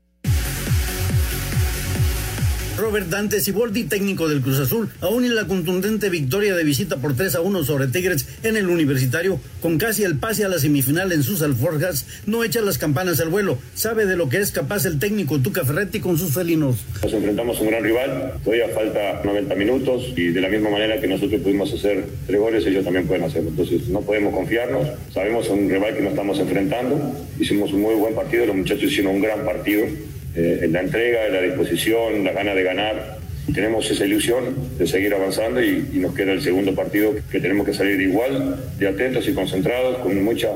Robert 2.76 3.08
Dante 3.08 3.40
Siboldi, 3.40 3.84
técnico 3.84 4.28
del 4.28 4.40
Cruz 4.40 4.58
Azul, 4.58 4.88
aún 5.00 5.24
en 5.24 5.34
la 5.34 5.46
contundente 5.46 6.08
victoria 6.08 6.54
de 6.54 6.64
visita 6.64 6.96
por 6.96 7.14
3 7.14 7.34
a 7.34 7.40
1 7.40 7.64
sobre 7.64 7.88
Tigres 7.88 8.26
en 8.42 8.56
el 8.56 8.68
Universitario, 8.68 9.38
con 9.60 9.78
casi 9.78 10.04
el 10.04 10.18
pase 10.18 10.44
a 10.44 10.48
la 10.48 10.58
semifinal 10.58 11.12
en 11.12 11.22
sus 11.22 11.42
alforjas, 11.42 12.06
no 12.26 12.44
echa 12.44 12.60
las 12.62 12.78
campanas 12.78 13.20
al 13.20 13.28
vuelo. 13.28 13.58
Sabe 13.74 14.06
de 14.06 14.16
lo 14.16 14.28
que 14.28 14.38
es 14.38 14.52
capaz 14.52 14.86
el 14.86 14.98
técnico 14.98 15.38
Tuca 15.38 15.64
Ferretti 15.64 16.00
con 16.00 16.16
sus 16.16 16.32
felinos. 16.32 16.78
Nos 17.02 17.12
enfrentamos 17.12 17.58
a 17.58 17.60
un 17.60 17.68
gran 17.68 17.84
rival, 17.84 18.34
todavía 18.42 18.68
falta 18.68 19.22
90 19.22 19.54
minutos 19.54 20.04
y 20.16 20.28
de 20.28 20.40
la 20.40 20.48
misma 20.48 20.70
manera 20.70 21.00
que 21.00 21.06
nosotros 21.06 21.40
pudimos 21.42 21.72
hacer 21.72 22.06
tres 22.26 22.40
goles, 22.40 22.66
ellos 22.66 22.84
también 22.84 23.06
pueden 23.06 23.24
hacerlo. 23.24 23.50
Entonces 23.50 23.88
no 23.88 24.00
podemos 24.00 24.34
confiarnos, 24.34 24.88
sabemos 25.12 25.48
un 25.50 25.68
rival 25.68 25.94
que 25.94 26.02
nos 26.02 26.12
estamos 26.12 26.38
enfrentando, 26.38 27.14
hicimos 27.38 27.72
un 27.72 27.82
muy 27.82 27.94
buen 27.96 28.14
partido, 28.14 28.46
los 28.46 28.56
muchachos 28.56 28.84
hicieron 28.84 29.16
un 29.16 29.22
gran 29.22 29.44
partido 29.44 29.84
eh, 30.34 30.60
en 30.62 30.72
la 30.72 30.80
entrega, 30.80 31.26
en 31.26 31.32
la 31.32 31.40
disposición, 31.42 32.24
la 32.24 32.32
gana 32.32 32.54
de 32.54 32.62
ganar. 32.62 33.18
Tenemos 33.52 33.90
esa 33.90 34.04
ilusión 34.04 34.54
de 34.78 34.86
seguir 34.86 35.12
avanzando 35.14 35.62
y, 35.62 35.88
y 35.92 35.98
nos 35.98 36.14
queda 36.14 36.32
el 36.32 36.42
segundo 36.42 36.74
partido 36.74 37.14
que 37.30 37.40
tenemos 37.40 37.66
que 37.66 37.74
salir 37.74 38.00
igual, 38.00 38.56
de 38.78 38.88
atentos 38.88 39.28
y 39.28 39.32
concentrados, 39.32 39.98
con 39.98 40.22
mucha 40.22 40.48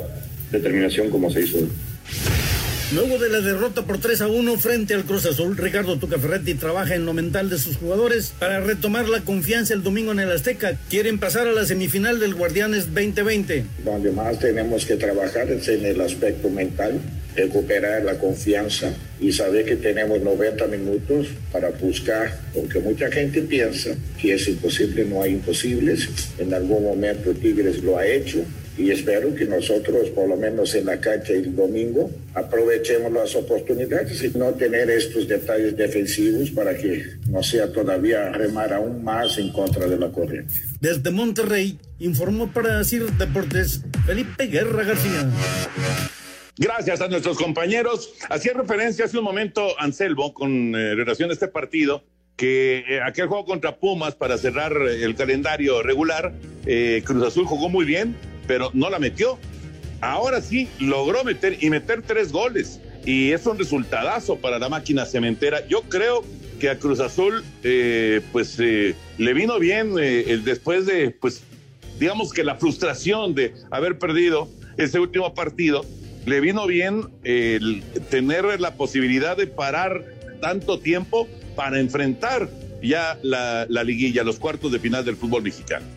determinación 0.50 1.10
como 1.10 1.30
se 1.30 1.40
hizo. 1.40 1.58
Luego 2.94 3.18
de 3.18 3.28
la 3.28 3.40
derrota 3.40 3.82
por 3.82 3.98
3 3.98 4.20
a 4.20 4.28
1 4.28 4.58
frente 4.58 4.94
al 4.94 5.04
Cruz 5.04 5.26
Azul, 5.26 5.56
Ricardo 5.56 5.98
Tuca 5.98 6.18
Ferretti 6.20 6.54
trabaja 6.54 6.94
en 6.94 7.04
lo 7.04 7.12
mental 7.12 7.50
de 7.50 7.58
sus 7.58 7.78
jugadores 7.78 8.32
para 8.38 8.60
retomar 8.60 9.08
la 9.08 9.22
confianza 9.22 9.74
el 9.74 9.82
domingo 9.82 10.12
en 10.12 10.20
el 10.20 10.30
Azteca. 10.30 10.78
Quieren 10.88 11.18
pasar 11.18 11.48
a 11.48 11.52
la 11.52 11.66
semifinal 11.66 12.20
del 12.20 12.34
Guardianes 12.34 12.94
2020. 12.94 13.64
Donde 13.84 14.12
más 14.12 14.38
tenemos 14.38 14.86
que 14.86 14.94
trabajar 14.94 15.50
es 15.50 15.66
en 15.66 15.84
el 15.84 16.00
aspecto 16.00 16.48
mental, 16.48 17.00
recuperar 17.36 18.02
la 18.04 18.18
confianza 18.18 18.92
y 19.20 19.32
saber 19.32 19.64
que 19.64 19.76
tenemos 19.76 20.20
90 20.20 20.66
minutos 20.66 21.28
para 21.52 21.70
buscar, 21.70 22.40
porque 22.54 22.78
mucha 22.80 23.10
gente 23.10 23.42
piensa 23.42 23.90
que 24.20 24.34
es 24.34 24.48
imposible, 24.48 25.04
no 25.04 25.22
hay 25.22 25.32
imposibles. 25.32 26.08
En 26.38 26.52
algún 26.52 26.84
momento 26.84 27.32
Tigres 27.32 27.82
lo 27.82 27.98
ha 27.98 28.06
hecho, 28.06 28.44
y 28.78 28.90
espero 28.90 29.34
que 29.34 29.46
nosotros, 29.46 30.10
por 30.10 30.28
lo 30.28 30.36
menos 30.36 30.74
en 30.74 30.86
la 30.86 31.00
cancha 31.00 31.32
el 31.32 31.54
domingo, 31.56 32.10
aprovechemos 32.34 33.10
las 33.10 33.34
oportunidades 33.34 34.22
y 34.22 34.36
no 34.36 34.52
tener 34.52 34.90
estos 34.90 35.26
detalles 35.26 35.76
defensivos 35.76 36.50
para 36.50 36.76
que 36.76 37.04
no 37.28 37.42
sea 37.42 37.72
todavía 37.72 38.30
remar 38.32 38.74
aún 38.74 39.02
más 39.02 39.38
en 39.38 39.50
contra 39.50 39.86
de 39.86 39.98
la 39.98 40.10
corriente. 40.10 40.54
Desde 40.80 41.10
Monterrey, 41.10 41.78
informó 41.98 42.52
para 42.52 42.84
CIR 42.84 43.10
Deportes 43.12 43.80
Felipe 44.04 44.46
Guerra 44.46 44.84
García. 44.84 45.30
Gracias 46.58 47.00
a 47.00 47.08
nuestros 47.08 47.36
compañeros. 47.38 48.14
Hacía 48.30 48.54
referencia 48.54 49.04
hace 49.04 49.18
un 49.18 49.24
momento 49.24 49.78
Anselmo 49.78 50.32
con 50.32 50.74
eh, 50.74 50.94
relación 50.94 51.30
a 51.30 51.34
este 51.34 51.48
partido 51.48 52.02
que 52.36 52.84
eh, 52.88 53.00
aquel 53.02 53.28
juego 53.28 53.44
contra 53.44 53.76
Pumas 53.76 54.14
para 54.14 54.38
cerrar 54.38 54.76
el 54.76 55.14
calendario 55.14 55.82
regular, 55.82 56.34
eh, 56.66 57.02
Cruz 57.04 57.26
Azul 57.26 57.46
jugó 57.46 57.68
muy 57.68 57.84
bien, 57.84 58.16
pero 58.46 58.70
no 58.74 58.90
la 58.90 58.98
metió. 58.98 59.38
Ahora 60.00 60.40
sí 60.40 60.68
logró 60.78 61.24
meter 61.24 61.58
y 61.62 61.70
meter 61.70 62.02
tres 62.02 62.32
goles. 62.32 62.80
Y 63.04 63.32
es 63.32 63.46
un 63.46 63.58
resultadazo 63.58 64.36
para 64.36 64.58
la 64.58 64.68
máquina 64.68 65.06
cementera. 65.06 65.66
Yo 65.68 65.82
creo 65.82 66.24
que 66.58 66.70
a 66.70 66.78
Cruz 66.78 67.00
Azul, 67.00 67.44
eh, 67.62 68.20
pues 68.32 68.58
eh, 68.58 68.94
le 69.18 69.34
vino 69.34 69.58
bien 69.58 69.94
eh, 70.00 70.40
después 70.44 70.86
de, 70.86 71.10
pues, 71.10 71.42
digamos 71.98 72.32
que 72.32 72.44
la 72.44 72.56
frustración 72.56 73.34
de 73.34 73.54
haber 73.70 73.98
perdido 73.98 74.48
ese 74.76 74.98
último 74.98 75.34
partido, 75.34 75.84
le 76.26 76.40
vino 76.40 76.66
bien 76.66 77.08
el 77.24 77.82
tener 78.10 78.60
la 78.60 78.74
posibilidad 78.74 79.36
de 79.36 79.46
parar 79.46 80.04
tanto 80.40 80.80
tiempo 80.80 81.26
para 81.54 81.80
enfrentar 81.80 82.50
ya 82.82 83.18
la, 83.22 83.66
la 83.68 83.84
liguilla, 83.84 84.22
los 84.22 84.38
cuartos 84.38 84.70
de 84.72 84.78
final 84.78 85.04
del 85.04 85.16
fútbol 85.16 85.42
mexicano. 85.42 85.95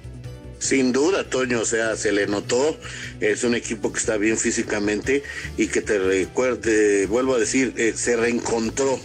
Sin 0.59 0.91
duda, 0.91 1.23
Toño, 1.23 1.61
o 1.61 1.65
sea, 1.65 1.95
se 1.95 2.11
le 2.11 2.27
notó, 2.27 2.77
es 3.21 3.45
un 3.45 3.55
equipo 3.55 3.93
que 3.93 3.99
está 3.99 4.17
bien 4.17 4.37
físicamente 4.37 5.23
y 5.57 5.67
que 5.67 5.81
te 5.81 5.97
recuerde, 5.97 7.05
vuelvo 7.05 7.35
a 7.35 7.39
decir, 7.39 7.73
eh, 7.77 7.93
se 7.95 8.17
reencontró. 8.17 8.99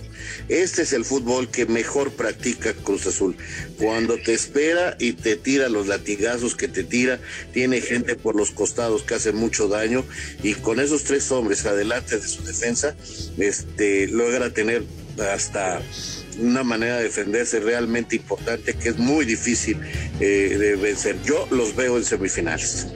Este 0.48 0.82
es 0.82 0.92
el 0.92 1.04
fútbol 1.04 1.48
que 1.48 1.66
mejor 1.66 2.12
practica 2.12 2.74
Cruz 2.74 3.06
Azul. 3.06 3.36
Cuando 3.78 4.16
te 4.16 4.34
espera 4.34 4.96
y 4.98 5.12
te 5.12 5.36
tira 5.36 5.68
los 5.68 5.86
latigazos 5.86 6.56
que 6.56 6.66
te 6.66 6.82
tira, 6.82 7.20
tiene 7.52 7.80
gente 7.80 8.16
por 8.16 8.34
los 8.34 8.50
costados 8.50 9.02
que 9.02 9.14
hace 9.14 9.32
mucho 9.32 9.68
daño 9.68 10.04
y 10.42 10.54
con 10.54 10.80
esos 10.80 11.04
tres 11.04 11.30
hombres 11.30 11.64
adelante 11.66 12.18
de 12.18 12.26
su 12.26 12.42
defensa, 12.42 12.96
este, 13.38 14.08
logra 14.08 14.50
tener 14.50 14.82
hasta 15.32 15.80
una 16.38 16.62
manera 16.62 16.98
de 16.98 17.04
defenderse 17.04 17.60
realmente 17.60 18.16
importante 18.16 18.74
que 18.74 18.90
es 18.90 18.98
muy 18.98 19.24
difícil 19.24 19.80
eh, 20.20 20.56
de 20.58 20.76
vencer. 20.76 21.16
Yo 21.24 21.46
los 21.50 21.74
veo 21.74 21.96
en 21.96 22.04
semifinales. 22.04 22.88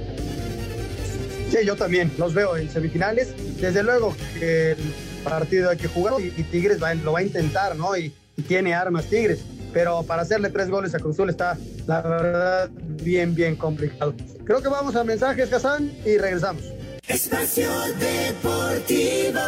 Sí, 1.50 1.58
yo 1.64 1.76
también 1.76 2.12
los 2.18 2.34
veo 2.34 2.56
en 2.56 2.70
semifinales. 2.70 3.28
Desde 3.60 3.82
luego 3.82 4.14
que 4.38 4.72
el 4.72 4.78
partido 5.24 5.70
hay 5.70 5.78
que 5.78 5.88
jugar 5.88 6.14
y, 6.20 6.30
Tigres 6.44 6.78
lo 7.02 7.12
va 7.12 7.20
a 7.20 7.22
intentar, 7.22 7.76
¿no? 7.76 7.96
Y, 7.96 8.12
tiene 8.46 8.72
armas 8.72 9.06
Tigres. 9.06 9.40
Pero 9.72 10.04
para 10.04 10.22
hacerle 10.22 10.50
tres 10.50 10.70
goles 10.70 10.94
a 10.94 10.98
Cruzul 11.00 11.28
está, 11.28 11.58
la 11.86 12.00
verdad, 12.02 12.70
bien, 12.72 13.34
bien 13.34 13.56
complicado. 13.56 14.14
Creo 14.44 14.62
que 14.62 14.68
vamos 14.68 14.94
a 14.94 15.02
mensajes, 15.02 15.48
Kazán, 15.48 15.92
y 16.06 16.16
regresamos. 16.18 16.62
Espacio 17.08 17.68
Deportivo. 17.98 19.40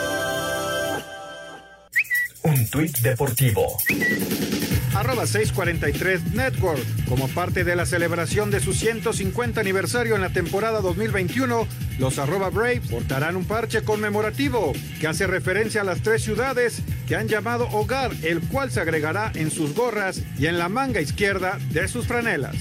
Un 2.42 2.66
tuit 2.70 2.98
deportivo 3.00 3.76
arroba 4.94 5.26
643 5.26 6.34
Network. 6.34 6.80
Como 7.08 7.28
parte 7.28 7.64
de 7.64 7.76
la 7.76 7.86
celebración 7.86 8.50
de 8.50 8.60
su 8.60 8.72
150 8.72 9.60
aniversario 9.60 10.14
en 10.14 10.20
la 10.20 10.30
temporada 10.30 10.80
2021, 10.80 11.66
los 11.98 12.18
arroba 12.18 12.50
Brave 12.50 12.82
portarán 12.82 13.36
un 13.36 13.44
parche 13.44 13.82
conmemorativo 13.82 14.72
que 15.00 15.06
hace 15.06 15.26
referencia 15.26 15.82
a 15.82 15.84
las 15.84 16.02
tres 16.02 16.22
ciudades 16.22 16.82
que 17.08 17.16
han 17.16 17.28
llamado 17.28 17.68
hogar, 17.70 18.12
el 18.22 18.40
cual 18.40 18.70
se 18.70 18.80
agregará 18.80 19.32
en 19.34 19.50
sus 19.50 19.74
gorras 19.74 20.22
y 20.38 20.46
en 20.46 20.58
la 20.58 20.68
manga 20.68 21.00
izquierda 21.00 21.58
de 21.70 21.88
sus 21.88 22.06
franelas. 22.06 22.56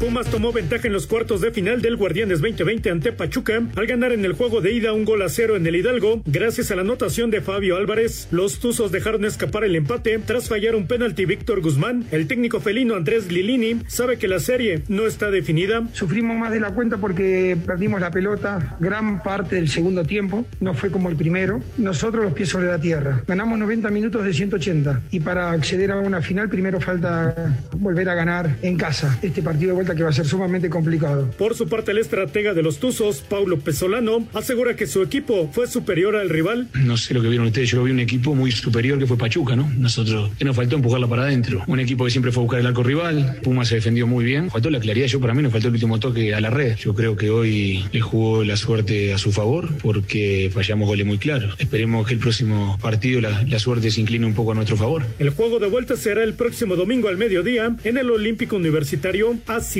Pumas 0.00 0.30
tomó 0.30 0.50
ventaja 0.50 0.86
en 0.86 0.94
los 0.94 1.06
cuartos 1.06 1.42
de 1.42 1.50
final 1.50 1.82
del 1.82 1.98
Guardianes 1.98 2.40
2020 2.40 2.88
ante 2.88 3.12
Pachuca 3.12 3.60
al 3.76 3.86
ganar 3.86 4.12
en 4.12 4.24
el 4.24 4.32
juego 4.32 4.62
de 4.62 4.72
ida 4.72 4.94
un 4.94 5.04
gol 5.04 5.20
a 5.20 5.28
cero 5.28 5.56
en 5.56 5.66
el 5.66 5.76
Hidalgo 5.76 6.22
gracias 6.24 6.70
a 6.70 6.74
la 6.74 6.80
anotación 6.80 7.30
de 7.30 7.42
Fabio 7.42 7.76
Álvarez. 7.76 8.26
Los 8.30 8.60
Tuzos 8.60 8.92
dejaron 8.92 9.26
escapar 9.26 9.62
el 9.64 9.76
empate 9.76 10.18
tras 10.24 10.48
fallar 10.48 10.74
un 10.74 10.86
penalti 10.86 11.26
Víctor 11.26 11.60
Guzmán. 11.60 12.06
El 12.12 12.28
técnico 12.28 12.60
felino 12.60 12.94
Andrés 12.94 13.30
Lilini 13.30 13.82
sabe 13.88 14.16
que 14.16 14.26
la 14.26 14.38
serie 14.38 14.84
no 14.88 15.06
está 15.06 15.30
definida. 15.30 15.86
Sufrimos 15.92 16.34
más 16.38 16.50
de 16.50 16.60
la 16.60 16.70
cuenta 16.70 16.96
porque 16.96 17.58
perdimos 17.66 18.00
la 18.00 18.10
pelota 18.10 18.78
gran 18.80 19.22
parte 19.22 19.56
del 19.56 19.68
segundo 19.68 20.04
tiempo. 20.04 20.46
No 20.60 20.72
fue 20.72 20.90
como 20.90 21.10
el 21.10 21.16
primero. 21.16 21.60
Nosotros 21.76 22.24
los 22.24 22.32
pies 22.32 22.48
sobre 22.48 22.68
la 22.68 22.80
tierra. 22.80 23.22
Ganamos 23.28 23.58
90 23.58 23.90
minutos 23.90 24.24
de 24.24 24.32
180 24.32 25.02
y 25.10 25.20
para 25.20 25.50
acceder 25.50 25.92
a 25.92 25.96
una 25.96 26.22
final 26.22 26.48
primero 26.48 26.80
falta 26.80 27.54
volver 27.76 28.08
a 28.08 28.14
ganar 28.14 28.56
en 28.62 28.78
casa. 28.78 29.18
Este 29.20 29.42
partido 29.42 29.68
de 29.68 29.74
vuelta 29.74 29.89
que 29.94 30.02
va 30.02 30.10
a 30.10 30.12
ser 30.12 30.26
sumamente 30.26 30.70
complicado. 30.70 31.30
Por 31.38 31.54
su 31.54 31.68
parte, 31.68 31.92
el 31.92 31.98
estratega 31.98 32.54
de 32.54 32.62
los 32.62 32.78
Tuzos, 32.78 33.20
Paulo 33.20 33.58
Pesolano, 33.58 34.26
asegura 34.34 34.76
que 34.76 34.86
su 34.86 35.02
equipo 35.02 35.50
fue 35.52 35.66
superior 35.66 36.16
al 36.16 36.28
rival. 36.28 36.68
No 36.74 36.96
sé 36.96 37.14
lo 37.14 37.22
que 37.22 37.28
vieron 37.28 37.46
ustedes, 37.46 37.70
yo 37.70 37.82
vi 37.82 37.90
un 37.90 38.00
equipo 38.00 38.34
muy 38.34 38.52
superior 38.52 38.98
que 38.98 39.06
fue 39.06 39.16
Pachuca, 39.16 39.56
¿no? 39.56 39.70
Nosotros, 39.76 40.30
que 40.38 40.44
nos 40.44 40.56
faltó 40.56 40.76
empujarla 40.76 41.06
para 41.06 41.22
adentro. 41.22 41.62
Un 41.66 41.80
equipo 41.80 42.04
que 42.04 42.10
siempre 42.10 42.32
fue 42.32 42.42
a 42.42 42.44
buscar 42.44 42.60
el 42.60 42.66
arco 42.66 42.82
rival, 42.82 43.38
Puma 43.42 43.64
se 43.64 43.76
defendió 43.76 44.06
muy 44.06 44.24
bien. 44.24 44.50
Faltó 44.50 44.70
la 44.70 44.80
claridad, 44.80 45.06
yo 45.06 45.20
para 45.20 45.34
mí 45.34 45.42
nos 45.42 45.52
faltó 45.52 45.68
el 45.68 45.74
último 45.74 45.98
toque 45.98 46.34
a 46.34 46.40
la 46.40 46.50
red. 46.50 46.76
Yo 46.76 46.94
creo 46.94 47.16
que 47.16 47.30
hoy 47.30 47.84
le 47.92 48.00
jugó 48.00 48.44
la 48.44 48.56
suerte 48.56 49.12
a 49.12 49.18
su 49.18 49.32
favor 49.32 49.68
porque 49.82 50.50
fallamos 50.52 50.88
goles 50.88 51.06
muy 51.06 51.18
claros. 51.18 51.54
Esperemos 51.58 52.06
que 52.06 52.14
el 52.14 52.20
próximo 52.20 52.78
partido 52.80 53.20
la, 53.20 53.42
la 53.42 53.58
suerte 53.58 53.90
se 53.90 54.00
incline 54.00 54.26
un 54.26 54.34
poco 54.34 54.52
a 54.52 54.54
nuestro 54.54 54.76
favor. 54.76 55.04
El 55.18 55.30
juego 55.30 55.58
de 55.58 55.68
vuelta 55.68 55.96
será 55.96 56.22
el 56.22 56.34
próximo 56.34 56.76
domingo 56.76 57.08
al 57.08 57.16
mediodía 57.16 57.76
en 57.84 57.98
el 57.98 58.10
Olímpico 58.10 58.56
Universitario. 58.56 59.36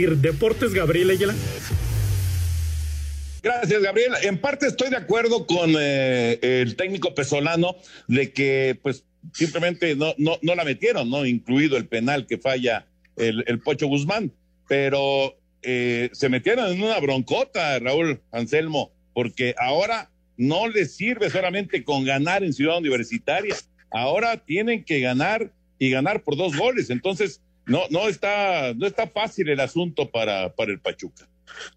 Deportes, 0.06 0.72
Gabriel 0.72 1.10
Ayala. 1.10 1.34
Gracias, 3.42 3.82
Gabriel. 3.82 4.12
En 4.22 4.38
parte 4.38 4.66
estoy 4.66 4.90
de 4.90 4.96
acuerdo 4.96 5.46
con 5.46 5.74
eh, 5.78 6.38
el 6.42 6.76
técnico 6.76 7.14
pesolano 7.14 7.76
de 8.06 8.32
que, 8.32 8.78
pues, 8.82 9.04
simplemente 9.32 9.96
no, 9.96 10.14
no, 10.18 10.38
no 10.42 10.54
la 10.54 10.64
metieron, 10.64 11.08
¿no? 11.08 11.24
Incluido 11.24 11.76
el 11.76 11.86
penal 11.86 12.26
que 12.26 12.38
falla 12.38 12.86
el, 13.16 13.44
el 13.46 13.60
Pocho 13.60 13.86
Guzmán. 13.86 14.32
Pero 14.68 15.36
eh, 15.62 16.10
se 16.12 16.28
metieron 16.28 16.70
en 16.70 16.82
una 16.82 16.98
broncota, 17.00 17.78
Raúl 17.78 18.20
Anselmo, 18.30 18.92
porque 19.14 19.54
ahora 19.58 20.10
no 20.36 20.68
les 20.68 20.94
sirve 20.94 21.30
solamente 21.30 21.84
con 21.84 22.04
ganar 22.04 22.44
en 22.44 22.52
Ciudad 22.52 22.78
Universitaria. 22.78 23.56
Ahora 23.90 24.36
tienen 24.38 24.84
que 24.84 25.00
ganar 25.00 25.50
y 25.78 25.90
ganar 25.90 26.22
por 26.22 26.36
dos 26.36 26.56
goles. 26.56 26.90
Entonces, 26.90 27.40
no, 27.70 27.86
no 27.90 28.08
está, 28.08 28.74
no 28.74 28.86
está 28.86 29.06
fácil 29.06 29.48
el 29.48 29.60
asunto 29.60 30.10
para, 30.10 30.52
para 30.54 30.72
el 30.72 30.80
Pachuca. 30.80 31.28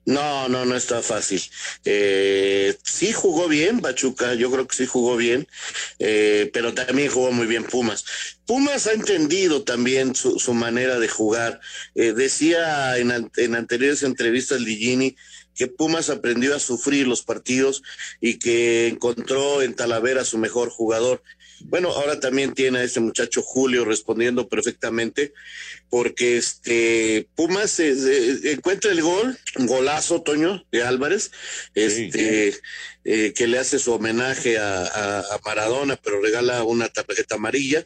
No, 0.06 0.50
no, 0.50 0.66
no 0.66 0.76
está 0.76 1.02
fácil. 1.02 1.42
Eh, 1.86 2.76
sí 2.84 3.12
jugó 3.14 3.48
bien 3.48 3.80
Pachuca, 3.80 4.34
yo 4.34 4.52
creo 4.52 4.68
que 4.68 4.76
sí 4.76 4.86
jugó 4.88 5.16
bien, 5.16 5.48
eh, 6.00 6.50
pero 6.52 6.74
también 6.74 7.12
jugó 7.12 7.32
muy 7.32 7.46
bien 7.46 7.64
Pumas. 7.64 8.06
Pumas 8.46 8.88
ha 8.88 8.94
entendido 8.94 9.64
también 9.64 10.16
su, 10.16 10.40
su 10.40 10.54
manera 10.56 11.00
de 11.00 11.08
jugar. 11.08 11.60
Eh, 11.94 12.14
decía 12.14 12.98
en, 12.98 13.32
en 13.38 13.56
anteriores 13.56 14.02
entrevistas 14.02 14.62
Ligini 14.62 15.16
que 15.56 15.68
Pumas 15.68 16.10
aprendió 16.10 16.56
a 16.56 16.60
sufrir 16.60 17.08
los 17.08 17.22
partidos 17.22 17.84
y 18.20 18.40
que 18.40 18.88
encontró 18.88 19.62
en 19.62 19.76
Talavera 19.76 20.26
su 20.26 20.40
mejor 20.40 20.70
jugador. 20.70 21.22
Bueno, 21.66 21.90
ahora 21.90 22.20
también 22.20 22.54
tiene 22.54 22.80
a 22.80 22.84
este 22.84 23.00
muchacho 23.00 23.42
Julio 23.42 23.86
respondiendo 23.86 24.48
perfectamente, 24.48 25.34
porque 25.90 26.38
este 26.38 27.28
Pumas 27.36 27.80
encuentra 27.80 28.92
el 28.92 29.02
gol, 29.02 29.38
un 29.58 29.68
golazo, 29.68 30.22
Toño, 30.22 30.66
de 30.72 30.84
Álvarez, 30.84 31.32
este, 31.74 32.54
eh, 33.06 33.34
que 33.34 33.48
le 33.48 33.60
hace 33.60 33.80
su 33.80 33.94
homenaje 33.94 34.58
a, 34.58 35.24
Maradona, 35.46 35.96
pero 35.96 36.22
regala 36.22 36.64
una 36.64 36.90
tarjeta 36.90 37.36
amarilla. 37.36 37.86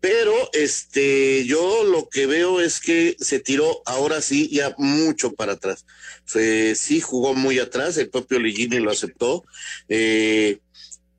Pero 0.00 0.50
este, 0.52 1.46
yo 1.46 1.82
lo 1.84 2.10
que 2.10 2.26
veo 2.26 2.60
es 2.60 2.78
que 2.78 3.16
se 3.18 3.40
tiró 3.40 3.80
ahora 3.86 4.20
sí 4.20 4.50
ya 4.50 4.74
mucho 4.76 5.32
para 5.32 5.54
atrás. 5.54 5.86
sí 6.26 7.00
jugó 7.00 7.34
muy 7.34 7.58
atrás, 7.58 7.96
el 7.96 8.10
propio 8.10 8.38
Ligini 8.38 8.80
lo 8.80 8.90
aceptó. 8.90 9.44
Eh, 9.88 10.58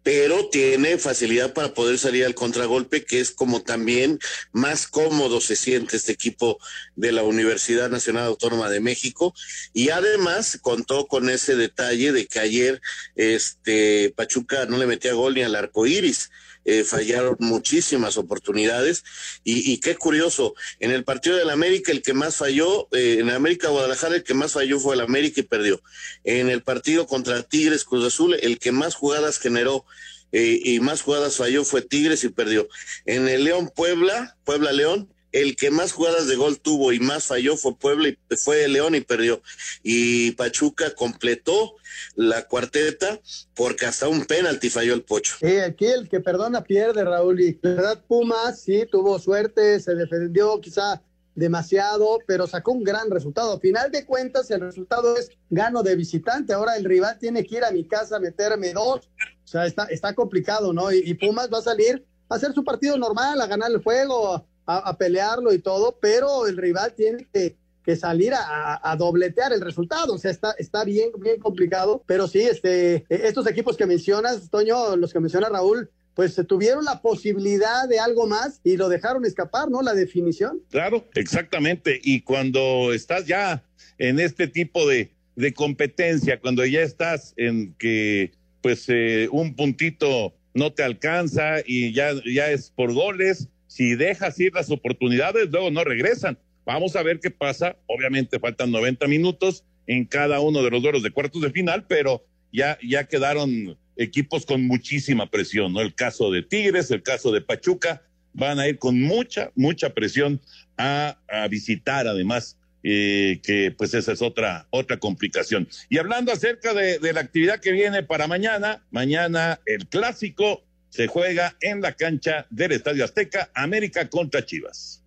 pero 0.05 0.49
tiene 0.49 0.99
facilidad 0.99 1.53
para 1.53 1.73
poder 1.73 1.97
salir 1.97 2.25
al 2.25 2.35
contragolpe, 2.35 3.05
que 3.05 3.19
es 3.19 3.31
como 3.31 3.63
también 3.63 4.19
más 4.51 4.85
cómodo 4.85 5.41
se 5.41 5.55
siente 5.55 5.97
este 5.97 6.11
equipo 6.11 6.59
de 6.95 7.11
la 7.11 7.23
Universidad 7.23 7.89
Nacional 7.89 8.25
Autónoma 8.25 8.69
de 8.69 8.81
México. 8.81 9.33
Y 9.73 9.89
además 9.89 10.59
contó 10.61 11.07
con 11.07 11.27
ese 11.27 11.55
detalle 11.55 12.11
de 12.11 12.27
que 12.27 12.37
ayer 12.37 12.81
este 13.15 14.13
Pachuca 14.15 14.67
no 14.67 14.77
le 14.77 14.85
metía 14.85 15.13
gol 15.13 15.33
ni 15.33 15.41
al 15.41 15.55
arco 15.55 15.87
iris. 15.87 16.29
Eh, 16.65 16.83
fallaron 16.83 17.35
muchísimas 17.39 18.17
oportunidades 18.17 19.03
y, 19.43 19.77
qué 19.79 19.95
curioso, 19.95 20.55
en 20.79 20.89
el 20.89 21.03
partido 21.03 21.35
del 21.37 21.51
América 21.51 21.91
el 21.91 22.01
que 22.01 22.15
más 22.15 22.37
falló, 22.37 22.87
eh, 22.91 23.17
en 23.19 23.29
América 23.29 23.69
Guadalajara 23.69 24.15
el 24.15 24.23
que 24.23 24.33
más 24.33 24.53
falló 24.53 24.79
fue 24.79 24.95
el 24.95 25.01
América 25.01 25.41
y 25.41 25.43
perdió. 25.43 25.81
En 26.23 26.49
el 26.49 26.63
partido 26.63 27.05
contra 27.05 27.43
Tigres 27.43 27.83
Cruz 27.83 28.05
Azul 28.05 28.35
el 28.41 28.57
que 28.57 28.71
más 28.71 28.95
jugadas 28.95 29.37
generó 29.37 29.85
eh, 30.31 30.59
y 30.63 30.79
más 30.79 31.03
jugadas 31.03 31.37
falló 31.37 31.63
fue 31.63 31.83
Tigres 31.83 32.23
y 32.23 32.29
perdió. 32.29 32.67
En 33.05 33.27
el 33.27 33.43
León 33.43 33.71
Puebla, 33.73 34.35
Puebla 34.43 34.71
León, 34.71 35.13
el 35.35 35.57
que 35.57 35.69
más 35.69 35.91
jugadas 35.91 36.27
de 36.27 36.37
gol 36.37 36.59
tuvo 36.59 36.93
y 36.93 36.99
más 37.01 37.25
falló 37.25 37.57
fue 37.57 37.77
Puebla 37.77 38.07
y 38.07 38.17
fue 38.37 38.67
León 38.69 38.95
y 38.95 39.01
perdió. 39.01 39.41
Y 39.83 40.31
Pachuca 40.31 40.95
completó 40.95 41.75
la 42.15 42.47
cuarteta 42.47 43.19
porque 43.53 43.85
hasta 43.85 44.07
un 44.07 44.25
penalti 44.25 44.69
falló 44.69 44.93
el 44.93 45.03
Pocho. 45.03 45.35
Sí, 45.41 45.57
aquí 45.57 45.87
el 45.87 46.07
que 46.07 46.21
perdona 46.21 46.63
pierde, 46.63 47.03
Raúl. 47.03 47.41
Y 47.41 47.59
la 47.61 47.71
verdad, 47.71 48.03
Pumas 48.07 48.61
sí 48.61 48.85
tuvo 48.89 49.19
suerte, 49.19 49.81
se 49.81 49.93
defendió 49.93 50.61
quizá 50.61 51.01
demasiado, 51.35 52.19
pero 52.25 52.47
sacó 52.47 52.71
un 52.71 52.85
gran 52.85 53.11
resultado. 53.11 53.51
A 53.51 53.59
final 53.59 53.91
de 53.91 54.05
cuentas, 54.05 54.49
el 54.51 54.61
resultado 54.61 55.17
es 55.17 55.29
gano 55.49 55.83
de 55.83 55.97
visitante. 55.97 56.53
Ahora 56.53 56.77
el 56.77 56.85
rival 56.85 57.19
tiene 57.19 57.45
que 57.45 57.57
ir 57.57 57.65
a 57.65 57.71
mi 57.71 57.85
casa 57.85 58.15
a 58.15 58.19
meterme 58.21 58.71
dos. 58.71 59.09
O 59.43 59.47
sea, 59.47 59.65
está, 59.65 59.83
está 59.85 60.15
complicado, 60.15 60.71
¿no? 60.71 60.93
Y, 60.93 61.13
Pumas 61.15 61.49
va 61.51 61.57
a 61.57 61.63
salir 61.63 62.05
a 62.29 62.35
hacer 62.35 62.53
su 62.53 62.63
partido 62.63 62.97
normal, 62.97 63.41
a 63.41 63.47
ganar 63.47 63.69
el 63.69 63.83
juego, 63.83 64.47
a, 64.65 64.97
pelearlo 64.97 65.53
y 65.53 65.59
todo, 65.59 65.97
pero 66.01 66.47
el 66.47 66.57
rival 66.57 66.93
tiene 66.95 67.27
que, 67.31 67.55
salir 67.95 68.33
a, 68.35 68.95
dobletear 68.97 69.53
el 69.53 69.61
resultado. 69.61 70.13
O 70.13 70.17
sea, 70.17 70.31
está, 70.31 70.55
está 70.57 70.83
bien, 70.83 71.11
bien 71.19 71.39
complicado. 71.39 72.03
Pero 72.07 72.27
sí, 72.27 72.41
este, 72.41 73.05
estos 73.09 73.47
equipos 73.47 73.77
que 73.77 73.85
mencionas, 73.85 74.49
Toño, 74.49 74.95
los 74.95 75.13
que 75.13 75.19
menciona 75.19 75.49
Raúl, 75.49 75.89
pues 76.15 76.33
se 76.33 76.43
tuvieron 76.43 76.85
la 76.85 77.01
posibilidad 77.01 77.87
de 77.87 77.99
algo 77.99 78.25
más 78.25 78.61
y 78.63 78.77
lo 78.77 78.89
dejaron 78.89 79.25
escapar, 79.25 79.69
¿no? 79.69 79.81
La 79.81 79.93
definición. 79.93 80.61
Claro, 80.71 81.05
exactamente. 81.13 81.99
Y 82.01 82.21
cuando 82.21 82.93
estás 82.93 83.27
ya 83.27 83.63
en 83.97 84.19
este 84.19 84.47
tipo 84.47 84.87
de, 84.87 85.11
de 85.35 85.53
competencia, 85.53 86.39
cuando 86.39 86.65
ya 86.65 86.81
estás 86.81 87.33
en 87.37 87.75
que 87.75 88.31
pues 88.61 88.85
eh, 88.87 89.27
un 89.31 89.55
puntito 89.55 90.33
no 90.55 90.73
te 90.73 90.81
alcanza 90.81 91.57
y 91.65 91.93
ya, 91.93 92.13
ya 92.25 92.49
es 92.49 92.71
por 92.71 92.93
goles, 92.93 93.49
si 93.75 93.93
dejas 93.95 94.39
ir 94.39 94.53
las 94.53 94.71
oportunidades, 94.71 95.49
luego 95.51 95.69
no 95.69 95.83
regresan. 95.83 96.39
Vamos 96.63 96.95
a 96.95 97.03
ver 97.03 97.19
qué 97.19 97.29
pasa. 97.29 97.75
Obviamente 97.87 98.39
faltan 98.39 98.71
90 98.71 99.05
minutos 99.07 99.65
en 99.85 100.05
cada 100.05 100.39
uno 100.39 100.63
de 100.63 100.71
los 100.71 100.81
duelos 100.81 101.03
de 101.03 101.11
cuartos 101.11 101.41
de 101.41 101.51
final, 101.51 101.85
pero 101.85 102.25
ya, 102.53 102.77
ya 102.81 103.03
quedaron 103.03 103.77
equipos 103.97 104.45
con 104.45 104.65
muchísima 104.65 105.29
presión, 105.29 105.73
¿no? 105.73 105.81
El 105.81 105.93
caso 105.93 106.31
de 106.31 106.41
Tigres, 106.41 106.89
el 106.89 107.03
caso 107.03 107.33
de 107.33 107.41
Pachuca, 107.41 108.01
van 108.31 108.59
a 108.59 108.67
ir 108.69 108.79
con 108.79 109.01
mucha, 109.01 109.51
mucha 109.55 109.93
presión 109.93 110.39
a, 110.77 111.17
visitar 111.49 112.07
además 112.07 112.57
eh, 112.81 113.41
que 113.43 113.75
pues 113.77 113.93
esa 113.93 114.13
es 114.13 114.21
otra, 114.21 114.67
otra 114.69 114.99
complicación. 114.99 115.67
Y 115.89 115.97
hablando 115.97 116.31
acerca 116.31 116.73
de, 116.73 116.99
de 116.99 117.11
la 117.11 117.19
actividad 117.19 117.59
que 117.59 117.73
viene 117.73 118.03
para 118.03 118.25
mañana, 118.27 118.85
mañana 118.89 119.59
el 119.65 119.85
clásico 119.87 120.63
se 120.89 121.07
juega 121.07 121.55
en 121.61 121.81
la 121.81 121.93
cancha 121.93 122.45
del 122.49 122.73
Estadio 122.73 123.03
Azteca, 123.03 123.49
América 123.53 124.09
contra 124.09 124.45
Chivas. 124.45 125.03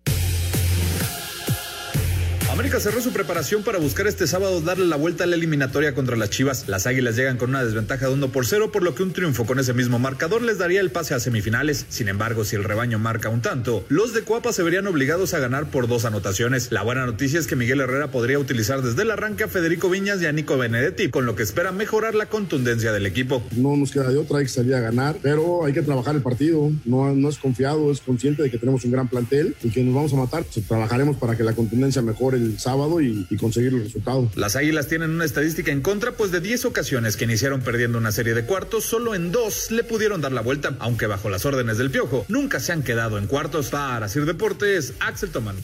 América 2.51 2.79
cerró 2.79 2.99
su 2.99 3.11
preparación 3.11 3.61
para 3.63 3.77
buscar 3.77 4.07
este 4.07 4.25
sábado 4.25 4.59
darle 4.59 4.87
la 4.87 4.95
vuelta 4.95 5.23
a 5.23 5.27
la 5.27 5.35
eliminatoria 5.35 5.93
contra 5.93 6.17
las 6.17 6.31
Chivas. 6.31 6.67
Las 6.67 6.87
Águilas 6.87 7.15
llegan 7.15 7.37
con 7.37 7.51
una 7.51 7.63
desventaja 7.63 8.07
de 8.07 8.13
1 8.13 8.29
por 8.29 8.45
0, 8.47 8.71
por 8.71 8.81
lo 8.81 8.95
que 8.95 9.03
un 9.03 9.13
triunfo 9.13 9.45
con 9.45 9.59
ese 9.59 9.73
mismo 9.73 9.99
marcador 9.99 10.41
les 10.41 10.57
daría 10.57 10.81
el 10.81 10.89
pase 10.89 11.13
a 11.13 11.19
semifinales. 11.19 11.85
Sin 11.89 12.07
embargo, 12.07 12.43
si 12.43 12.55
el 12.55 12.63
rebaño 12.63 12.97
marca 12.97 13.29
un 13.29 13.41
tanto, 13.41 13.85
los 13.87 14.13
de 14.13 14.23
Cuapa 14.23 14.51
se 14.51 14.63
verían 14.63 14.87
obligados 14.87 15.35
a 15.35 15.39
ganar 15.39 15.69
por 15.69 15.87
dos 15.87 16.05
anotaciones. 16.05 16.71
La 16.71 16.81
buena 16.81 17.05
noticia 17.05 17.39
es 17.39 17.45
que 17.45 17.55
Miguel 17.55 17.81
Herrera 17.81 18.09
podría 18.09 18.39
utilizar 18.39 18.81
desde 18.81 19.03
el 19.03 19.11
arranque 19.11 19.43
a 19.43 19.47
Federico 19.47 19.87
Viñas 19.87 20.19
y 20.21 20.25
a 20.25 20.31
Nico 20.31 20.57
Benedetti, 20.57 21.09
con 21.09 21.27
lo 21.27 21.35
que 21.35 21.43
espera 21.43 21.71
mejorar 21.71 22.15
la 22.15 22.25
contundencia 22.25 22.91
del 22.91 23.05
equipo. 23.05 23.43
No 23.55 23.77
nos 23.77 23.91
queda 23.91 24.09
de 24.09 24.17
otra, 24.17 24.39
hay 24.39 24.45
que 24.45 24.49
salir 24.49 24.73
a 24.73 24.79
ganar, 24.79 25.17
pero 25.21 25.65
hay 25.65 25.73
que 25.73 25.83
trabajar 25.83 26.15
el 26.15 26.23
partido. 26.23 26.71
No, 26.85 27.29
es 27.29 27.37
confiado, 27.37 27.91
es 27.91 28.01
consciente 28.01 28.41
de 28.41 28.49
que 28.49 28.57
tenemos 28.57 28.83
un 28.85 28.91
gran 28.91 29.07
plantel 29.07 29.55
y 29.63 29.69
que 29.69 29.83
nos 29.83 29.93
vamos 29.93 30.13
a 30.13 30.15
matar. 30.15 30.43
trabajaremos 30.67 31.15
para 31.17 31.37
que 31.37 31.43
la 31.43 31.53
contundencia 31.53 32.01
mejore 32.01 32.38
el 32.39 32.59
sábado 32.59 33.01
y 33.01 33.09
y, 33.29 33.37
conseguir 33.37 33.73
el 33.73 33.83
resultado. 33.83 34.29
Las 34.35 34.55
Águilas 34.55 34.87
tienen 34.87 35.11
una 35.11 35.25
estadística 35.25 35.71
en 35.71 35.81
contra, 35.81 36.13
pues 36.13 36.31
de 36.31 36.39
10 36.39 36.65
ocasiones 36.65 37.17
que 37.17 37.25
iniciaron 37.25 37.61
perdiendo 37.61 37.97
una 37.97 38.11
serie 38.11 38.33
de 38.33 38.45
cuartos, 38.45 38.85
solo 38.85 39.15
en 39.15 39.31
dos 39.31 39.71
le 39.71 39.83
pudieron 39.83 40.21
dar 40.21 40.31
la 40.31 40.41
vuelta, 40.41 40.75
aunque 40.79 41.07
bajo 41.07 41.29
las 41.29 41.45
órdenes 41.45 41.77
del 41.77 41.91
Piojo, 41.91 42.25
nunca 42.27 42.59
se 42.59 42.71
han 42.71 42.83
quedado 42.83 43.17
en 43.17 43.27
cuartos. 43.27 43.69
Para 43.69 44.07
Sir 44.07 44.25
Deportes, 44.25 44.93
Axel 44.99 45.29
Tomán. 45.29 45.55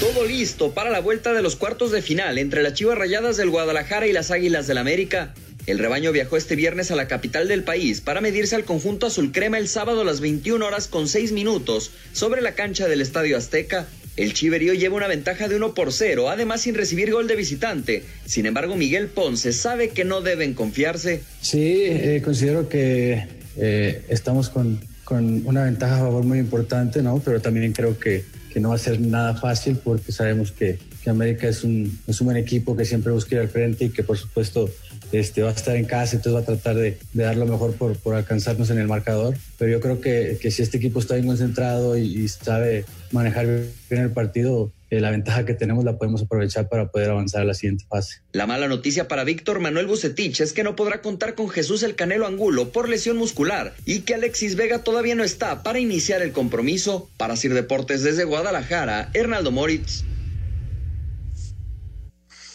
Todo 0.00 0.24
listo 0.24 0.72
para 0.72 0.90
la 0.90 1.00
vuelta 1.00 1.32
de 1.32 1.42
los 1.42 1.56
cuartos 1.56 1.90
de 1.92 2.02
final 2.02 2.38
entre 2.38 2.62
las 2.62 2.74
Chivas 2.74 2.98
Rayadas 2.98 3.36
del 3.36 3.50
Guadalajara 3.50 4.06
y 4.06 4.12
las 4.12 4.30
Águilas 4.30 4.66
del 4.66 4.78
América. 4.78 5.34
El 5.66 5.78
rebaño 5.78 6.12
viajó 6.12 6.36
este 6.36 6.56
viernes 6.56 6.90
a 6.90 6.96
la 6.96 7.08
capital 7.08 7.48
del 7.48 7.64
país 7.64 8.02
para 8.02 8.20
medirse 8.20 8.54
al 8.54 8.64
conjunto 8.64 9.06
azul 9.06 9.32
crema 9.32 9.56
el 9.56 9.68
sábado 9.68 10.02
a 10.02 10.04
las 10.04 10.20
21 10.20 10.64
horas 10.64 10.88
con 10.88 11.08
6 11.08 11.32
minutos 11.32 11.90
sobre 12.12 12.42
la 12.42 12.54
cancha 12.54 12.86
del 12.86 13.00
Estadio 13.00 13.38
Azteca. 13.38 13.86
El 14.16 14.32
Chiverío 14.32 14.74
lleva 14.74 14.96
una 14.96 15.08
ventaja 15.08 15.48
de 15.48 15.56
1 15.56 15.74
por 15.74 15.92
0, 15.92 16.30
además 16.30 16.60
sin 16.60 16.74
recibir 16.74 17.12
gol 17.12 17.26
de 17.26 17.34
visitante. 17.34 18.04
Sin 18.24 18.46
embargo, 18.46 18.76
Miguel 18.76 19.08
Ponce 19.08 19.52
sabe 19.52 19.88
que 19.88 20.04
no 20.04 20.20
deben 20.20 20.54
confiarse. 20.54 21.22
Sí, 21.40 21.82
eh, 21.86 22.22
considero 22.24 22.68
que 22.68 23.26
eh, 23.56 24.04
estamos 24.08 24.50
con, 24.50 24.80
con, 25.04 25.46
una 25.46 25.64
ventaja 25.64 25.96
a 25.96 26.00
favor 26.00 26.24
muy 26.24 26.38
importante, 26.38 27.02
¿no? 27.02 27.20
Pero 27.24 27.40
también 27.40 27.72
creo 27.72 27.98
que, 27.98 28.24
que 28.52 28.60
no 28.60 28.68
va 28.68 28.76
a 28.76 28.78
ser 28.78 29.00
nada 29.00 29.34
fácil 29.34 29.78
porque 29.82 30.12
sabemos 30.12 30.52
que, 30.52 30.78
que 31.02 31.10
América 31.10 31.48
es 31.48 31.64
un, 31.64 31.98
es 32.06 32.20
un 32.20 32.26
buen 32.26 32.36
equipo 32.36 32.76
que 32.76 32.84
siempre 32.84 33.12
busca 33.12 33.34
ir 33.34 33.40
al 33.40 33.48
frente 33.48 33.86
y 33.86 33.88
que 33.90 34.04
por 34.04 34.16
supuesto 34.16 34.70
este, 35.12 35.42
va 35.42 35.50
a 35.50 35.52
estar 35.52 35.76
en 35.76 35.84
casa, 35.84 36.16
entonces 36.16 36.34
va 36.34 36.40
a 36.40 36.44
tratar 36.44 36.76
de, 36.76 36.98
dar 37.12 37.36
lo 37.36 37.46
mejor 37.46 37.74
por, 37.74 38.14
alcanzarnos 38.14 38.70
en 38.70 38.78
el 38.78 38.88
marcador. 38.88 39.36
Pero 39.58 39.70
yo 39.70 39.80
creo 39.80 40.00
que, 40.00 40.38
que 40.40 40.50
si 40.50 40.62
este 40.62 40.78
equipo 40.78 41.00
está 41.00 41.14
bien 41.14 41.26
concentrado 41.26 41.96
y, 41.96 42.28
sabe 42.28 42.84
manejar 43.12 43.46
bien 43.88 44.02
el 44.02 44.10
partido, 44.10 44.72
eh, 44.90 45.00
la 45.00 45.10
ventaja 45.10 45.44
que 45.44 45.54
tenemos 45.54 45.84
la 45.84 45.96
podemos 45.96 46.22
aprovechar 46.22 46.68
para 46.68 46.88
poder 46.90 47.10
avanzar 47.10 47.42
a 47.42 47.44
la 47.44 47.54
siguiente 47.54 47.84
fase. 47.88 48.20
La 48.32 48.46
mala 48.46 48.68
noticia 48.68 49.08
para 49.08 49.24
Víctor 49.24 49.60
Manuel 49.60 49.86
Bucetich 49.86 50.40
es 50.40 50.52
que 50.52 50.62
no 50.64 50.76
podrá 50.76 51.00
contar 51.00 51.34
con 51.34 51.48
Jesús 51.48 51.82
el 51.82 51.94
Canelo 51.94 52.26
Angulo 52.26 52.70
por 52.70 52.88
lesión 52.88 53.16
muscular 53.16 53.74
y 53.84 54.00
que 54.00 54.14
Alexis 54.14 54.56
Vega 54.56 54.82
todavía 54.82 55.14
no 55.14 55.24
está 55.24 55.62
para 55.62 55.78
iniciar 55.78 56.22
el 56.22 56.32
compromiso. 56.32 57.08
Para 57.16 57.36
Sir 57.36 57.54
Deportes 57.54 58.02
desde 58.02 58.24
Guadalajara, 58.24 59.10
Hernaldo 59.14 59.50
Moritz. 59.50 60.04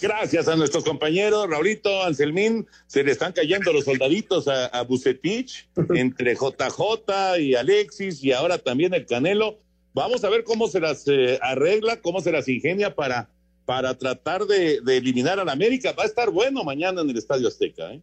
Gracias 0.02 0.48
a 0.48 0.56
nuestros 0.56 0.86
compañeros, 0.86 1.50
Raulito, 1.50 2.04
Anselmín, 2.04 2.66
se 2.88 3.04
le 3.04 3.12
están 3.12 3.34
cayendo 3.34 3.74
los 3.74 3.84
soldaditos 3.84 4.48
a, 4.48 4.82
Bucetich, 4.84 5.68
entre 5.94 6.36
JJ 6.36 7.40
y 7.40 7.56
Alexis 7.56 8.24
y 8.24 8.32
ahora 8.32 8.58
también 8.58 8.94
el 8.94 9.06
Canelo. 9.06 9.60
Vamos 9.94 10.24
a 10.24 10.30
ver 10.30 10.46
cómo 10.46 10.70
se 10.70 10.80
las 10.80 11.06
eh, 11.08 11.38
arregla, 11.42 12.00
cómo 12.02 12.22
se 12.22 12.32
las 12.32 12.48
ingenia 12.48 12.96
para, 12.96 13.30
para 13.66 13.98
tratar 13.98 14.46
de, 14.46 14.80
de 14.80 14.98
eliminar 14.98 15.38
al 15.38 15.50
América. 15.50 15.92
Va 15.92 16.04
a 16.04 16.08
estar 16.08 16.30
bueno 16.30 16.64
mañana 16.64 17.02
en 17.02 17.10
el 17.10 17.18
Estadio 17.18 17.50
Azteca. 17.50 17.92
¿eh? 17.92 18.02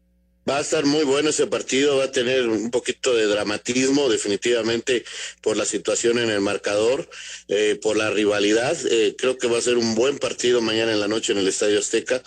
Va 0.49 0.59
a 0.59 0.61
estar 0.61 0.85
muy 0.85 1.05
bueno 1.05 1.31
ese 1.31 1.49
partido, 1.49 1.97
va 1.97 2.05
a 2.05 2.13
tener 2.13 2.49
un 2.49 2.71
poquito 2.71 3.13
de 3.15 3.27
dramatismo, 3.27 4.09
definitivamente, 4.09 5.05
por 5.43 5.57
la 5.57 5.65
situación 5.65 6.19
en 6.19 6.31
el 6.31 6.41
marcador, 6.41 7.09
eh, 7.49 7.77
por 7.83 7.97
la 7.97 8.11
rivalidad. 8.11 8.77
Eh, 8.89 9.17
creo 9.19 9.39
que 9.39 9.49
va 9.49 9.59
a 9.59 9.63
ser 9.63 9.77
un 9.77 9.97
buen 9.97 10.19
partido 10.19 10.61
mañana 10.61 10.93
en 10.93 11.01
la 11.01 11.09
noche 11.09 11.33
en 11.33 11.39
el 11.39 11.49
Estadio 11.49 11.81
Azteca. 11.81 12.23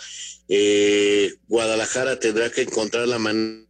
Eh, 0.48 1.32
Guadalajara 1.48 2.18
tendrá 2.18 2.50
que 2.50 2.62
encontrar 2.62 3.08
la 3.08 3.18
manera 3.18 3.69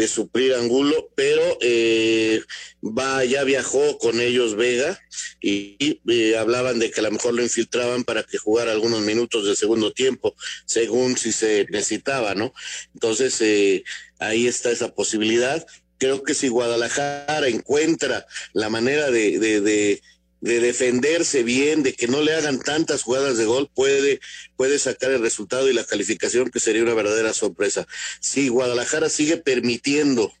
de 0.00 0.08
suplir 0.08 0.54
Angulo, 0.54 1.10
pero 1.14 1.42
eh, 1.60 2.40
va, 2.82 3.22
ya 3.26 3.44
viajó 3.44 3.98
con 3.98 4.18
ellos 4.18 4.56
Vega 4.56 4.98
y, 5.42 6.00
eh, 6.08 6.38
hablaban 6.38 6.78
de 6.78 6.90
que 6.90 7.00
a 7.00 7.02
lo 7.02 7.10
mejor 7.10 7.34
lo 7.34 7.42
infiltraban 7.42 8.04
para 8.04 8.22
que 8.22 8.38
jugara 8.38 8.72
algunos 8.72 9.02
minutos 9.02 9.46
de 9.46 9.54
segundo 9.54 9.92
tiempo, 9.92 10.34
según 10.64 11.18
si 11.18 11.32
se 11.32 11.66
necesitaba, 11.68 12.34
¿no? 12.34 12.54
Entonces, 12.94 13.38
eh, 13.42 13.84
ahí 14.18 14.46
está 14.46 14.70
esa 14.70 14.94
posibilidad. 14.94 15.66
Creo 15.98 16.22
que 16.22 16.32
si 16.32 16.48
Guadalajara 16.48 17.48
encuentra 17.48 18.26
la 18.54 18.70
manera 18.70 19.10
de, 19.10 20.00
defenderse 20.40 21.42
bien, 21.42 21.82
de 21.82 21.94
que 21.94 22.08
no 22.08 22.22
le 22.22 22.34
hagan 22.34 22.60
tantas 22.60 23.02
jugadas 23.02 23.36
de 23.36 23.44
gol, 23.44 23.70
puede, 23.74 24.20
puede 24.56 24.78
sacar 24.78 25.10
el 25.10 25.20
resultado 25.20 25.68
y 25.68 25.74
la 25.74 25.84
calificación 25.84 26.50
que 26.50 26.60
sería 26.60 26.82
una 26.82 26.94
verdadera 26.94 27.32
sorpresa. 27.34 27.86
Si 28.20 28.48
Guadalajara 28.48 29.08
sigue 29.08 29.36
permitiendo 29.36 30.32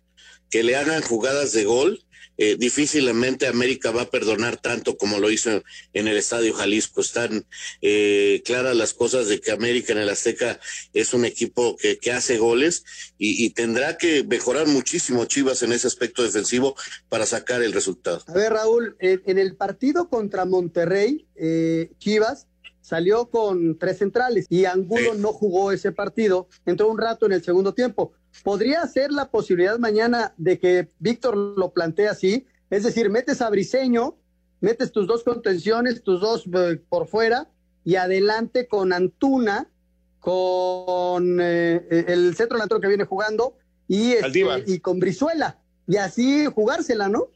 que 0.50 0.62
le 0.62 0.76
hagan 0.76 1.02
jugadas 1.02 1.52
de 1.52 1.64
gol, 1.64 2.04
eh, 2.42 2.56
difícilmente 2.58 3.46
América 3.46 3.90
va 3.90 4.00
a 4.00 4.10
perdonar 4.10 4.56
tanto 4.56 4.96
como 4.96 5.18
lo 5.18 5.30
hizo 5.30 5.62
en 5.92 6.08
el 6.08 6.16
Estadio 6.16 6.54
Jalisco. 6.54 7.02
Están 7.02 7.44
eh, 7.82 8.40
claras 8.46 8.74
las 8.74 8.94
cosas 8.94 9.28
de 9.28 9.42
que 9.42 9.50
América 9.50 9.92
en 9.92 9.98
el 9.98 10.08
Azteca 10.08 10.58
es 10.94 11.12
un 11.12 11.26
equipo 11.26 11.76
que, 11.76 11.98
que 11.98 12.12
hace 12.12 12.38
goles 12.38 12.82
y, 13.18 13.50
tendrá 13.50 13.98
que 13.98 14.24
mejorar 14.24 14.66
muchísimo 14.68 15.26
Chivas 15.26 15.62
en 15.62 15.72
ese 15.72 15.86
aspecto 15.86 16.22
defensivo 16.22 16.74
para 17.10 17.26
sacar 17.26 17.60
el 17.62 17.74
resultado. 17.74 18.24
A 18.26 18.32
ver, 18.32 18.54
Raúl, 18.54 18.96
en, 19.00 19.38
el 19.38 19.54
partido 19.54 20.08
contra 20.08 20.46
Monterrey, 20.46 21.26
eh, 21.36 21.90
Chivas 21.98 22.46
salió 22.90 23.30
con 23.30 23.78
tres 23.78 23.98
centrales 23.98 24.46
y 24.48 24.64
Angulo 24.64 25.14
no 25.14 25.32
jugó 25.32 25.70
ese 25.70 25.92
partido, 25.92 26.48
entró 26.66 26.90
un 26.90 26.98
rato 26.98 27.24
en 27.24 27.32
el 27.32 27.44
segundo 27.44 27.72
tiempo. 27.72 28.12
¿Podría 28.42 28.84
ser 28.88 29.12
la 29.12 29.30
posibilidad 29.30 29.78
mañana 29.78 30.34
de 30.36 30.58
que 30.58 30.88
Víctor 30.98 31.36
lo 31.36 31.72
plantee 31.72 32.08
así? 32.08 32.46
Es 32.68 32.82
decir, 32.82 33.08
metes 33.08 33.40
a 33.42 33.48
Briseño, 33.48 34.16
metes 34.60 34.90
tus 34.90 35.06
dos 35.06 35.22
contenciones, 35.22 36.02
tus 36.02 36.20
dos 36.20 36.44
eh, 36.52 36.82
por 36.88 37.06
fuera, 37.06 37.48
y 37.84 37.94
adelante 37.94 38.66
con 38.66 38.92
Antuna, 38.92 39.70
con 40.18 41.38
eh, 41.40 42.04
el 42.08 42.34
centro 42.34 42.56
delantero 42.56 42.80
que 42.80 42.88
viene 42.88 43.04
jugando, 43.04 43.56
y, 43.86 44.12
este, 44.12 44.64
y 44.66 44.80
con 44.80 44.98
Brizuela, 44.98 45.60
y 45.86 45.96
así 45.96 46.46
jugársela, 46.46 47.08
¿no? 47.08 47.28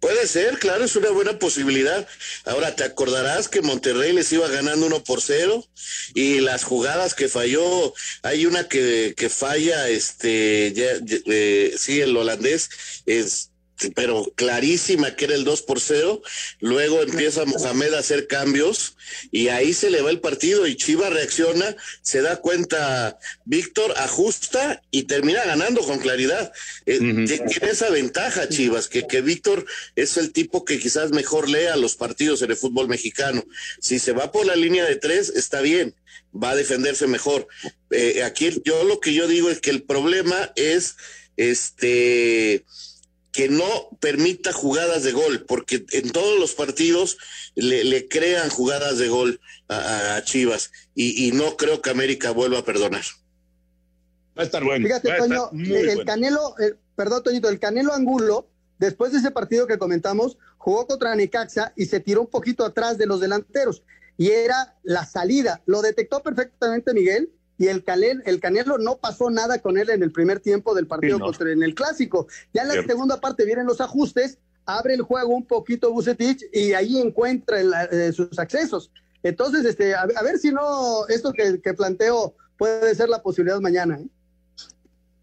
Puede 0.00 0.26
ser, 0.26 0.58
claro, 0.58 0.84
es 0.84 0.94
una 0.94 1.10
buena 1.10 1.38
posibilidad. 1.38 2.06
Ahora, 2.44 2.76
te 2.76 2.84
acordarás 2.84 3.48
que 3.48 3.62
Monterrey 3.62 4.12
les 4.12 4.30
iba 4.32 4.46
ganando 4.48 4.86
uno 4.86 5.02
por 5.02 5.22
cero 5.22 5.64
y 6.14 6.40
las 6.40 6.64
jugadas 6.64 7.14
que 7.14 7.28
falló, 7.28 7.94
hay 8.22 8.46
una 8.46 8.68
que, 8.68 9.14
que 9.16 9.28
falla, 9.30 9.88
este, 9.88 10.74
eh, 10.76 11.74
sí, 11.78 12.00
el 12.00 12.16
holandés, 12.16 12.68
es 13.06 13.50
pero 13.94 14.32
clarísima 14.34 15.16
que 15.16 15.26
era 15.26 15.34
el 15.34 15.44
2 15.44 15.62
por 15.62 15.80
0. 15.80 16.22
Luego 16.60 17.02
empieza 17.02 17.44
Mohamed 17.44 17.94
a 17.94 17.98
hacer 17.98 18.26
cambios 18.26 18.96
y 19.30 19.48
ahí 19.48 19.72
se 19.72 19.90
le 19.90 20.02
va 20.02 20.10
el 20.10 20.20
partido 20.20 20.66
y 20.66 20.76
Chivas 20.76 21.12
reacciona, 21.12 21.76
se 22.02 22.22
da 22.22 22.36
cuenta 22.36 23.18
Víctor, 23.44 23.94
ajusta 23.96 24.82
y 24.90 25.04
termina 25.04 25.44
ganando 25.44 25.82
con 25.82 25.98
claridad. 25.98 26.52
Eh, 26.86 26.98
tiene 26.98 27.70
esa 27.70 27.90
ventaja 27.90 28.48
Chivas, 28.48 28.88
que, 28.88 29.06
que 29.06 29.20
Víctor 29.20 29.66
es 29.94 30.16
el 30.16 30.32
tipo 30.32 30.64
que 30.64 30.78
quizás 30.78 31.10
mejor 31.10 31.48
lea 31.48 31.76
los 31.76 31.96
partidos 31.96 32.42
en 32.42 32.50
el 32.50 32.56
fútbol 32.56 32.88
mexicano. 32.88 33.44
Si 33.80 33.98
se 33.98 34.12
va 34.12 34.32
por 34.32 34.46
la 34.46 34.56
línea 34.56 34.84
de 34.84 34.96
tres, 34.96 35.30
está 35.30 35.60
bien, 35.60 35.94
va 36.32 36.50
a 36.50 36.56
defenderse 36.56 37.06
mejor. 37.06 37.46
Eh, 37.90 38.22
aquí 38.22 38.62
yo 38.64 38.84
lo 38.84 39.00
que 39.00 39.14
yo 39.14 39.28
digo 39.28 39.50
es 39.50 39.60
que 39.60 39.70
el 39.70 39.82
problema 39.82 40.52
es 40.56 40.96
este 41.36 42.64
que 43.36 43.50
no 43.50 43.90
permita 44.00 44.50
jugadas 44.50 45.02
de 45.02 45.12
gol, 45.12 45.44
porque 45.46 45.84
en 45.92 46.10
todos 46.10 46.40
los 46.40 46.54
partidos 46.54 47.18
le, 47.54 48.08
crean 48.08 48.48
jugadas 48.48 48.96
de 48.96 49.08
gol 49.08 49.40
a, 49.68 50.22
Chivas 50.24 50.72
y, 50.94 51.32
no 51.32 51.58
creo 51.58 51.82
que 51.82 51.90
América 51.90 52.30
vuelva 52.30 52.60
a 52.60 52.64
perdonar. 52.64 53.02
Va 54.38 54.42
a 54.42 54.46
estar 54.46 54.64
bueno. 54.64 54.86
Fíjate, 54.86 55.12
Toño, 55.18 55.50
el 55.52 56.06
Canelo, 56.06 56.54
perdón, 56.96 57.24
Toñito, 57.24 57.50
el 57.50 57.60
Canelo 57.60 57.92
Angulo, 57.92 58.48
después 58.78 59.12
de 59.12 59.18
ese 59.18 59.30
partido 59.32 59.66
que 59.66 59.76
comentamos, 59.76 60.38
jugó 60.56 60.86
contra 60.86 61.14
Necaxa 61.14 61.74
y 61.76 61.84
se 61.84 62.00
tiró 62.00 62.22
un 62.22 62.28
poquito 62.28 62.64
atrás 62.64 62.96
de 62.96 63.04
los 63.04 63.20
delanteros. 63.20 63.82
y 64.16 64.30
era 64.30 64.78
la 64.82 65.04
salida. 65.04 65.62
Lo 65.66 65.82
detectó 65.82 66.22
perfectamente 66.22 66.94
Miguel 66.94 67.30
y 67.58 67.68
el, 67.68 67.84
el 68.24 68.40
Canelo 68.40 68.78
no 68.78 68.98
pasó 68.98 69.30
nada 69.30 69.60
con 69.60 69.78
él 69.78 69.90
en 69.90 70.02
el 70.02 70.12
primer 70.12 70.40
tiempo 70.40 70.74
del 70.74 70.86
partido 70.86 71.18
contra 71.18 71.50
en 71.50 71.62
el 71.62 71.74
clásico. 71.74 72.26
Ya 72.52 72.62
en 72.62 72.68
la 72.68 72.82
segunda 72.82 73.20
parte 73.20 73.44
vienen 73.44 73.66
los 73.66 73.80
ajustes, 73.80 74.38
abre 74.66 74.94
el 74.94 75.02
juego 75.02 75.34
un 75.34 75.46
poquito 75.46 75.92
Bucetich 75.92 76.44
y 76.52 76.74
ahí 76.74 76.98
encuentra 76.98 77.84
eh, 77.90 78.12
sus 78.12 78.38
accesos. 78.38 78.90
Entonces, 79.22 79.64
este, 79.64 79.94
a, 79.94 80.06
ver 80.06 80.38
si 80.38 80.52
no, 80.52 81.06
esto 81.08 81.32
que, 81.32 81.60
que, 81.60 81.74
planteo 81.74 82.34
puede 82.58 82.94
ser 82.94 83.08
la 83.08 83.22
posibilidad 83.22 83.58
mañana. 83.60 83.98
¿eh? 83.98 84.06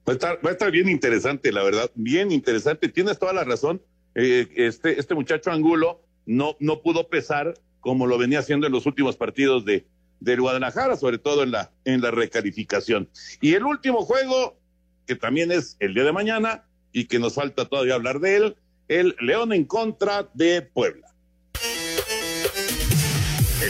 Va, 0.07 0.11
a 0.11 0.13
estar, 0.13 0.45
va 0.45 0.49
a 0.49 0.53
estar 0.53 0.71
bien 0.71 0.89
interesante, 0.89 1.51
la 1.51 1.63
verdad, 1.63 1.89
bien 1.93 2.31
interesante. 2.31 2.89
Tienes 2.89 3.19
toda 3.19 3.34
la 3.34 3.43
razón. 3.43 3.81
Eh, 4.15 4.47
este, 4.55 4.99
este 4.99 5.15
muchacho 5.15 5.51
Angulo 5.51 6.01
no, 6.25 6.55
no 6.59 6.81
pudo 6.81 7.09
pesar 7.09 7.53
como 7.79 8.07
lo 8.07 8.17
venía 8.17 8.39
haciendo 8.39 8.65
en 8.65 8.73
los 8.73 8.86
últimos 8.86 9.17
partidos 9.17 9.65
de, 9.65 9.86
del 10.24 10.41
Guadalajara, 10.41 10.95
sobre 10.95 11.17
todo 11.17 11.43
en 11.43 11.51
la, 11.51 11.71
en 11.86 12.01
la 12.01 12.11
recalificación. 12.11 13.09
Y 13.41 13.53
el 13.55 13.63
último 13.63 14.03
juego, 14.03 14.57
que 15.05 15.15
también 15.15 15.51
es 15.51 15.76
el 15.80 15.93
día 15.93 16.03
de 16.03 16.13
mañana 16.13 16.65
y 16.91 17.05
que 17.05 17.19
nos 17.19 17.36
falta 17.36 17.65
todavía 17.65 17.95
hablar 17.95 18.19
de 18.19 18.38
él, 18.38 18.55
el 18.88 19.15
León 19.19 19.53
en 19.53 19.65
contra 19.65 20.30
de 20.34 20.61
Puebla. 20.61 21.02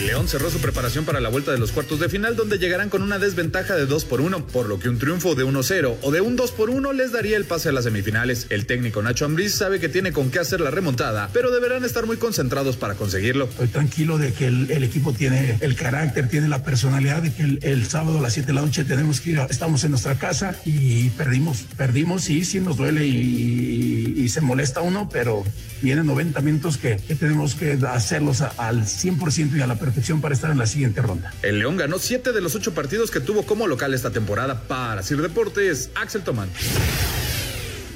León 0.04 0.28
cerró 0.28 0.50
su 0.50 0.58
preparación 0.58 1.06
para 1.06 1.20
la 1.20 1.30
vuelta 1.30 1.52
de 1.52 1.58
los 1.58 1.72
cuartos 1.72 1.98
de 1.98 2.10
final, 2.10 2.36
donde 2.36 2.58
llegarán 2.58 2.90
con 2.90 3.02
una 3.02 3.18
desventaja 3.18 3.74
de 3.74 3.86
2 3.86 4.04
por 4.04 4.20
1, 4.20 4.46
por 4.48 4.68
lo 4.68 4.78
que 4.78 4.90
un 4.90 4.98
triunfo 4.98 5.34
de 5.34 5.44
1-0 5.44 5.96
o 6.02 6.10
de 6.10 6.20
un 6.20 6.36
2 6.36 6.52
por 6.52 6.68
1 6.68 6.92
les 6.92 7.12
daría 7.12 7.38
el 7.38 7.46
pase 7.46 7.70
a 7.70 7.72
las 7.72 7.84
semifinales. 7.84 8.46
El 8.50 8.66
técnico 8.66 9.02
Nacho 9.02 9.24
Ambriz 9.24 9.54
sabe 9.54 9.80
que 9.80 9.88
tiene 9.88 10.12
con 10.12 10.30
qué 10.30 10.40
hacer 10.40 10.60
la 10.60 10.70
remontada, 10.70 11.30
pero 11.32 11.50
deberán 11.50 11.84
estar 11.84 12.04
muy 12.04 12.18
concentrados 12.18 12.76
para 12.76 12.94
conseguirlo. 12.94 13.46
Estoy 13.46 13.68
tranquilo 13.68 14.18
de 14.18 14.32
que 14.34 14.46
el, 14.46 14.84
equipo 14.84 15.14
tiene 15.14 15.56
el 15.60 15.74
carácter, 15.74 16.28
tiene 16.28 16.48
la 16.48 16.62
personalidad, 16.62 17.22
de 17.22 17.32
que 17.32 17.58
el, 17.62 17.86
sábado 17.86 18.18
a 18.18 18.22
las 18.22 18.34
7 18.34 18.48
de 18.48 18.52
la 18.52 18.60
noche 18.60 18.84
tenemos 18.84 19.22
que 19.22 19.30
ir, 19.30 19.40
estamos 19.48 19.84
en 19.84 19.90
nuestra 19.92 20.16
casa 20.18 20.54
y 20.66 21.08
perdimos, 21.10 21.64
perdimos, 21.76 22.24
sí, 22.24 22.44
sí 22.44 22.60
nos 22.60 22.76
duele 22.76 23.06
y, 23.06 24.28
se 24.28 24.40
molesta 24.40 24.80
uno, 24.80 25.08
pero 25.12 25.44
vienen 25.80 26.06
90 26.06 26.40
minutos 26.40 26.76
que, 26.76 26.96
tenemos 26.96 27.54
que 27.54 27.78
hacerlos 27.86 28.40
al 28.40 28.82
100% 28.84 29.56
y 29.56 29.60
a 29.60 29.66
la 29.66 29.76
perfección 29.76 29.93
para 30.20 30.34
estar 30.34 30.50
en 30.50 30.58
la 30.58 30.66
siguiente 30.66 31.00
ronda. 31.02 31.32
El 31.42 31.60
León 31.60 31.76
ganó 31.76 31.98
siete 31.98 32.32
de 32.32 32.40
los 32.40 32.54
ocho 32.54 32.74
partidos 32.74 33.10
que 33.10 33.20
tuvo 33.20 33.44
como 33.44 33.66
local 33.66 33.94
esta 33.94 34.10
temporada. 34.10 34.62
Para 34.62 35.02
Sir 35.02 35.22
Deportes, 35.22 35.90
Axel 35.94 36.22
Tomán. 36.22 36.48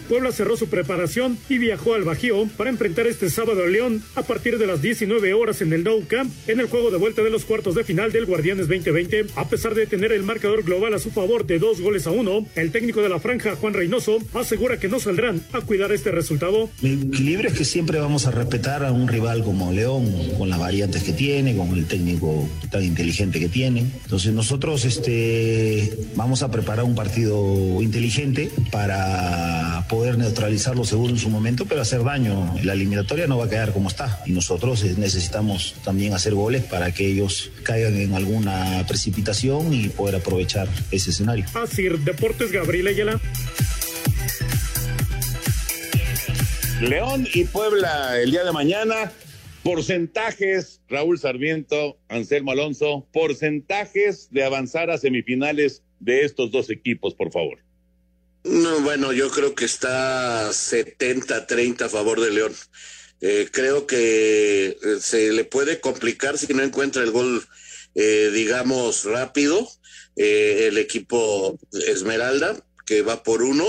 Puebla 0.08 0.32
cerró 0.32 0.56
su 0.56 0.68
preparación 0.68 1.36
y 1.50 1.58
viajó 1.58 1.94
al 1.94 2.04
Bajío 2.04 2.46
para 2.56 2.70
enfrentar 2.70 3.06
este 3.06 3.28
sábado 3.28 3.62
a 3.62 3.66
León 3.66 4.02
a 4.14 4.22
partir 4.22 4.58
de 4.58 4.66
las 4.66 4.80
19 4.80 5.34
horas 5.34 5.60
en 5.60 5.72
el 5.74 5.84
Nou 5.84 6.02
Camp 6.06 6.32
en 6.46 6.60
el 6.60 6.66
juego 6.66 6.90
de 6.90 6.96
vuelta 6.96 7.22
de 7.22 7.28
los 7.28 7.44
cuartos 7.44 7.74
de 7.74 7.84
final 7.84 8.10
del 8.10 8.24
Guardianes 8.24 8.68
2020. 8.68 9.26
A 9.36 9.48
pesar 9.48 9.74
de 9.74 9.86
tener 9.86 10.12
el 10.12 10.22
marcador 10.22 10.64
global 10.64 10.94
a 10.94 10.98
su 10.98 11.10
favor 11.10 11.46
de 11.46 11.58
dos 11.58 11.82
goles 11.82 12.06
a 12.06 12.10
uno, 12.10 12.46
el 12.54 12.72
técnico 12.72 13.02
de 13.02 13.10
la 13.10 13.20
franja, 13.20 13.54
Juan 13.56 13.74
Reynoso, 13.74 14.18
asegura 14.32 14.78
que 14.80 14.88
no 14.88 14.98
saldrán 14.98 15.42
a 15.52 15.60
cuidar 15.60 15.92
este 15.92 16.10
resultado. 16.10 16.70
El 16.82 17.02
equilibrio 17.02 17.50
es 17.50 17.58
que 17.58 17.66
siempre 17.66 17.98
vamos 17.98 18.26
a 18.26 18.30
respetar 18.30 18.86
a 18.86 18.92
un 18.92 19.08
rival 19.08 19.44
como 19.44 19.72
León, 19.72 20.10
con 20.38 20.48
las 20.48 20.58
variantes 20.58 21.02
que 21.02 21.12
tiene, 21.12 21.54
con 21.54 21.68
el 21.76 21.86
técnico 21.86 22.48
tan 22.70 22.82
inteligente 22.82 23.40
que 23.40 23.48
tiene. 23.48 23.80
Entonces 24.04 24.32
nosotros 24.32 24.86
este, 24.86 25.92
vamos 26.16 26.42
a 26.42 26.50
preparar 26.50 26.86
un 26.86 26.94
partido 26.94 27.82
inteligente 27.82 28.50
para 28.70 29.84
poder 29.88 29.97
poder 29.98 30.16
neutralizarlo 30.16 30.84
seguro 30.84 31.12
en 31.12 31.18
su 31.18 31.28
momento, 31.28 31.66
pero 31.66 31.80
hacer 31.80 32.04
daño. 32.04 32.54
La 32.62 32.74
eliminatoria 32.74 33.26
no 33.26 33.36
va 33.36 33.46
a 33.46 33.48
quedar 33.48 33.72
como 33.72 33.88
está 33.88 34.22
y 34.26 34.30
nosotros 34.30 34.84
eh, 34.84 34.94
necesitamos 34.96 35.74
también 35.82 36.14
hacer 36.14 36.34
goles 36.34 36.62
para 36.62 36.94
que 36.94 37.04
ellos 37.04 37.50
caigan 37.64 37.96
en 37.96 38.14
alguna 38.14 38.84
precipitación 38.86 39.72
y 39.74 39.88
poder 39.88 40.14
aprovechar 40.14 40.68
ese 40.92 41.10
escenario. 41.10 41.46
Así, 41.52 41.88
Deportes 41.88 42.52
Gabriel 42.52 42.86
Ayala. 42.86 43.20
León 46.80 47.26
y 47.34 47.42
Puebla 47.42 48.20
el 48.20 48.30
día 48.30 48.44
de 48.44 48.52
mañana. 48.52 49.10
Porcentajes, 49.64 50.80
Raúl 50.88 51.18
Sarmiento, 51.18 51.98
Anselmo 52.08 52.52
Alonso, 52.52 53.08
porcentajes 53.12 54.28
de 54.30 54.44
avanzar 54.44 54.92
a 54.92 54.98
semifinales 54.98 55.82
de 55.98 56.24
estos 56.24 56.52
dos 56.52 56.70
equipos, 56.70 57.16
por 57.16 57.32
favor. 57.32 57.58
No, 58.44 58.80
bueno, 58.80 59.12
yo 59.12 59.30
creo 59.30 59.54
que 59.54 59.64
está 59.64 60.48
70-30 60.50 61.82
a 61.82 61.88
favor 61.88 62.20
de 62.20 62.30
León. 62.30 62.54
Eh, 63.20 63.48
creo 63.50 63.86
que 63.86 64.78
eh, 64.80 64.98
se 65.00 65.32
le 65.32 65.44
puede 65.44 65.80
complicar 65.80 66.38
si 66.38 66.54
no 66.54 66.62
encuentra 66.62 67.02
el 67.02 67.10
gol, 67.10 67.46
eh, 67.94 68.30
digamos, 68.32 69.04
rápido. 69.04 69.68
el 70.16 70.78
equipo 70.78 71.58
Esmeralda, 71.86 72.56
que 72.86 73.02
va 73.02 73.22
por 73.22 73.42
uno, 73.42 73.66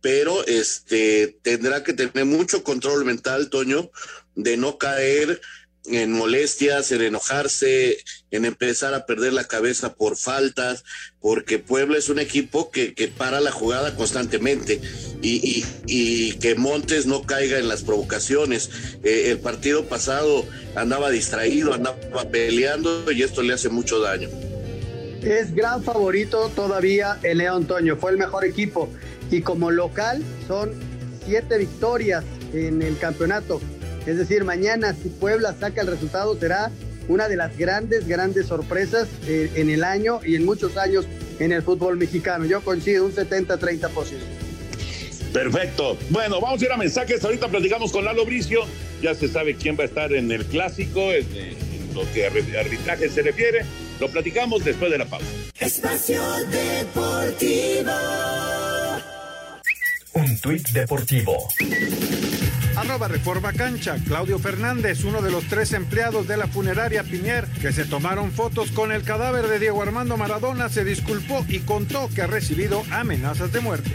pero 0.00 0.46
este 0.46 1.38
tendrá 1.42 1.82
que 1.82 1.92
tener 1.92 2.24
mucho 2.24 2.62
control 2.62 3.04
mental, 3.04 3.50
Toño, 3.50 3.90
de 4.36 4.56
no 4.56 4.78
caer 4.78 5.40
en 5.86 6.12
molestias, 6.12 6.92
en 6.92 7.02
enojarse, 7.02 7.98
en 8.30 8.44
empezar 8.44 8.94
a 8.94 9.04
perder 9.04 9.32
la 9.32 9.44
cabeza 9.44 9.94
por 9.94 10.16
faltas, 10.16 10.84
porque 11.20 11.58
Puebla 11.58 11.98
es 11.98 12.08
un 12.08 12.18
equipo 12.18 12.70
que, 12.70 12.94
que 12.94 13.08
para 13.08 13.40
la 13.40 13.50
jugada 13.50 13.96
constantemente 13.96 14.80
y, 15.22 15.64
y, 15.86 16.32
que 16.34 16.54
Montes 16.54 17.06
no 17.06 17.22
caiga 17.22 17.58
en 17.58 17.68
las 17.68 17.82
provocaciones. 17.82 18.70
Eh, 19.02 19.30
el 19.30 19.40
partido 19.40 19.84
pasado 19.86 20.46
andaba 20.76 21.10
distraído, 21.10 21.74
andaba 21.74 22.28
peleando 22.30 23.10
y 23.10 23.22
esto 23.22 23.42
le 23.42 23.54
hace 23.54 23.68
mucho 23.68 24.00
daño. 24.00 24.28
Es 25.22 25.54
gran 25.54 25.82
favorito 25.82 26.50
todavía 26.54 27.18
el 27.22 27.38
León 27.38 27.66
Toño, 27.66 27.96
fue 27.96 28.12
el 28.12 28.18
mejor 28.18 28.44
equipo 28.44 28.88
y 29.30 29.40
como 29.40 29.70
local 29.70 30.22
son 30.48 30.72
siete 31.24 31.58
victorias 31.58 32.24
en 32.52 32.82
el 32.82 32.98
campeonato 32.98 33.60
es 34.06 34.18
decir, 34.18 34.44
mañana 34.44 34.94
si 34.94 35.08
Puebla 35.08 35.54
saca 35.58 35.80
el 35.80 35.86
resultado 35.86 36.38
será 36.38 36.70
una 37.08 37.28
de 37.28 37.36
las 37.36 37.56
grandes, 37.56 38.06
grandes 38.06 38.46
sorpresas 38.46 39.08
eh, 39.26 39.50
en 39.56 39.70
el 39.70 39.84
año 39.84 40.20
y 40.24 40.36
en 40.36 40.44
muchos 40.44 40.76
años 40.76 41.06
en 41.38 41.52
el 41.52 41.62
fútbol 41.62 41.96
mexicano. 41.96 42.44
Yo 42.44 42.60
coincido 42.62 43.04
un 43.04 43.12
70-30%. 43.12 43.88
Perfecto. 45.32 45.96
Bueno, 46.10 46.40
vamos 46.40 46.60
a 46.60 46.64
ir 46.64 46.72
a 46.72 46.76
mensajes. 46.76 47.24
Ahorita 47.24 47.48
platicamos 47.48 47.90
con 47.90 48.04
Lalo 48.04 48.24
Bricio. 48.24 48.64
Ya 49.00 49.14
se 49.14 49.28
sabe 49.28 49.56
quién 49.56 49.76
va 49.78 49.82
a 49.84 49.86
estar 49.86 50.12
en 50.12 50.30
el 50.30 50.44
clásico, 50.44 51.12
en, 51.12 51.26
lo 51.94 52.02
que 52.12 52.26
a 52.26 52.28
arbitraje 52.60 53.08
se 53.08 53.22
refiere. 53.22 53.64
Lo 53.98 54.08
platicamos 54.08 54.64
después 54.64 54.90
de 54.90 54.98
la 54.98 55.06
pausa. 55.06 55.26
Espacio 55.58 56.22
Deportivo. 56.50 57.92
Un 60.14 60.38
tuit 60.38 60.68
deportivo. 60.70 61.48
Arroba 62.82 63.06
Reforma 63.06 63.52
Cancha. 63.52 63.96
Claudio 64.04 64.40
Fernández, 64.40 65.04
uno 65.04 65.22
de 65.22 65.30
los 65.30 65.44
tres 65.44 65.72
empleados 65.72 66.26
de 66.26 66.36
la 66.36 66.48
funeraria 66.48 67.04
Piñer 67.04 67.46
que 67.60 67.72
se 67.72 67.84
tomaron 67.84 68.32
fotos 68.32 68.72
con 68.72 68.90
el 68.90 69.04
cadáver 69.04 69.46
de 69.46 69.60
Diego 69.60 69.82
Armando 69.82 70.16
Maradona, 70.16 70.68
se 70.68 70.84
disculpó 70.84 71.46
y 71.48 71.60
contó 71.60 72.08
que 72.12 72.22
ha 72.22 72.26
recibido 72.26 72.82
amenazas 72.90 73.52
de 73.52 73.60
muerte. 73.60 73.92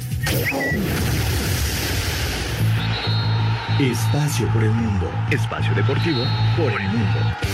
Espacio 3.77 4.47
por 4.53 4.63
el 4.63 4.71
mundo. 4.71 5.11
Espacio 5.31 5.75
deportivo 5.75 6.23
por 6.55 6.71
el 6.79 6.87
mundo. 6.87 7.46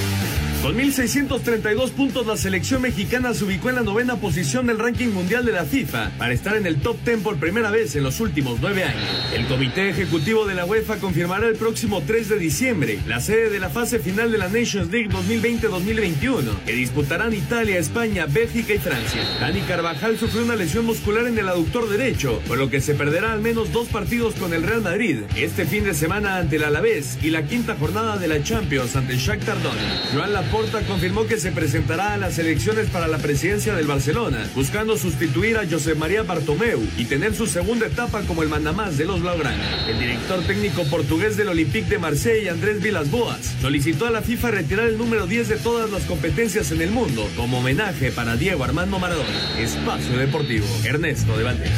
Con 0.64 0.78
1.632 0.78 1.92
puntos, 1.92 2.26
la 2.26 2.38
selección 2.38 2.84
mexicana 2.84 3.34
se 3.34 3.44
ubicó 3.44 3.68
en 3.68 3.76
la 3.76 3.82
novena 3.82 4.16
posición 4.16 4.66
del 4.66 4.80
ranking 4.80 5.10
mundial 5.10 5.44
de 5.44 5.52
la 5.52 5.66
FIFA 5.66 6.12
para 6.18 6.32
estar 6.32 6.56
en 6.56 6.66
el 6.66 6.78
top 6.78 6.96
10 7.04 7.20
por 7.20 7.36
primera 7.36 7.70
vez 7.70 7.98
en 7.98 8.04
los 8.04 8.22
últimos 8.22 8.60
nueve 8.62 8.86
años. 8.86 9.04
El 9.36 9.46
Comité 9.48 9.90
Ejecutivo 9.90 10.46
de 10.46 10.56
la 10.56 10.64
UEFA 10.64 11.00
confirmará 11.00 11.48
el 11.48 11.58
próximo 11.58 12.02
3 12.08 12.30
de 12.30 12.40
diciembre 12.40 13.00
la 13.06 13.20
sede 13.20 13.50
de 13.50 13.60
la 13.60 13.70
fase 13.70 14.00
final 14.00 14.32
de 14.32 14.38
la 14.38 14.48
Nations 14.48 14.90
League 14.90 15.10
2020-2021, 15.10 16.64
que 16.66 16.72
disputarán 16.72 17.34
Italia, 17.34 17.78
España, 17.78 18.26
Bélgica 18.26 18.74
y 18.74 18.78
Francia. 18.78 19.22
Dani 19.42 19.60
Carvajal 19.64 20.18
sufrió 20.18 20.46
una 20.46 20.56
lesión 20.56 20.86
muscular 20.86 21.28
en 21.28 21.38
el 21.38 21.50
aductor 21.50 21.90
derecho, 21.90 22.40
por 22.48 22.58
lo 22.58 22.70
que 22.70 22.80
se 22.80 22.94
perderá 22.94 23.34
al 23.34 23.42
menos 23.42 23.74
dos 23.74 23.90
partidos 23.90 24.36
con 24.36 24.54
el 24.54 24.64
Real 24.64 24.82
Madrid 24.82 25.24
este 25.36 25.66
fin 25.66 25.84
de 25.84 25.94
semana 25.94 26.38
ante 26.38 26.56
el 26.56 26.64
Alavés 26.64 27.18
y 27.22 27.32
la 27.32 27.44
quinta 27.44 27.76
jornada 27.76 28.16
de 28.16 28.30
la 28.30 28.42
Champions 28.42 28.96
ante 28.96 29.12
el 29.12 29.20
Shakhtar 29.20 29.62
Donetsk. 29.62 30.53
Joan 30.54 30.66
Porta 30.66 30.86
confirmó 30.86 31.26
que 31.26 31.38
se 31.38 31.52
presentará 31.52 32.14
a 32.14 32.18
las 32.18 32.38
elecciones 32.38 32.88
para 32.92 33.08
la 33.08 33.18
presidencia 33.18 33.74
del 33.74 33.88
Barcelona, 33.88 34.48
buscando 34.54 34.98
sustituir 34.98 35.58
a 35.58 35.68
José 35.68 35.96
María 35.96 36.22
Bartomeu 36.22 36.80
y 36.96 37.06
tener 37.06 37.34
su 37.34 37.48
segunda 37.48 37.88
etapa 37.88 38.22
como 38.28 38.44
el 38.44 38.50
mandamás 38.50 38.98
de 38.98 39.06
los 39.06 39.22
Blaugrana. 39.22 39.88
El 39.88 40.00
director 40.00 40.44
técnico 40.46 40.84
portugués 40.86 41.38
del 41.38 41.50
Olympique 41.50 41.90
de 41.90 41.98
Marsella, 41.98 42.52
Andrés 42.52 42.82
Vilas-Boas, 42.84 43.56
solicitó 43.62 44.06
a 44.06 44.12
la 44.12 44.22
FIFA 44.22 44.52
retirar 44.52 44.88
el 44.88 44.98
número 44.98 45.26
10 45.26 45.50
de 45.50 45.56
todas 45.56 45.90
las 45.90 46.04
competencias 46.04 46.72
en 46.72 46.82
el 46.82 46.92
mundo 46.92 47.28
como 47.36 47.60
homenaje 47.60 48.12
para 48.12 48.36
Diego 48.36 48.64
Armando 48.64 49.00
Maradona. 49.00 49.60
Espacio 49.60 50.18
Deportivo, 50.18 50.68
Ernesto 50.86 51.36
de 51.36 51.44
Valdés. 51.44 51.72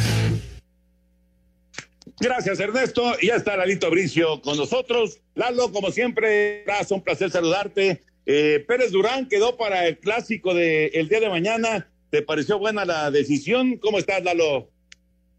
Gracias, 2.20 2.60
Ernesto. 2.60 3.16
Ya 3.22 3.36
está 3.36 3.56
Lalito 3.56 3.90
Bricio 3.90 4.40
con 4.42 4.56
nosotros. 4.56 5.20
Lalo, 5.34 5.72
como 5.72 5.90
siempre, 5.90 6.64
un 6.90 7.02
placer 7.02 7.30
saludarte 7.30 8.02
Eh, 8.26 8.64
Pérez 8.66 8.90
Durán 8.90 9.28
quedó 9.28 9.56
para 9.56 9.86
el 9.86 9.98
clásico 9.98 10.52
del 10.52 10.90
el 10.92 11.08
día 11.08 11.20
de 11.20 11.28
mañana. 11.28 11.88
¿Te 12.10 12.22
pareció 12.22 12.58
buena 12.58 12.84
la 12.84 13.10
decisión? 13.12 13.78
¿Cómo 13.78 13.98
estás, 13.98 14.22
Lalo? 14.24 14.68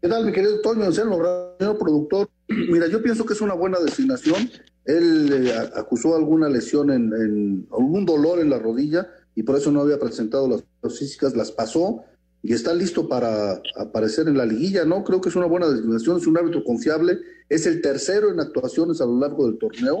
¿Qué 0.00 0.08
tal, 0.08 0.24
mi 0.24 0.32
querido 0.32 0.60
Toño 0.62 0.84
Anselmo, 0.84 1.20
señor 1.58 1.78
productor? 1.78 2.30
Mira, 2.48 2.86
yo 2.86 3.02
pienso 3.02 3.26
que 3.26 3.34
es 3.34 3.42
una 3.42 3.52
buena 3.52 3.78
designación. 3.78 4.50
Él 4.86 5.48
eh, 5.48 5.52
acusó 5.74 6.16
alguna 6.16 6.48
lesión 6.48 6.90
en, 6.90 7.12
en, 7.12 7.68
algún 7.70 8.06
dolor 8.06 8.40
en 8.40 8.48
la 8.48 8.58
rodilla 8.58 9.06
y 9.34 9.42
por 9.42 9.56
eso 9.56 9.70
no 9.70 9.82
había 9.82 9.98
presentado 9.98 10.48
las 10.48 10.98
físicas, 10.98 11.36
las 11.36 11.52
pasó 11.52 12.04
y 12.42 12.54
está 12.54 12.72
listo 12.72 13.08
para 13.08 13.60
aparecer 13.76 14.28
en 14.28 14.38
la 14.38 14.46
liguilla, 14.46 14.84
¿no? 14.84 15.04
Creo 15.04 15.20
que 15.20 15.28
es 15.28 15.36
una 15.36 15.46
buena 15.46 15.68
designación, 15.68 16.16
es 16.16 16.26
un 16.26 16.38
árbitro 16.38 16.64
confiable, 16.64 17.18
es 17.48 17.66
el 17.66 17.82
tercero 17.82 18.30
en 18.30 18.40
actuaciones 18.40 19.00
a 19.00 19.06
lo 19.06 19.18
largo 19.18 19.46
del 19.46 19.58
torneo, 19.58 20.00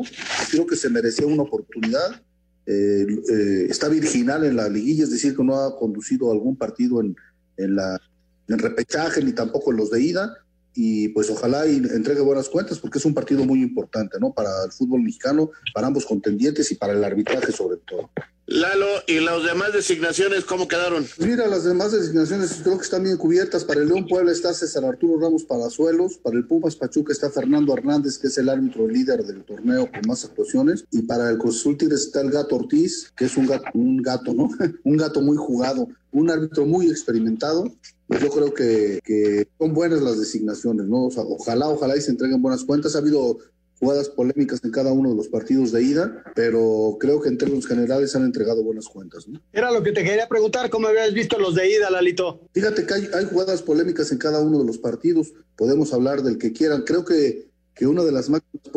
creo 0.50 0.66
que 0.66 0.76
se 0.76 0.88
merecía 0.88 1.26
una 1.26 1.42
oportunidad, 1.42 2.22
eh, 2.68 3.66
está 3.70 3.88
virginal 3.88 4.44
en 4.44 4.56
la 4.56 4.68
liguilla, 4.68 5.04
es 5.04 5.10
decir, 5.10 5.34
que 5.34 5.42
no 5.42 5.56
ha 5.56 5.76
conducido 5.76 6.30
algún 6.30 6.56
partido 6.56 7.00
en, 7.00 7.16
en, 7.56 7.76
la, 7.76 7.98
en 8.46 8.58
repechaje 8.58 9.22
ni 9.22 9.32
tampoco 9.32 9.70
en 9.70 9.78
los 9.78 9.90
de 9.90 10.02
ida, 10.02 10.36
y 10.74 11.08
pues 11.08 11.30
ojalá 11.30 11.66
y 11.66 11.76
entregue 11.76 12.20
buenas 12.20 12.48
cuentas 12.48 12.78
porque 12.78 12.98
es 12.98 13.04
un 13.04 13.14
partido 13.14 13.44
muy 13.44 13.62
importante, 13.62 14.18
¿no? 14.20 14.32
Para 14.32 14.50
el 14.64 14.70
fútbol 14.70 15.02
mexicano, 15.02 15.50
para 15.74 15.86
ambos 15.86 16.04
contendientes 16.04 16.70
y 16.70 16.76
para 16.76 16.92
el 16.92 17.02
arbitraje 17.02 17.50
sobre 17.52 17.78
todo. 17.78 18.10
Lalo, 18.50 18.86
¿y 19.06 19.20
las 19.20 19.44
demás 19.44 19.74
designaciones 19.74 20.46
cómo 20.46 20.66
quedaron? 20.68 21.04
Mira, 21.18 21.46
las 21.48 21.64
demás 21.64 21.92
designaciones 21.92 22.60
creo 22.62 22.78
que 22.78 22.84
están 22.84 23.02
bien 23.02 23.18
cubiertas. 23.18 23.62
Para 23.62 23.82
el 23.82 23.88
León 23.88 24.06
Puebla 24.06 24.32
está 24.32 24.54
César 24.54 24.86
Arturo 24.86 25.20
Ramos 25.20 25.44
Palazuelos. 25.44 26.16
Para 26.16 26.38
el 26.38 26.46
Pumas 26.46 26.74
Pachuca 26.74 27.12
está 27.12 27.28
Fernando 27.28 27.74
Hernández, 27.74 28.16
que 28.16 28.28
es 28.28 28.38
el 28.38 28.48
árbitro 28.48 28.88
líder 28.88 29.22
del 29.22 29.44
torneo 29.44 29.90
con 29.92 30.00
más 30.08 30.24
actuaciones. 30.24 30.86
Y 30.90 31.02
para 31.02 31.28
el 31.28 31.36
Cruz 31.36 31.66
está 31.66 32.22
el 32.22 32.30
Gato 32.30 32.56
Ortiz, 32.56 33.12
que 33.14 33.26
es 33.26 33.36
un 33.36 33.48
gato, 33.48 33.66
un 33.74 33.98
gato, 33.98 34.32
¿no? 34.32 34.48
un 34.82 34.96
gato 34.96 35.20
muy 35.20 35.36
jugado, 35.36 35.86
un 36.10 36.30
árbitro 36.30 36.64
muy 36.64 36.88
experimentado. 36.88 37.70
Yo 38.08 38.30
creo 38.30 38.54
que, 38.54 39.00
que 39.04 39.46
son 39.58 39.74
buenas 39.74 40.00
las 40.00 40.18
designaciones, 40.18 40.86
¿no? 40.86 41.08
O 41.08 41.10
sea, 41.10 41.22
ojalá, 41.22 41.68
ojalá 41.68 41.98
y 41.98 42.00
se 42.00 42.12
entreguen 42.12 42.40
buenas 42.40 42.64
cuentas. 42.64 42.96
Ha 42.96 43.00
habido 43.00 43.40
jugadas 43.78 44.08
polémicas 44.08 44.60
en 44.64 44.70
cada 44.70 44.92
uno 44.92 45.10
de 45.10 45.16
los 45.16 45.28
partidos 45.28 45.72
de 45.72 45.82
ida, 45.82 46.24
pero 46.34 46.96
creo 46.98 47.20
que 47.20 47.28
en 47.28 47.38
términos 47.38 47.66
generales 47.66 48.14
han 48.16 48.24
entregado 48.24 48.62
buenas 48.62 48.86
cuentas. 48.86 49.28
¿no? 49.28 49.40
Era 49.52 49.70
lo 49.70 49.82
que 49.82 49.92
te 49.92 50.02
quería 50.02 50.28
preguntar, 50.28 50.68
¿cómo 50.70 50.88
habías 50.88 51.12
visto 51.14 51.38
los 51.38 51.54
de 51.54 51.70
ida, 51.70 51.90
Lalito? 51.90 52.40
Fíjate 52.52 52.86
que 52.86 52.94
hay, 52.94 53.08
hay, 53.14 53.24
jugadas 53.26 53.62
polémicas 53.62 54.10
en 54.10 54.18
cada 54.18 54.40
uno 54.40 54.58
de 54.58 54.64
los 54.64 54.78
partidos, 54.78 55.32
podemos 55.56 55.92
hablar 55.92 56.22
del 56.22 56.38
que 56.38 56.52
quieran. 56.52 56.82
Creo 56.82 57.04
que, 57.04 57.48
que 57.74 57.86
una 57.86 58.02
de 58.02 58.12
las 58.12 58.28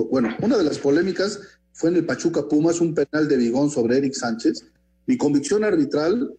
bueno, 0.10 0.36
una 0.42 0.58
de 0.58 0.64
las 0.64 0.78
polémicas 0.78 1.40
fue 1.74 1.90
en 1.90 1.96
el 1.96 2.06
Pachuca 2.06 2.48
Pumas, 2.48 2.80
un 2.82 2.94
penal 2.94 3.28
de 3.28 3.38
Bigón 3.38 3.72
sobre 3.72 3.98
Eric 3.98 4.14
Sánchez. 4.14 4.66
Mi 5.08 5.18
convicción 5.18 5.64
arbitral 5.64 6.32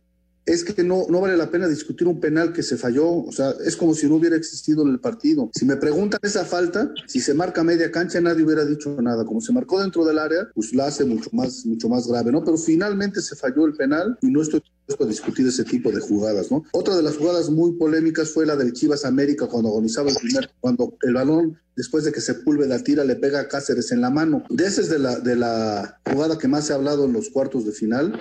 es 0.44 0.64
que 0.64 0.82
no, 0.82 1.06
no 1.08 1.20
vale 1.20 1.36
la 1.36 1.50
pena 1.50 1.68
discutir 1.68 2.08
un 2.08 2.20
penal 2.20 2.52
que 2.52 2.62
se 2.62 2.76
falló, 2.76 3.08
o 3.08 3.32
sea, 3.32 3.54
es 3.64 3.76
como 3.76 3.94
si 3.94 4.08
no 4.08 4.16
hubiera 4.16 4.36
existido 4.36 4.82
en 4.82 4.88
el 4.88 5.00
partido. 5.00 5.50
Si 5.54 5.64
me 5.64 5.76
preguntan 5.76 6.20
esa 6.22 6.44
falta, 6.44 6.92
si 7.06 7.20
se 7.20 7.34
marca 7.34 7.62
media 7.62 7.90
cancha, 7.90 8.20
nadie 8.20 8.44
hubiera 8.44 8.64
dicho 8.64 8.96
nada. 9.00 9.24
Como 9.24 9.40
se 9.40 9.52
marcó 9.52 9.80
dentro 9.80 10.04
del 10.04 10.18
área, 10.18 10.48
pues 10.54 10.74
la 10.74 10.86
hace 10.86 11.04
mucho 11.04 11.30
más, 11.32 11.64
mucho 11.64 11.88
más 11.88 12.06
grave, 12.06 12.32
¿no? 12.32 12.44
Pero 12.44 12.56
finalmente 12.56 13.22
se 13.22 13.36
falló 13.36 13.66
el 13.66 13.74
penal 13.74 14.18
y 14.20 14.30
no 14.30 14.42
estoy 14.42 14.60
dispuesto 14.60 15.04
a 15.04 15.08
discutir 15.08 15.46
ese 15.46 15.64
tipo 15.64 15.90
de 15.92 16.00
jugadas, 16.00 16.50
¿no? 16.50 16.64
Otra 16.72 16.96
de 16.96 17.02
las 17.02 17.16
jugadas 17.16 17.50
muy 17.50 17.72
polémicas 17.72 18.30
fue 18.30 18.46
la 18.46 18.56
del 18.56 18.72
Chivas 18.72 19.04
América 19.04 19.46
cuando 19.46 19.68
agonizaba 19.68 20.10
el 20.10 20.16
primer, 20.16 20.50
cuando 20.60 20.96
el 21.02 21.14
balón 21.14 21.58
después 21.76 22.04
de 22.04 22.12
que 22.12 22.20
Sepúlveda 22.20 22.78
tira, 22.80 23.04
le 23.04 23.16
pega 23.16 23.40
a 23.40 23.48
Cáceres 23.48 23.92
en 23.92 24.00
la 24.00 24.10
mano. 24.10 24.44
De 24.50 24.66
esa 24.66 24.80
es 24.80 24.88
de 24.90 24.98
la, 24.98 25.18
de 25.18 25.36
la 25.36 26.00
jugada 26.10 26.38
que 26.38 26.48
más 26.48 26.66
se 26.66 26.72
ha 26.72 26.76
hablado 26.76 27.06
en 27.06 27.12
los 27.12 27.30
cuartos 27.30 27.64
de 27.64 27.72
final. 27.72 28.18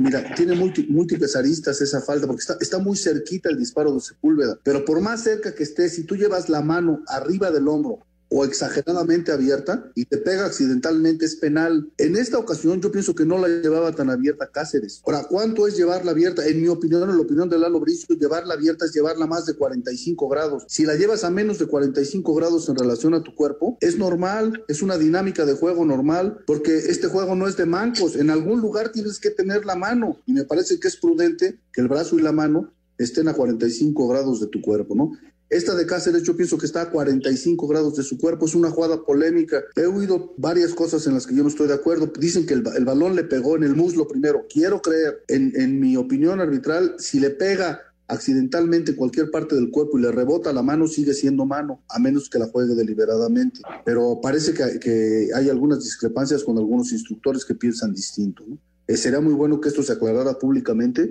Mira, 0.00 0.34
tiene 0.34 0.54
múltiples 0.54 1.36
aristas 1.36 1.82
esa 1.82 2.00
falta 2.00 2.26
porque 2.26 2.40
está, 2.40 2.56
está 2.58 2.78
muy 2.78 2.96
cerquita 2.96 3.50
el 3.50 3.58
disparo 3.58 3.92
de 3.92 4.00
Sepúlveda. 4.00 4.58
Pero 4.62 4.82
por 4.86 5.02
más 5.02 5.22
cerca 5.22 5.54
que 5.54 5.62
esté, 5.62 5.90
si 5.90 6.04
tú 6.04 6.16
llevas 6.16 6.48
la 6.48 6.62
mano 6.62 7.02
arriba 7.06 7.50
del 7.50 7.68
hombro 7.68 7.98
o 8.30 8.44
exageradamente 8.44 9.32
abierta 9.32 9.90
y 9.94 10.06
te 10.06 10.16
pega 10.16 10.46
accidentalmente 10.46 11.26
es 11.26 11.36
penal. 11.36 11.90
En 11.98 12.16
esta 12.16 12.38
ocasión 12.38 12.80
yo 12.80 12.90
pienso 12.90 13.14
que 13.14 13.26
no 13.26 13.38
la 13.38 13.48
llevaba 13.48 13.92
tan 13.92 14.08
abierta 14.08 14.50
Cáceres. 14.50 15.02
Ahora, 15.04 15.24
¿cuánto 15.28 15.66
es 15.66 15.76
llevarla 15.76 16.12
abierta? 16.12 16.46
En 16.46 16.62
mi 16.62 16.68
opinión, 16.68 17.08
en 17.10 17.16
la 17.16 17.22
opinión 17.22 17.48
de 17.48 17.58
Lalo 17.58 17.80
Bricio, 17.80 18.16
llevarla 18.16 18.54
abierta 18.54 18.86
es 18.86 18.92
llevarla 18.92 19.26
más 19.26 19.46
de 19.46 19.54
45 19.54 20.28
grados. 20.28 20.64
Si 20.68 20.86
la 20.86 20.94
llevas 20.94 21.24
a 21.24 21.30
menos 21.30 21.58
de 21.58 21.66
45 21.66 22.34
grados 22.34 22.68
en 22.68 22.76
relación 22.76 23.14
a 23.14 23.22
tu 23.22 23.34
cuerpo, 23.34 23.76
es 23.80 23.98
normal, 23.98 24.64
es 24.68 24.82
una 24.82 24.96
dinámica 24.96 25.44
de 25.44 25.54
juego 25.54 25.84
normal, 25.84 26.38
porque 26.46 26.76
este 26.76 27.08
juego 27.08 27.34
no 27.34 27.48
es 27.48 27.56
de 27.56 27.66
mancos. 27.66 28.16
En 28.16 28.30
algún 28.30 28.60
lugar 28.60 28.92
tienes 28.92 29.18
que 29.18 29.30
tener 29.30 29.66
la 29.66 29.74
mano 29.74 30.18
y 30.26 30.32
me 30.32 30.44
parece 30.44 30.78
que 30.78 30.88
es 30.88 30.96
prudente 30.96 31.58
que 31.72 31.80
el 31.80 31.88
brazo 31.88 32.18
y 32.18 32.22
la 32.22 32.32
mano 32.32 32.72
estén 32.98 33.28
a 33.28 33.34
45 33.34 34.08
grados 34.08 34.40
de 34.40 34.46
tu 34.46 34.60
cuerpo, 34.60 34.94
¿no? 34.94 35.12
Esta 35.50 35.74
de 35.74 35.84
Cáceres 35.84 36.22
yo 36.22 36.36
pienso 36.36 36.56
que 36.58 36.66
está 36.66 36.82
a 36.82 36.90
45 36.90 37.66
grados 37.66 37.96
de 37.96 38.04
su 38.04 38.18
cuerpo, 38.18 38.46
es 38.46 38.54
una 38.54 38.70
jugada 38.70 39.02
polémica. 39.04 39.62
He 39.74 39.84
oído 39.84 40.32
varias 40.36 40.74
cosas 40.74 41.06
en 41.08 41.14
las 41.14 41.26
que 41.26 41.34
yo 41.34 41.42
no 41.42 41.48
estoy 41.48 41.66
de 41.66 41.74
acuerdo. 41.74 42.12
Dicen 42.18 42.46
que 42.46 42.54
el, 42.54 42.62
balón 42.62 43.16
le 43.16 43.24
pegó 43.24 43.56
en 43.56 43.64
el 43.64 43.74
muslo 43.74 44.06
primero. 44.06 44.46
Quiero 44.48 44.80
creer, 44.80 45.24
en, 45.26 45.52
en 45.56 45.80
mi 45.80 45.96
opinión 45.96 46.40
arbitral, 46.40 46.94
si 46.98 47.18
le 47.18 47.30
pega 47.30 47.80
accidentalmente 48.06 48.92
en 48.92 48.96
cualquier 48.96 49.30
parte 49.30 49.54
del 49.54 49.70
cuerpo 49.70 49.98
y 49.98 50.02
le 50.02 50.12
rebota 50.12 50.52
la 50.52 50.62
mano, 50.62 50.86
sigue 50.86 51.14
siendo 51.14 51.46
mano, 51.46 51.82
a 51.88 51.98
menos 51.98 52.30
que 52.30 52.38
la 52.38 52.46
juegue 52.46 52.74
deliberadamente. 52.74 53.60
Pero 53.84 54.20
parece 54.20 54.54
que, 54.54 54.78
que 54.78 55.30
hay 55.34 55.48
algunas 55.48 55.82
discrepancias 55.82 56.44
con 56.44 56.58
algunos 56.58 56.92
instructores 56.92 57.44
que 57.44 57.54
piensan 57.54 57.92
distinto. 57.92 58.44
¿no? 58.46 58.58
Eh, 58.86 58.96
sería 58.96 59.20
muy 59.20 59.34
bueno 59.34 59.60
que 59.60 59.68
esto 59.68 59.82
se 59.82 59.92
aclarara 59.92 60.38
públicamente 60.38 61.10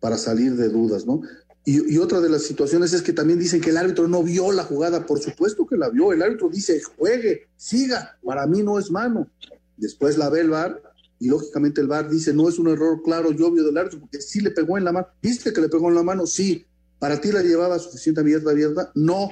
para 0.00 0.16
salir 0.16 0.56
de 0.56 0.68
dudas, 0.68 1.06
¿no? 1.06 1.22
Y, 1.64 1.98
otra 1.98 2.20
de 2.20 2.30
las 2.30 2.42
situaciones 2.42 2.92
es 2.94 3.02
que 3.02 3.12
también 3.12 3.38
dicen 3.38 3.60
que 3.60 3.70
el 3.70 3.76
árbitro 3.76 4.08
no 4.08 4.22
vio 4.22 4.50
la 4.50 4.64
jugada. 4.64 5.04
Por 5.04 5.20
supuesto 5.20 5.66
que 5.66 5.76
la 5.76 5.90
vio. 5.90 6.12
El 6.12 6.22
árbitro 6.22 6.48
dice, 6.48 6.80
juegue, 6.80 7.48
siga. 7.56 8.18
Para 8.24 8.46
mí 8.46 8.62
no 8.62 8.78
es 8.78 8.90
mano. 8.90 9.28
Después 9.76 10.16
la 10.16 10.30
ve 10.30 10.40
el 10.40 10.50
VAR 10.50 10.82
y 11.18 11.28
lógicamente 11.28 11.80
el 11.80 11.86
VAR 11.86 12.08
dice, 12.08 12.32
no 12.32 12.48
es 12.48 12.58
un 12.58 12.68
error 12.68 13.02
claro 13.02 13.30
y 13.30 13.42
obvio 13.42 13.62
del 13.62 13.76
árbitro 13.76 14.00
porque 14.00 14.20
sí 14.20 14.40
le 14.40 14.50
pegó 14.50 14.78
en 14.78 14.84
la 14.84 14.92
mano. 14.92 15.08
¿Viste 15.22 15.52
que 15.52 15.60
le 15.60 15.68
pegó 15.68 15.88
en 15.88 15.94
la 15.96 16.02
mano? 16.02 16.26
Sí. 16.26 16.66
¿Para 16.98 17.20
ti 17.20 17.30
la 17.30 17.42
llevaba 17.42 17.78
suficiente 17.78 18.20
abierta, 18.20 18.50
abierta? 18.50 18.90
No. 18.94 19.28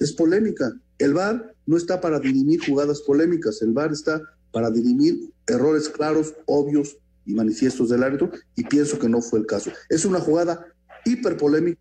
Es 0.00 0.12
polémica. 0.12 0.72
El 0.98 1.14
VAR 1.14 1.54
no 1.64 1.76
está 1.76 2.00
para 2.00 2.18
dirimir 2.18 2.60
jugadas 2.66 3.00
polémicas. 3.02 3.62
El 3.62 3.72
VAR 3.72 3.92
está 3.92 4.20
para 4.50 4.70
dirimir 4.70 5.32
errores 5.46 5.88
claros, 5.88 6.34
obvios 6.46 6.96
y 7.24 7.34
manifiestos 7.34 7.88
del 7.88 8.02
árbitro 8.02 8.30
y 8.56 8.64
pienso 8.64 8.98
que 8.98 9.08
no 9.08 9.20
fue 9.20 9.38
el 9.38 9.46
caso. 9.46 9.70
Es 9.88 10.04
una 10.04 10.20
jugada 10.20 10.66
hiper 11.04 11.36
polémica. 11.36 11.80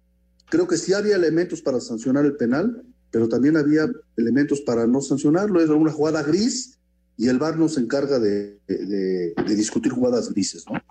Creo 0.49 0.67
que 0.67 0.77
sí 0.77 0.93
había 0.93 1.15
elementos 1.15 1.61
para 1.61 1.79
sancionar 1.79 2.25
el 2.25 2.35
penal, 2.35 2.83
pero 3.11 3.29
también 3.29 3.57
había 3.57 3.89
elementos 4.17 4.61
para 4.61 4.87
no 4.87 5.01
sancionarlo. 5.01 5.61
Era 5.61 5.73
una 5.73 5.91
jugada 5.91 6.23
gris 6.23 6.79
y 7.17 7.27
el 7.27 7.37
VAR 7.37 7.57
no 7.57 7.67
se 7.67 7.81
encarga 7.81 8.19
de, 8.19 8.59
de, 8.67 9.33
de 9.35 9.55
discutir 9.55 9.91
jugadas 9.91 10.31
grises, 10.33 10.65
¿no? 10.71 10.81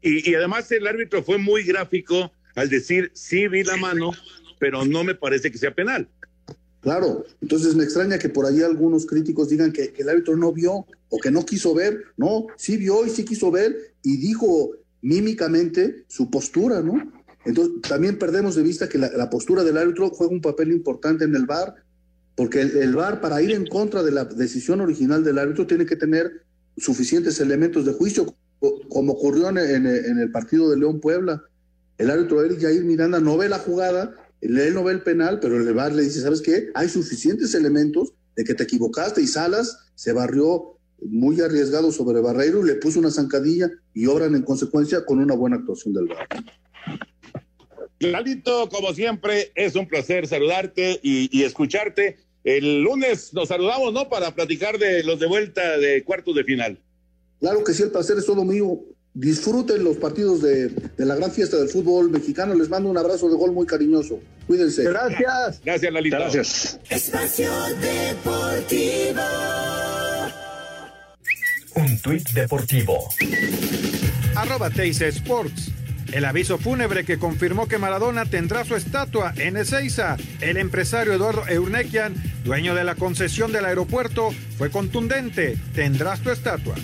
Y, 0.00 0.30
y, 0.30 0.34
además 0.34 0.70
el 0.70 0.86
árbitro 0.86 1.22
fue 1.22 1.38
muy 1.38 1.64
gráfico 1.64 2.32
al 2.54 2.68
decir, 2.68 3.10
sí 3.14 3.48
vi 3.48 3.64
la 3.64 3.76
mano, 3.76 4.12
pero 4.58 4.84
no 4.84 5.04
me 5.04 5.14
parece 5.14 5.50
que 5.50 5.58
sea 5.58 5.74
penal. 5.74 6.08
Claro, 6.80 7.26
entonces 7.42 7.74
me 7.74 7.84
extraña 7.84 8.18
que 8.18 8.28
por 8.28 8.46
ahí 8.46 8.62
algunos 8.62 9.06
críticos 9.06 9.48
digan 9.48 9.72
que, 9.72 9.92
que 9.92 10.02
el 10.02 10.08
árbitro 10.08 10.36
no 10.36 10.52
vio 10.52 10.86
o 11.08 11.18
que 11.20 11.30
no 11.30 11.44
quiso 11.44 11.74
ver. 11.74 12.04
No, 12.16 12.46
sí 12.56 12.76
vio 12.76 13.04
y 13.04 13.10
sí 13.10 13.24
quiso 13.24 13.50
ver 13.50 13.94
y 14.02 14.16
dijo 14.16 14.70
mímicamente 15.02 16.04
su 16.06 16.30
postura, 16.30 16.80
¿no? 16.80 17.12
Entonces, 17.48 17.80
también 17.88 18.18
perdemos 18.18 18.54
de 18.56 18.62
vista 18.62 18.90
que 18.90 18.98
la, 18.98 19.30
postura 19.30 19.64
del 19.64 19.78
árbitro 19.78 20.10
juega 20.10 20.34
un 20.34 20.42
papel 20.42 20.70
importante 20.70 21.24
en 21.24 21.34
el 21.34 21.46
VAR, 21.46 21.76
porque 22.36 22.60
el, 22.60 22.76
el, 22.76 22.94
VAR, 22.94 23.22
para 23.22 23.40
ir 23.40 23.52
en 23.52 23.66
contra 23.66 24.02
de 24.02 24.12
la 24.12 24.26
decisión 24.26 24.82
original 24.82 25.24
del 25.24 25.38
árbitro, 25.38 25.66
tiene 25.66 25.86
que 25.86 25.96
tener 25.96 26.42
suficientes 26.76 27.40
elementos 27.40 27.86
de 27.86 27.94
juicio, 27.94 28.34
como 28.90 29.12
ocurrió 29.12 29.48
en, 29.48 29.86
el 29.86 30.30
partido 30.30 30.68
de 30.68 30.76
León 30.76 31.00
Puebla. 31.00 31.42
El 31.96 32.10
árbitro 32.10 32.44
Eric 32.44 32.60
Jair 32.60 32.84
Miranda 32.84 33.18
no 33.18 33.38
ve 33.38 33.48
la 33.48 33.58
jugada, 33.58 34.14
él 34.42 34.74
no 34.74 34.84
ve 34.84 34.92
el 34.92 35.02
penal, 35.02 35.40
pero 35.40 35.56
el 35.56 35.72
VAR 35.72 35.94
le 35.94 36.02
dice, 36.02 36.20
¿sabes 36.20 36.42
qué? 36.42 36.70
Hay 36.74 36.90
suficientes 36.90 37.54
elementos 37.54 38.12
de 38.36 38.44
que 38.44 38.52
te 38.52 38.64
equivocaste 38.64 39.22
y 39.22 39.26
Salas 39.26 39.86
se 39.94 40.12
barrió 40.12 40.76
muy 41.00 41.40
arriesgado 41.40 41.92
sobre 41.92 42.20
Barreiro, 42.20 42.62
le 42.62 42.74
puso 42.74 42.98
una 42.98 43.10
zancadilla 43.10 43.70
y 43.94 44.04
obran 44.04 44.34
en 44.34 44.42
consecuencia 44.42 45.06
con 45.06 45.18
una 45.18 45.34
buena 45.34 45.56
actuación 45.56 45.94
del 45.94 46.08
VAR. 46.08 46.28
Lalito, 48.00 48.68
como 48.68 48.94
siempre, 48.94 49.52
es 49.54 49.74
un 49.74 49.86
placer 49.88 50.26
saludarte 50.26 51.00
y, 51.02 51.36
y, 51.36 51.44
escucharte. 51.44 52.18
El 52.44 52.82
lunes 52.82 53.34
nos 53.34 53.48
saludamos, 53.48 53.92
¿no? 53.92 54.08
Para 54.08 54.34
platicar 54.34 54.78
de 54.78 55.02
los 55.02 55.18
de 55.18 55.26
vuelta 55.26 55.76
de 55.78 56.04
cuartos 56.04 56.34
de 56.34 56.44
final. 56.44 56.78
Claro 57.40 57.64
que 57.64 57.74
sí, 57.74 57.82
el 57.82 57.90
placer 57.90 58.16
es 58.18 58.26
todo 58.26 58.44
mío. 58.44 58.80
Disfruten 59.14 59.82
los 59.82 59.96
partidos 59.96 60.42
de, 60.42 60.68
de 60.68 61.04
la 61.04 61.16
gran 61.16 61.32
fiesta 61.32 61.56
del 61.56 61.68
fútbol 61.68 62.10
mexicano. 62.10 62.54
Les 62.54 62.68
mando 62.68 62.88
un 62.88 62.98
abrazo 62.98 63.28
de 63.28 63.36
gol 63.36 63.52
muy 63.52 63.66
cariñoso. 63.66 64.20
Cuídense. 64.46 64.84
Gracias. 64.84 65.60
Gracias, 65.64 65.92
Lalito. 65.92 66.16
Gracias. 66.16 66.78
Espacio 66.88 67.50
Deportivo. 67.80 69.22
un 71.74 71.98
tuit 71.98 72.28
deportivo. 72.30 73.08
Arroba 74.34 74.70
Teis 74.70 75.00
Sports. 75.00 75.70
El 76.12 76.24
aviso 76.24 76.58
fúnebre 76.58 77.04
que 77.04 77.18
confirmó 77.18 77.68
que 77.68 77.78
Maradona 77.78 78.24
tendrá 78.24 78.64
su 78.64 78.74
estatua 78.74 79.34
en 79.36 79.56
Ezeiza. 79.56 80.16
El 80.40 80.56
empresario 80.56 81.12
Eduardo 81.12 81.46
Eurnequian, 81.48 82.14
dueño 82.44 82.74
de 82.74 82.84
la 82.84 82.94
concesión 82.94 83.52
del 83.52 83.66
aeropuerto, 83.66 84.30
fue 84.56 84.70
contundente. 84.70 85.58
Tendrás 85.74 86.20
tu 86.20 86.30
estatua. 86.30 86.74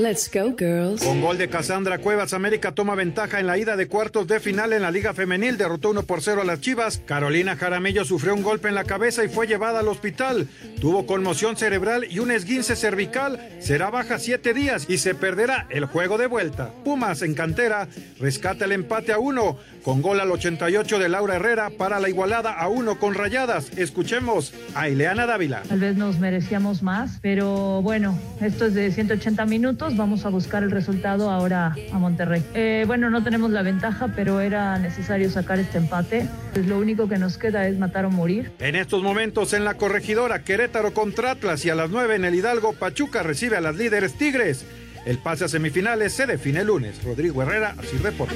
Let's 0.00 0.30
go, 0.32 0.54
girls. 0.56 1.02
Con 1.02 1.20
gol 1.20 1.36
de 1.36 1.50
Cassandra 1.50 1.98
Cuevas, 1.98 2.32
América 2.32 2.72
toma 2.72 2.94
ventaja 2.94 3.38
en 3.38 3.46
la 3.46 3.58
ida 3.58 3.76
de 3.76 3.86
cuartos 3.86 4.26
de 4.26 4.40
final 4.40 4.72
en 4.72 4.80
la 4.80 4.90
Liga 4.90 5.12
Femenil. 5.12 5.58
Derrotó 5.58 5.90
1 5.90 6.04
por 6.04 6.22
0 6.22 6.40
a 6.40 6.44
las 6.46 6.62
Chivas. 6.62 7.02
Carolina 7.04 7.54
Jaramillo 7.54 8.06
sufrió 8.06 8.32
un 8.34 8.42
golpe 8.42 8.68
en 8.68 8.74
la 8.74 8.84
cabeza 8.84 9.22
y 9.24 9.28
fue 9.28 9.46
llevada 9.46 9.80
al 9.80 9.88
hospital. 9.88 10.48
Tuvo 10.80 11.04
conmoción 11.04 11.58
cerebral 11.58 12.06
y 12.10 12.18
un 12.18 12.30
esguince 12.30 12.76
cervical. 12.76 13.46
Será 13.58 13.90
baja 13.90 14.18
siete 14.18 14.54
días 14.54 14.86
y 14.88 14.96
se 14.96 15.14
perderá 15.14 15.66
el 15.68 15.84
juego 15.84 16.16
de 16.16 16.28
vuelta. 16.28 16.72
Pumas 16.82 17.20
en 17.20 17.34
cantera 17.34 17.86
rescata 18.18 18.64
el 18.64 18.72
empate 18.72 19.12
a 19.12 19.18
uno 19.18 19.58
con 19.82 20.02
gol 20.02 20.20
al 20.20 20.30
88 20.30 20.98
de 20.98 21.08
Laura 21.08 21.36
Herrera 21.36 21.70
para 21.70 22.00
la 22.00 22.08
igualada 22.08 22.52
a 22.52 22.68
uno 22.68 22.98
con 22.98 23.14
rayadas. 23.14 23.70
Escuchemos 23.76 24.52
a 24.74 24.88
Ileana 24.88 25.26
Dávila. 25.26 25.62
Tal 25.68 25.80
vez 25.80 25.96
nos 25.96 26.18
merecíamos 26.18 26.82
más, 26.82 27.18
pero 27.22 27.82
bueno, 27.82 28.18
esto 28.40 28.66
es 28.66 28.74
de 28.74 28.90
180 28.90 29.46
minutos. 29.46 29.96
Vamos 29.96 30.26
a 30.26 30.28
buscar 30.28 30.62
el 30.62 30.70
resultado 30.70 31.30
ahora 31.30 31.74
a 31.92 31.98
Monterrey. 31.98 32.42
Eh, 32.54 32.84
bueno, 32.86 33.10
no 33.10 33.22
tenemos 33.22 33.50
la 33.50 33.62
ventaja, 33.62 34.12
pero 34.14 34.40
era 34.40 34.78
necesario 34.78 35.30
sacar 35.30 35.58
este 35.58 35.78
empate. 35.78 36.28
Pues 36.52 36.66
lo 36.66 36.78
único 36.78 37.08
que 37.08 37.18
nos 37.18 37.38
queda 37.38 37.66
es 37.66 37.78
matar 37.78 38.04
o 38.04 38.10
morir. 38.10 38.52
En 38.58 38.76
estos 38.76 39.02
momentos 39.02 39.52
en 39.52 39.64
la 39.64 39.74
corregidora 39.74 40.42
Querétaro 40.42 40.92
contra 40.92 41.32
Atlas 41.32 41.64
y 41.64 41.70
a 41.70 41.74
las 41.74 41.90
9 41.90 42.16
en 42.16 42.24
el 42.24 42.34
Hidalgo 42.34 42.72
Pachuca 42.72 43.22
recibe 43.22 43.56
a 43.56 43.60
las 43.60 43.76
líderes 43.76 44.14
Tigres. 44.14 44.64
El 45.06 45.18
pase 45.18 45.44
a 45.46 45.48
semifinales 45.48 46.12
se 46.12 46.26
define 46.26 46.60
el 46.60 46.66
lunes. 46.66 47.02
Rodrigo 47.02 47.42
Herrera, 47.42 47.74
así 47.78 47.96
reporta. 47.96 48.34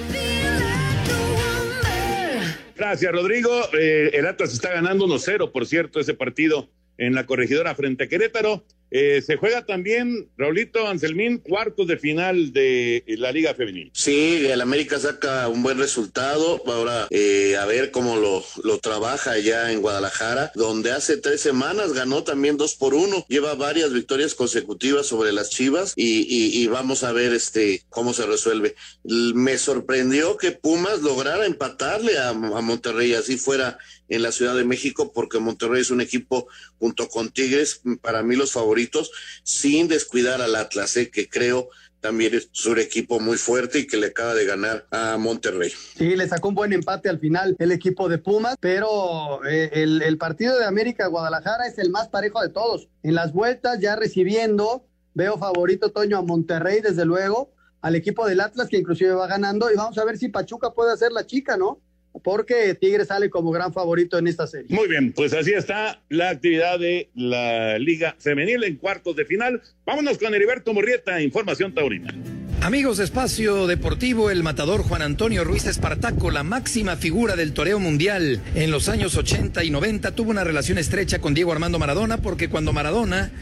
Gracias, 2.76 3.12
Rodrigo. 3.12 3.50
Eh, 3.78 4.10
el 4.14 4.26
Atlas 4.26 4.52
está 4.52 4.72
ganando 4.72 5.06
1-0, 5.06 5.52
por 5.52 5.66
cierto, 5.66 6.00
ese 6.00 6.14
partido 6.14 6.70
en 6.98 7.14
la 7.14 7.26
corregidora 7.26 7.74
frente 7.74 8.04
a 8.04 8.08
Querétaro. 8.08 8.64
Eh, 8.96 9.22
se 9.22 9.36
juega 9.36 9.66
también, 9.66 10.30
Raulito 10.38 10.86
Anselmín, 10.86 11.38
cuartos 11.38 11.88
de 11.88 11.98
final 11.98 12.52
de 12.52 13.02
la 13.18 13.32
Liga 13.32 13.52
Femenil. 13.52 13.90
Sí, 13.92 14.46
el 14.46 14.60
América 14.60 15.00
saca 15.00 15.48
un 15.48 15.64
buen 15.64 15.78
resultado. 15.78 16.62
Ahora, 16.64 17.08
eh, 17.10 17.56
a 17.56 17.64
ver 17.66 17.90
cómo 17.90 18.14
lo, 18.14 18.44
lo 18.62 18.78
trabaja 18.78 19.32
allá 19.32 19.72
en 19.72 19.80
Guadalajara, 19.80 20.52
donde 20.54 20.92
hace 20.92 21.16
tres 21.16 21.40
semanas 21.40 21.92
ganó 21.92 22.22
también 22.22 22.56
dos 22.56 22.76
por 22.76 22.94
uno. 22.94 23.26
Lleva 23.28 23.56
varias 23.56 23.92
victorias 23.92 24.36
consecutivas 24.36 25.06
sobre 25.06 25.32
las 25.32 25.50
Chivas 25.50 25.92
y, 25.96 26.20
y, 26.20 26.62
y 26.62 26.68
vamos 26.68 27.02
a 27.02 27.10
ver 27.10 27.32
este 27.32 27.82
cómo 27.88 28.14
se 28.14 28.26
resuelve. 28.26 28.76
Me 29.02 29.58
sorprendió 29.58 30.36
que 30.36 30.52
Pumas 30.52 31.00
lograra 31.00 31.46
empatarle 31.46 32.16
a 32.16 32.32
Monterrey, 32.32 33.14
así 33.14 33.38
fuera 33.38 33.76
en 34.08 34.22
la 34.22 34.32
Ciudad 34.32 34.54
de 34.54 34.64
México, 34.64 35.12
porque 35.12 35.38
Monterrey 35.38 35.80
es 35.80 35.90
un 35.90 36.00
equipo 36.00 36.46
junto 36.78 37.08
con 37.08 37.30
Tigres, 37.30 37.82
para 38.02 38.22
mí 38.22 38.36
los 38.36 38.52
favoritos, 38.52 39.10
sin 39.42 39.88
descuidar 39.88 40.42
al 40.42 40.56
Atlas, 40.56 40.96
eh, 40.96 41.10
que 41.10 41.28
creo 41.28 41.68
también 42.00 42.34
es 42.34 42.66
un 42.66 42.78
equipo 42.78 43.18
muy 43.18 43.38
fuerte 43.38 43.78
y 43.78 43.86
que 43.86 43.96
le 43.96 44.08
acaba 44.08 44.34
de 44.34 44.44
ganar 44.44 44.86
a 44.90 45.16
Monterrey. 45.16 45.72
Sí, 45.96 46.14
le 46.16 46.28
sacó 46.28 46.50
un 46.50 46.54
buen 46.54 46.74
empate 46.74 47.08
al 47.08 47.18
final 47.18 47.56
el 47.58 47.72
equipo 47.72 48.10
de 48.10 48.18
Pumas, 48.18 48.56
pero 48.60 49.42
eh, 49.46 49.70
el, 49.72 50.02
el 50.02 50.18
partido 50.18 50.58
de 50.58 50.66
América 50.66 51.06
Guadalajara 51.06 51.66
es 51.66 51.78
el 51.78 51.88
más 51.88 52.08
parejo 52.08 52.42
de 52.42 52.50
todos. 52.50 52.88
En 53.02 53.14
las 53.14 53.32
vueltas, 53.32 53.80
ya 53.80 53.96
recibiendo, 53.96 54.84
veo 55.14 55.38
favorito 55.38 55.92
Toño 55.92 56.18
a 56.18 56.22
Monterrey, 56.22 56.82
desde 56.82 57.06
luego, 57.06 57.54
al 57.80 57.94
equipo 57.94 58.26
del 58.26 58.40
Atlas, 58.40 58.68
que 58.68 58.76
inclusive 58.76 59.12
va 59.12 59.26
ganando, 59.26 59.72
y 59.72 59.74
vamos 59.74 59.96
a 59.96 60.04
ver 60.04 60.18
si 60.18 60.28
Pachuca 60.28 60.74
puede 60.74 60.92
hacer 60.92 61.10
la 61.10 61.24
chica, 61.24 61.56
¿no? 61.56 61.80
Porque 62.22 62.74
Tigre 62.74 63.04
sale 63.04 63.28
como 63.28 63.50
gran 63.50 63.72
favorito 63.72 64.18
en 64.18 64.28
esta 64.28 64.46
serie. 64.46 64.66
Muy 64.70 64.88
bien, 64.88 65.12
pues 65.12 65.32
así 65.32 65.52
está 65.52 66.00
la 66.08 66.30
actividad 66.30 66.78
de 66.78 67.10
la 67.14 67.78
Liga 67.78 68.14
Femenil 68.18 68.64
en 68.64 68.76
cuartos 68.76 69.16
de 69.16 69.24
final. 69.24 69.62
Vámonos 69.84 70.18
con 70.18 70.34
Heriberto 70.34 70.72
Murrieta, 70.72 71.20
Información 71.20 71.74
Taurina. 71.74 72.14
Amigos 72.64 72.96
de 72.96 73.04
Espacio 73.04 73.66
Deportivo, 73.66 74.30
el 74.30 74.42
matador 74.42 74.82
Juan 74.82 75.02
Antonio 75.02 75.44
Ruiz 75.44 75.66
Espartaco, 75.66 76.30
la 76.30 76.44
máxima 76.44 76.96
figura 76.96 77.36
del 77.36 77.52
toreo 77.52 77.78
mundial 77.78 78.40
en 78.54 78.70
los 78.70 78.88
años 78.88 79.18
80 79.18 79.62
y 79.64 79.70
90, 79.70 80.12
tuvo 80.12 80.30
una 80.30 80.44
relación 80.44 80.78
estrecha 80.78 81.18
con 81.18 81.34
Diego 81.34 81.52
Armando 81.52 81.78
Maradona 81.78 82.22
porque 82.22 82.48
cuando 82.48 82.72
Maradona 82.72 83.32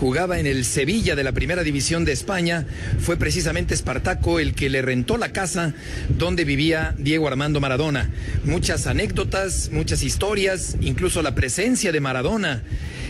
jugaba 0.00 0.40
en 0.40 0.46
el 0.46 0.64
Sevilla 0.64 1.14
de 1.14 1.22
la 1.24 1.32
Primera 1.32 1.62
División 1.62 2.06
de 2.06 2.12
España, 2.12 2.64
fue 3.00 3.18
precisamente 3.18 3.74
Espartaco 3.74 4.40
el 4.40 4.54
que 4.54 4.70
le 4.70 4.80
rentó 4.80 5.18
la 5.18 5.30
casa 5.30 5.74
donde 6.08 6.46
vivía 6.46 6.94
Diego 6.96 7.28
Armando 7.28 7.60
Maradona. 7.60 8.08
Muchas 8.44 8.86
anécdotas, 8.86 9.68
muchas 9.70 10.02
historias, 10.02 10.78
incluso 10.80 11.20
la 11.20 11.34
presencia 11.34 11.92
de 11.92 12.00
Maradona 12.00 12.62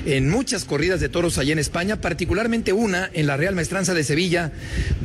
en 0.05 0.31
muchas 0.31 0.65
corridas 0.65 0.99
de 1.01 1.09
toros 1.09 1.39
allá 1.39 1.53
en 1.53 1.59
España, 1.59 2.01
particularmente 2.01 2.73
una 2.73 3.09
en 3.13 3.27
la 3.27 3.37
Real 3.37 3.55
Maestranza 3.55 3.95
de 3.95 4.03
Sevilla, 4.03 4.51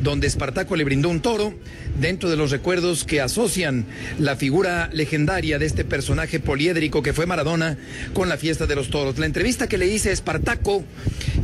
donde 0.02 0.26
Espartaco 0.26 0.74
le 0.74 0.84
brindó 0.84 1.08
un 1.08 1.20
toro, 1.20 1.54
dentro 2.00 2.28
de 2.28 2.36
los 2.36 2.50
recuerdos 2.50 3.04
que 3.04 3.20
asocian 3.20 3.86
la 4.18 4.36
figura 4.36 4.90
legendaria 4.92 5.58
de 5.58 5.66
este 5.66 5.84
personaje 5.84 6.40
poliédrico 6.40 7.02
que 7.02 7.12
fue 7.12 7.26
Maradona 7.26 7.78
con 8.12 8.28
la 8.28 8.36
fiesta 8.36 8.66
de 8.66 8.74
los 8.74 8.90
toros. 8.90 9.18
La 9.18 9.26
entrevista 9.26 9.68
que 9.68 9.78
le 9.78 9.86
hice 9.86 10.10
a 10.10 10.12
Espartaco 10.12 10.84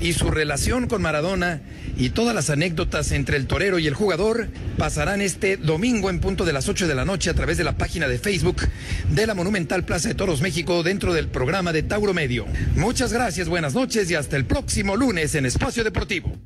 y 0.03 0.13
su 0.13 0.31
relación 0.31 0.89
con 0.89 1.01
Maradona 1.01 1.63
y 1.97 2.11
todas 2.11 2.35
las 2.35 2.51
anécdotas 2.51 3.13
entre 3.13 3.37
el 3.37 3.47
torero 3.47 3.79
y 3.79 3.87
el 3.87 3.95
jugador 3.95 4.49
pasarán 4.77 5.21
este 5.21 5.57
domingo 5.57 6.11
en 6.11 6.21
punto 6.21 6.45
de 6.45 6.53
las 6.53 6.69
8 6.69 6.89
de 6.89 6.95
la 6.95 7.05
noche 7.05 7.31
a 7.31 7.35
través 7.35 7.57
de 7.57 7.65
la 7.65 7.77
página 7.79 8.09
de 8.09 8.19
Facebook 8.19 8.57
de 9.11 9.27
la 9.27 9.35
Monumental 9.35 9.85
Plaza 9.85 10.09
de 10.09 10.15
Toros 10.15 10.41
México 10.41 10.83
dentro 10.83 11.15
del 11.15 11.29
programa 11.29 11.73
de 11.73 11.85
Tauro 11.85 12.15
Medio. 12.15 12.47
Muchas 12.75 13.13
gracias, 13.13 13.49
buenas 13.49 13.75
noches 13.75 14.11
y 14.11 14.15
hasta 14.17 14.37
el 14.37 14.45
próximo 14.45 14.97
lunes 14.97 15.35
en 15.37 15.47
Espacio 15.47 15.85
Deportivo. 15.85 16.37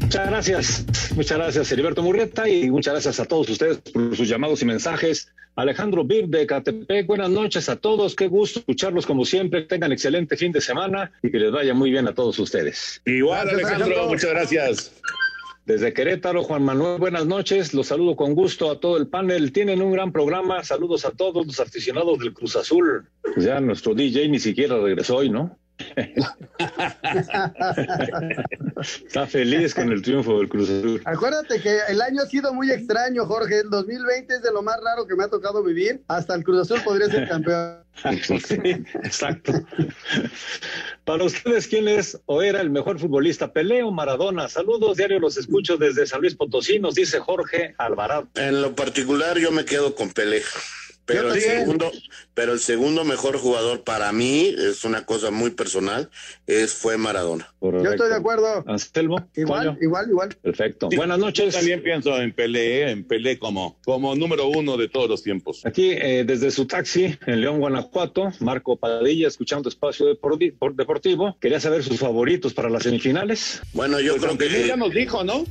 Muchas 0.00 0.26
gracias, 0.26 0.84
muchas 1.16 1.38
gracias 1.38 1.72
Heriberto 1.72 2.02
Murrieta 2.02 2.48
y 2.48 2.70
muchas 2.70 2.94
gracias 2.94 3.20
a 3.20 3.24
todos 3.24 3.48
ustedes 3.50 3.78
por 3.78 4.16
sus 4.16 4.28
llamados 4.28 4.62
y 4.62 4.64
mensajes. 4.64 5.28
Alejandro 5.58 6.04
Bir 6.04 6.28
de 6.28 6.46
Catepec, 6.46 7.08
buenas 7.08 7.30
noches 7.30 7.68
a 7.68 7.74
todos, 7.74 8.14
qué 8.14 8.28
gusto 8.28 8.60
escucharlos 8.60 9.04
como 9.04 9.24
siempre, 9.24 9.62
tengan 9.62 9.90
excelente 9.90 10.36
fin 10.36 10.52
de 10.52 10.60
semana 10.60 11.10
y 11.20 11.32
que 11.32 11.38
les 11.40 11.50
vaya 11.50 11.74
muy 11.74 11.90
bien 11.90 12.06
a 12.06 12.14
todos 12.14 12.38
ustedes. 12.38 13.02
Igual 13.04 13.48
Alejandro, 13.48 14.06
muchas 14.06 14.30
gracias. 14.30 14.92
Desde 15.66 15.92
Querétaro, 15.92 16.44
Juan 16.44 16.62
Manuel, 16.62 17.00
buenas 17.00 17.26
noches, 17.26 17.74
los 17.74 17.88
saludo 17.88 18.14
con 18.14 18.36
gusto 18.36 18.70
a 18.70 18.78
todo 18.78 18.98
el 18.98 19.08
panel, 19.08 19.50
tienen 19.50 19.82
un 19.82 19.90
gran 19.90 20.12
programa, 20.12 20.62
saludos 20.62 21.04
a 21.04 21.10
todos 21.10 21.44
los 21.44 21.58
aficionados 21.58 22.20
del 22.20 22.32
Cruz 22.32 22.54
Azul. 22.54 23.08
Pues 23.20 23.44
ya 23.44 23.58
nuestro 23.60 23.96
DJ 23.96 24.28
ni 24.28 24.38
siquiera 24.38 24.78
regresó 24.78 25.16
hoy, 25.16 25.28
¿no? 25.28 25.58
Está 29.06 29.26
feliz 29.26 29.74
con 29.74 29.90
el 29.92 30.02
triunfo 30.02 30.38
del 30.38 30.48
Cruz 30.48 30.70
Azul. 30.70 31.02
Acuérdate 31.04 31.60
que 31.60 31.78
el 31.88 32.00
año 32.00 32.22
ha 32.22 32.26
sido 32.26 32.52
muy 32.54 32.70
extraño, 32.70 33.26
Jorge. 33.26 33.60
El 33.60 33.70
2020 33.70 34.34
es 34.34 34.42
de 34.42 34.52
lo 34.52 34.62
más 34.62 34.76
raro 34.82 35.06
que 35.06 35.14
me 35.14 35.24
ha 35.24 35.28
tocado 35.28 35.62
vivir. 35.62 36.02
Hasta 36.08 36.34
el 36.34 36.44
Cruz 36.44 36.60
Azul 36.60 36.80
podría 36.84 37.08
ser 37.08 37.28
campeón. 37.28 37.78
Sí, 38.22 38.84
exacto. 39.02 39.52
Para 41.04 41.24
ustedes, 41.24 41.66
¿quién 41.66 41.88
es 41.88 42.20
o 42.26 42.42
era 42.42 42.60
el 42.60 42.70
mejor 42.70 42.98
futbolista? 42.98 43.52
¿Pelé 43.52 43.82
o 43.82 43.90
Maradona? 43.90 44.48
Saludos, 44.48 44.98
diario 44.98 45.18
los 45.18 45.36
escucho 45.36 45.76
desde 45.76 46.06
San 46.06 46.20
Luis 46.20 46.34
Potosí, 46.34 46.78
nos 46.78 46.94
dice 46.94 47.18
Jorge 47.18 47.74
Alvarado. 47.78 48.28
En 48.34 48.62
lo 48.62 48.74
particular, 48.74 49.38
yo 49.38 49.50
me 49.50 49.64
quedo 49.64 49.94
con 49.94 50.10
Pelé. 50.12 50.42
Pero 51.08 51.32
el, 51.32 51.40
segundo, 51.40 51.90
pero 52.38 52.52
el 52.52 52.60
segundo 52.60 53.04
mejor 53.04 53.36
jugador 53.36 53.82
para 53.82 54.12
mí, 54.12 54.54
es 54.56 54.84
una 54.84 55.04
cosa 55.04 55.32
muy 55.32 55.50
personal, 55.50 56.08
es 56.46 56.72
fue 56.72 56.96
Maradona. 56.96 57.52
Yo 57.60 57.82
estoy 57.90 58.10
de 58.10 58.14
acuerdo. 58.14 58.62
Anselmo. 58.68 59.28
Igual, 59.34 59.76
igual, 59.80 60.08
igual. 60.08 60.28
Perfecto. 60.40 60.86
Sí, 60.88 60.96
Buenas 60.96 61.18
noches. 61.18 61.46
Yo 61.52 61.58
también 61.58 61.82
pienso 61.82 62.16
en 62.16 62.32
Pelé, 62.32 62.92
en 62.92 63.02
Pelé 63.02 63.40
como, 63.40 63.76
como 63.84 64.14
número 64.14 64.46
uno 64.46 64.76
de 64.76 64.88
todos 64.88 65.08
los 65.08 65.24
tiempos. 65.24 65.66
Aquí, 65.66 65.90
eh, 65.90 66.22
desde 66.24 66.52
su 66.52 66.66
taxi 66.66 67.18
en 67.26 67.40
León, 67.40 67.58
Guanajuato, 67.58 68.32
Marco 68.38 68.76
Padilla, 68.76 69.26
escuchando 69.26 69.68
Espacio 69.68 70.06
Deporti- 70.06 70.56
por- 70.56 70.76
Deportivo, 70.76 71.36
quería 71.40 71.58
saber 71.58 71.82
sus 71.82 71.98
favoritos 71.98 72.54
para 72.54 72.70
las 72.70 72.84
semifinales. 72.84 73.60
Bueno, 73.72 73.98
yo 73.98 74.12
Pues 74.16 74.36
creo 74.36 74.38
que. 74.38 74.68
ya 74.68 74.76
nos 74.76 74.92
dijo, 74.94 75.24
¿no? 75.24 75.44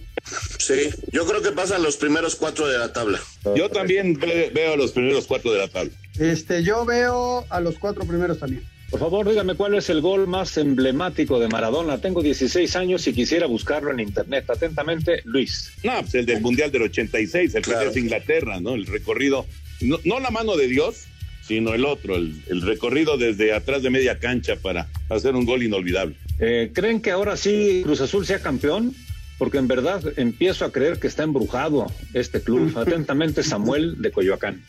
Sí, 0.58 0.90
yo 1.12 1.26
creo 1.26 1.42
que 1.42 1.52
pasan 1.52 1.84
los 1.84 1.98
primeros 1.98 2.38
cuatro 2.38 2.66
de 2.68 2.78
la 2.78 2.94
tabla. 2.94 3.20
Yo 3.58 3.70
también 3.70 4.18
ve- 4.18 4.52
veo 4.54 4.78
los 4.78 4.94
primeros 4.94 5.26
cuatro 5.28 5.52
de 5.52 5.60
la 5.60 5.68
tabla. 5.68 5.92
Este, 6.20 6.64
yo 6.64 6.86
veo 6.86 7.46
a 7.50 7.60
los 7.60 7.78
cuatro 7.80 8.06
primeros 8.06 8.40
también. 8.40 8.64
Por 8.90 9.02
favor, 9.02 9.28
dígame 9.28 9.56
cuál 9.56 9.76
es 9.76 9.90
el 9.90 10.00
gol 10.00 10.28
más 10.28 10.56
emblemático 10.58 11.40
de 11.40 11.50
Maradona. 11.50 11.98
Tengo 11.98 12.24
16 12.24 12.74
años 12.78 13.06
y 13.08 13.14
quisiera 13.14 13.46
buscarlo 13.46 13.92
en 13.92 14.00
internet. 14.00 14.50
Atentamente, 14.50 15.22
Luis. 15.26 15.72
No, 15.84 15.92
pues 16.00 16.16
el 16.16 16.26
del 16.26 16.40
Mundial 16.42 16.72
del 16.72 16.84
86, 16.84 17.56
el 17.56 17.62
que 17.64 17.72
Claro. 17.72 17.90
es 17.90 17.98
Inglaterra, 17.98 18.62
¿no? 18.62 18.76
El 18.76 18.86
recorrido, 18.86 19.46
no, 19.82 19.98
no 20.06 20.22
la 20.22 20.32
mano 20.32 20.56
de 20.56 20.68
Dios, 20.70 21.04
sino 21.46 21.74
el 21.74 21.84
otro, 21.86 22.16
el, 22.16 22.42
el 22.48 22.62
recorrido 22.62 23.18
desde 23.18 23.54
atrás 23.54 23.84
de 23.84 23.90
media 23.90 24.20
cancha 24.20 24.56
para 24.56 24.88
hacer 25.10 25.36
un 25.36 25.46
gol 25.46 25.64
inolvidable. 25.64 26.16
Eh, 26.40 26.72
¿Creen 26.74 27.02
que 27.02 27.12
ahora 27.12 27.36
sí 27.36 27.82
Cruz 27.84 28.00
Azul 28.00 28.26
sea 28.26 28.40
campeón? 28.40 28.94
Porque 29.38 29.58
en 29.58 29.68
verdad 29.68 30.02
empiezo 30.16 30.64
a 30.64 30.72
creer 30.72 30.98
que 30.98 31.08
está 31.08 31.24
embrujado 31.24 31.88
este 32.14 32.40
club. 32.42 32.72
Atentamente, 32.78 33.44
Samuel 33.44 34.02
de 34.02 34.12
Coyoacán. 34.12 34.64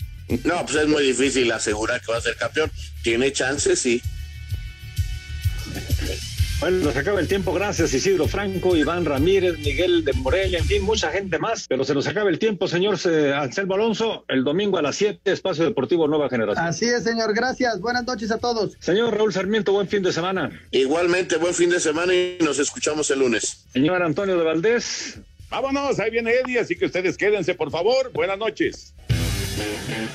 No, 0.44 0.64
pues 0.64 0.76
es 0.76 0.88
muy 0.88 1.04
difícil 1.04 1.50
asegurar 1.52 2.00
que 2.00 2.12
va 2.12 2.18
a 2.18 2.20
ser 2.20 2.36
campeón. 2.36 2.70
Tiene 3.02 3.32
chances, 3.32 3.78
sí. 3.78 4.02
Bueno, 6.60 6.78
nos 6.78 6.96
acaba 6.96 7.20
el 7.20 7.28
tiempo. 7.28 7.52
Gracias, 7.52 7.94
Isidro 7.94 8.26
Franco, 8.26 8.74
Iván 8.74 9.04
Ramírez, 9.04 9.58
Miguel 9.60 10.04
de 10.04 10.12
Morelia, 10.14 10.58
en 10.58 10.64
fin, 10.64 10.82
mucha 10.82 11.10
gente 11.12 11.38
más. 11.38 11.66
Pero 11.68 11.84
se 11.84 11.94
nos 11.94 12.08
acaba 12.08 12.30
el 12.30 12.40
tiempo, 12.40 12.66
señor 12.66 12.98
eh, 13.04 13.32
Anselmo 13.32 13.74
Alonso. 13.74 14.24
El 14.26 14.42
domingo 14.42 14.76
a 14.76 14.82
las 14.82 14.96
7, 14.96 15.30
Espacio 15.30 15.64
Deportivo 15.64 16.08
Nueva 16.08 16.28
Generación. 16.28 16.66
Así 16.66 16.86
es, 16.86 17.04
señor. 17.04 17.32
Gracias. 17.32 17.80
Buenas 17.80 18.04
noches 18.04 18.32
a 18.32 18.38
todos. 18.38 18.76
Señor 18.80 19.16
Raúl 19.16 19.32
Sarmiento, 19.32 19.72
buen 19.72 19.86
fin 19.86 20.02
de 20.02 20.12
semana. 20.12 20.50
Igualmente, 20.72 21.36
buen 21.36 21.54
fin 21.54 21.70
de 21.70 21.78
semana 21.78 22.12
y 22.12 22.38
nos 22.40 22.58
escuchamos 22.58 23.08
el 23.12 23.20
lunes. 23.20 23.64
Señor 23.72 24.02
Antonio 24.02 24.36
de 24.36 24.42
Valdés. 24.42 25.20
Vámonos, 25.50 26.00
ahí 26.00 26.10
viene 26.10 26.32
Eddie, 26.32 26.58
así 26.58 26.76
que 26.76 26.86
ustedes 26.86 27.16
quédense, 27.16 27.54
por 27.54 27.70
favor. 27.70 28.10
Buenas 28.12 28.36
noches. 28.36 28.94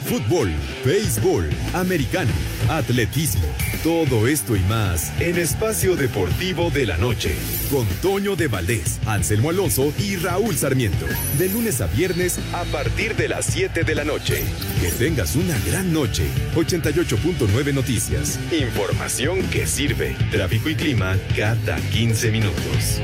Fútbol, 0.05 0.51
béisbol, 0.85 1.49
americano, 1.73 2.31
atletismo, 2.69 3.47
todo 3.83 4.27
esto 4.27 4.55
y 4.55 4.59
más 4.61 5.11
en 5.19 5.37
Espacio 5.37 5.95
Deportivo 5.95 6.69
de 6.69 6.85
la 6.85 6.97
Noche. 6.97 7.35
Con 7.71 7.87
Toño 8.01 8.35
de 8.35 8.47
Valdés, 8.47 8.99
Anselmo 9.05 9.49
Alonso 9.49 9.93
y 9.97 10.17
Raúl 10.17 10.55
Sarmiento. 10.55 11.05
De 11.37 11.49
lunes 11.49 11.81
a 11.81 11.87
viernes 11.87 12.39
a 12.53 12.63
partir 12.65 13.15
de 13.15 13.27
las 13.27 13.45
7 13.45 13.83
de 13.83 13.95
la 13.95 14.03
noche. 14.03 14.43
Que 14.81 14.91
tengas 14.91 15.35
una 15.35 15.57
gran 15.65 15.91
noche. 15.91 16.25
88.9 16.55 17.73
Noticias. 17.73 18.39
Información 18.51 19.41
que 19.49 19.65
sirve. 19.65 20.15
Tráfico 20.31 20.69
y 20.69 20.75
clima 20.75 21.17
cada 21.35 21.77
15 21.77 22.31
minutos. 22.31 23.01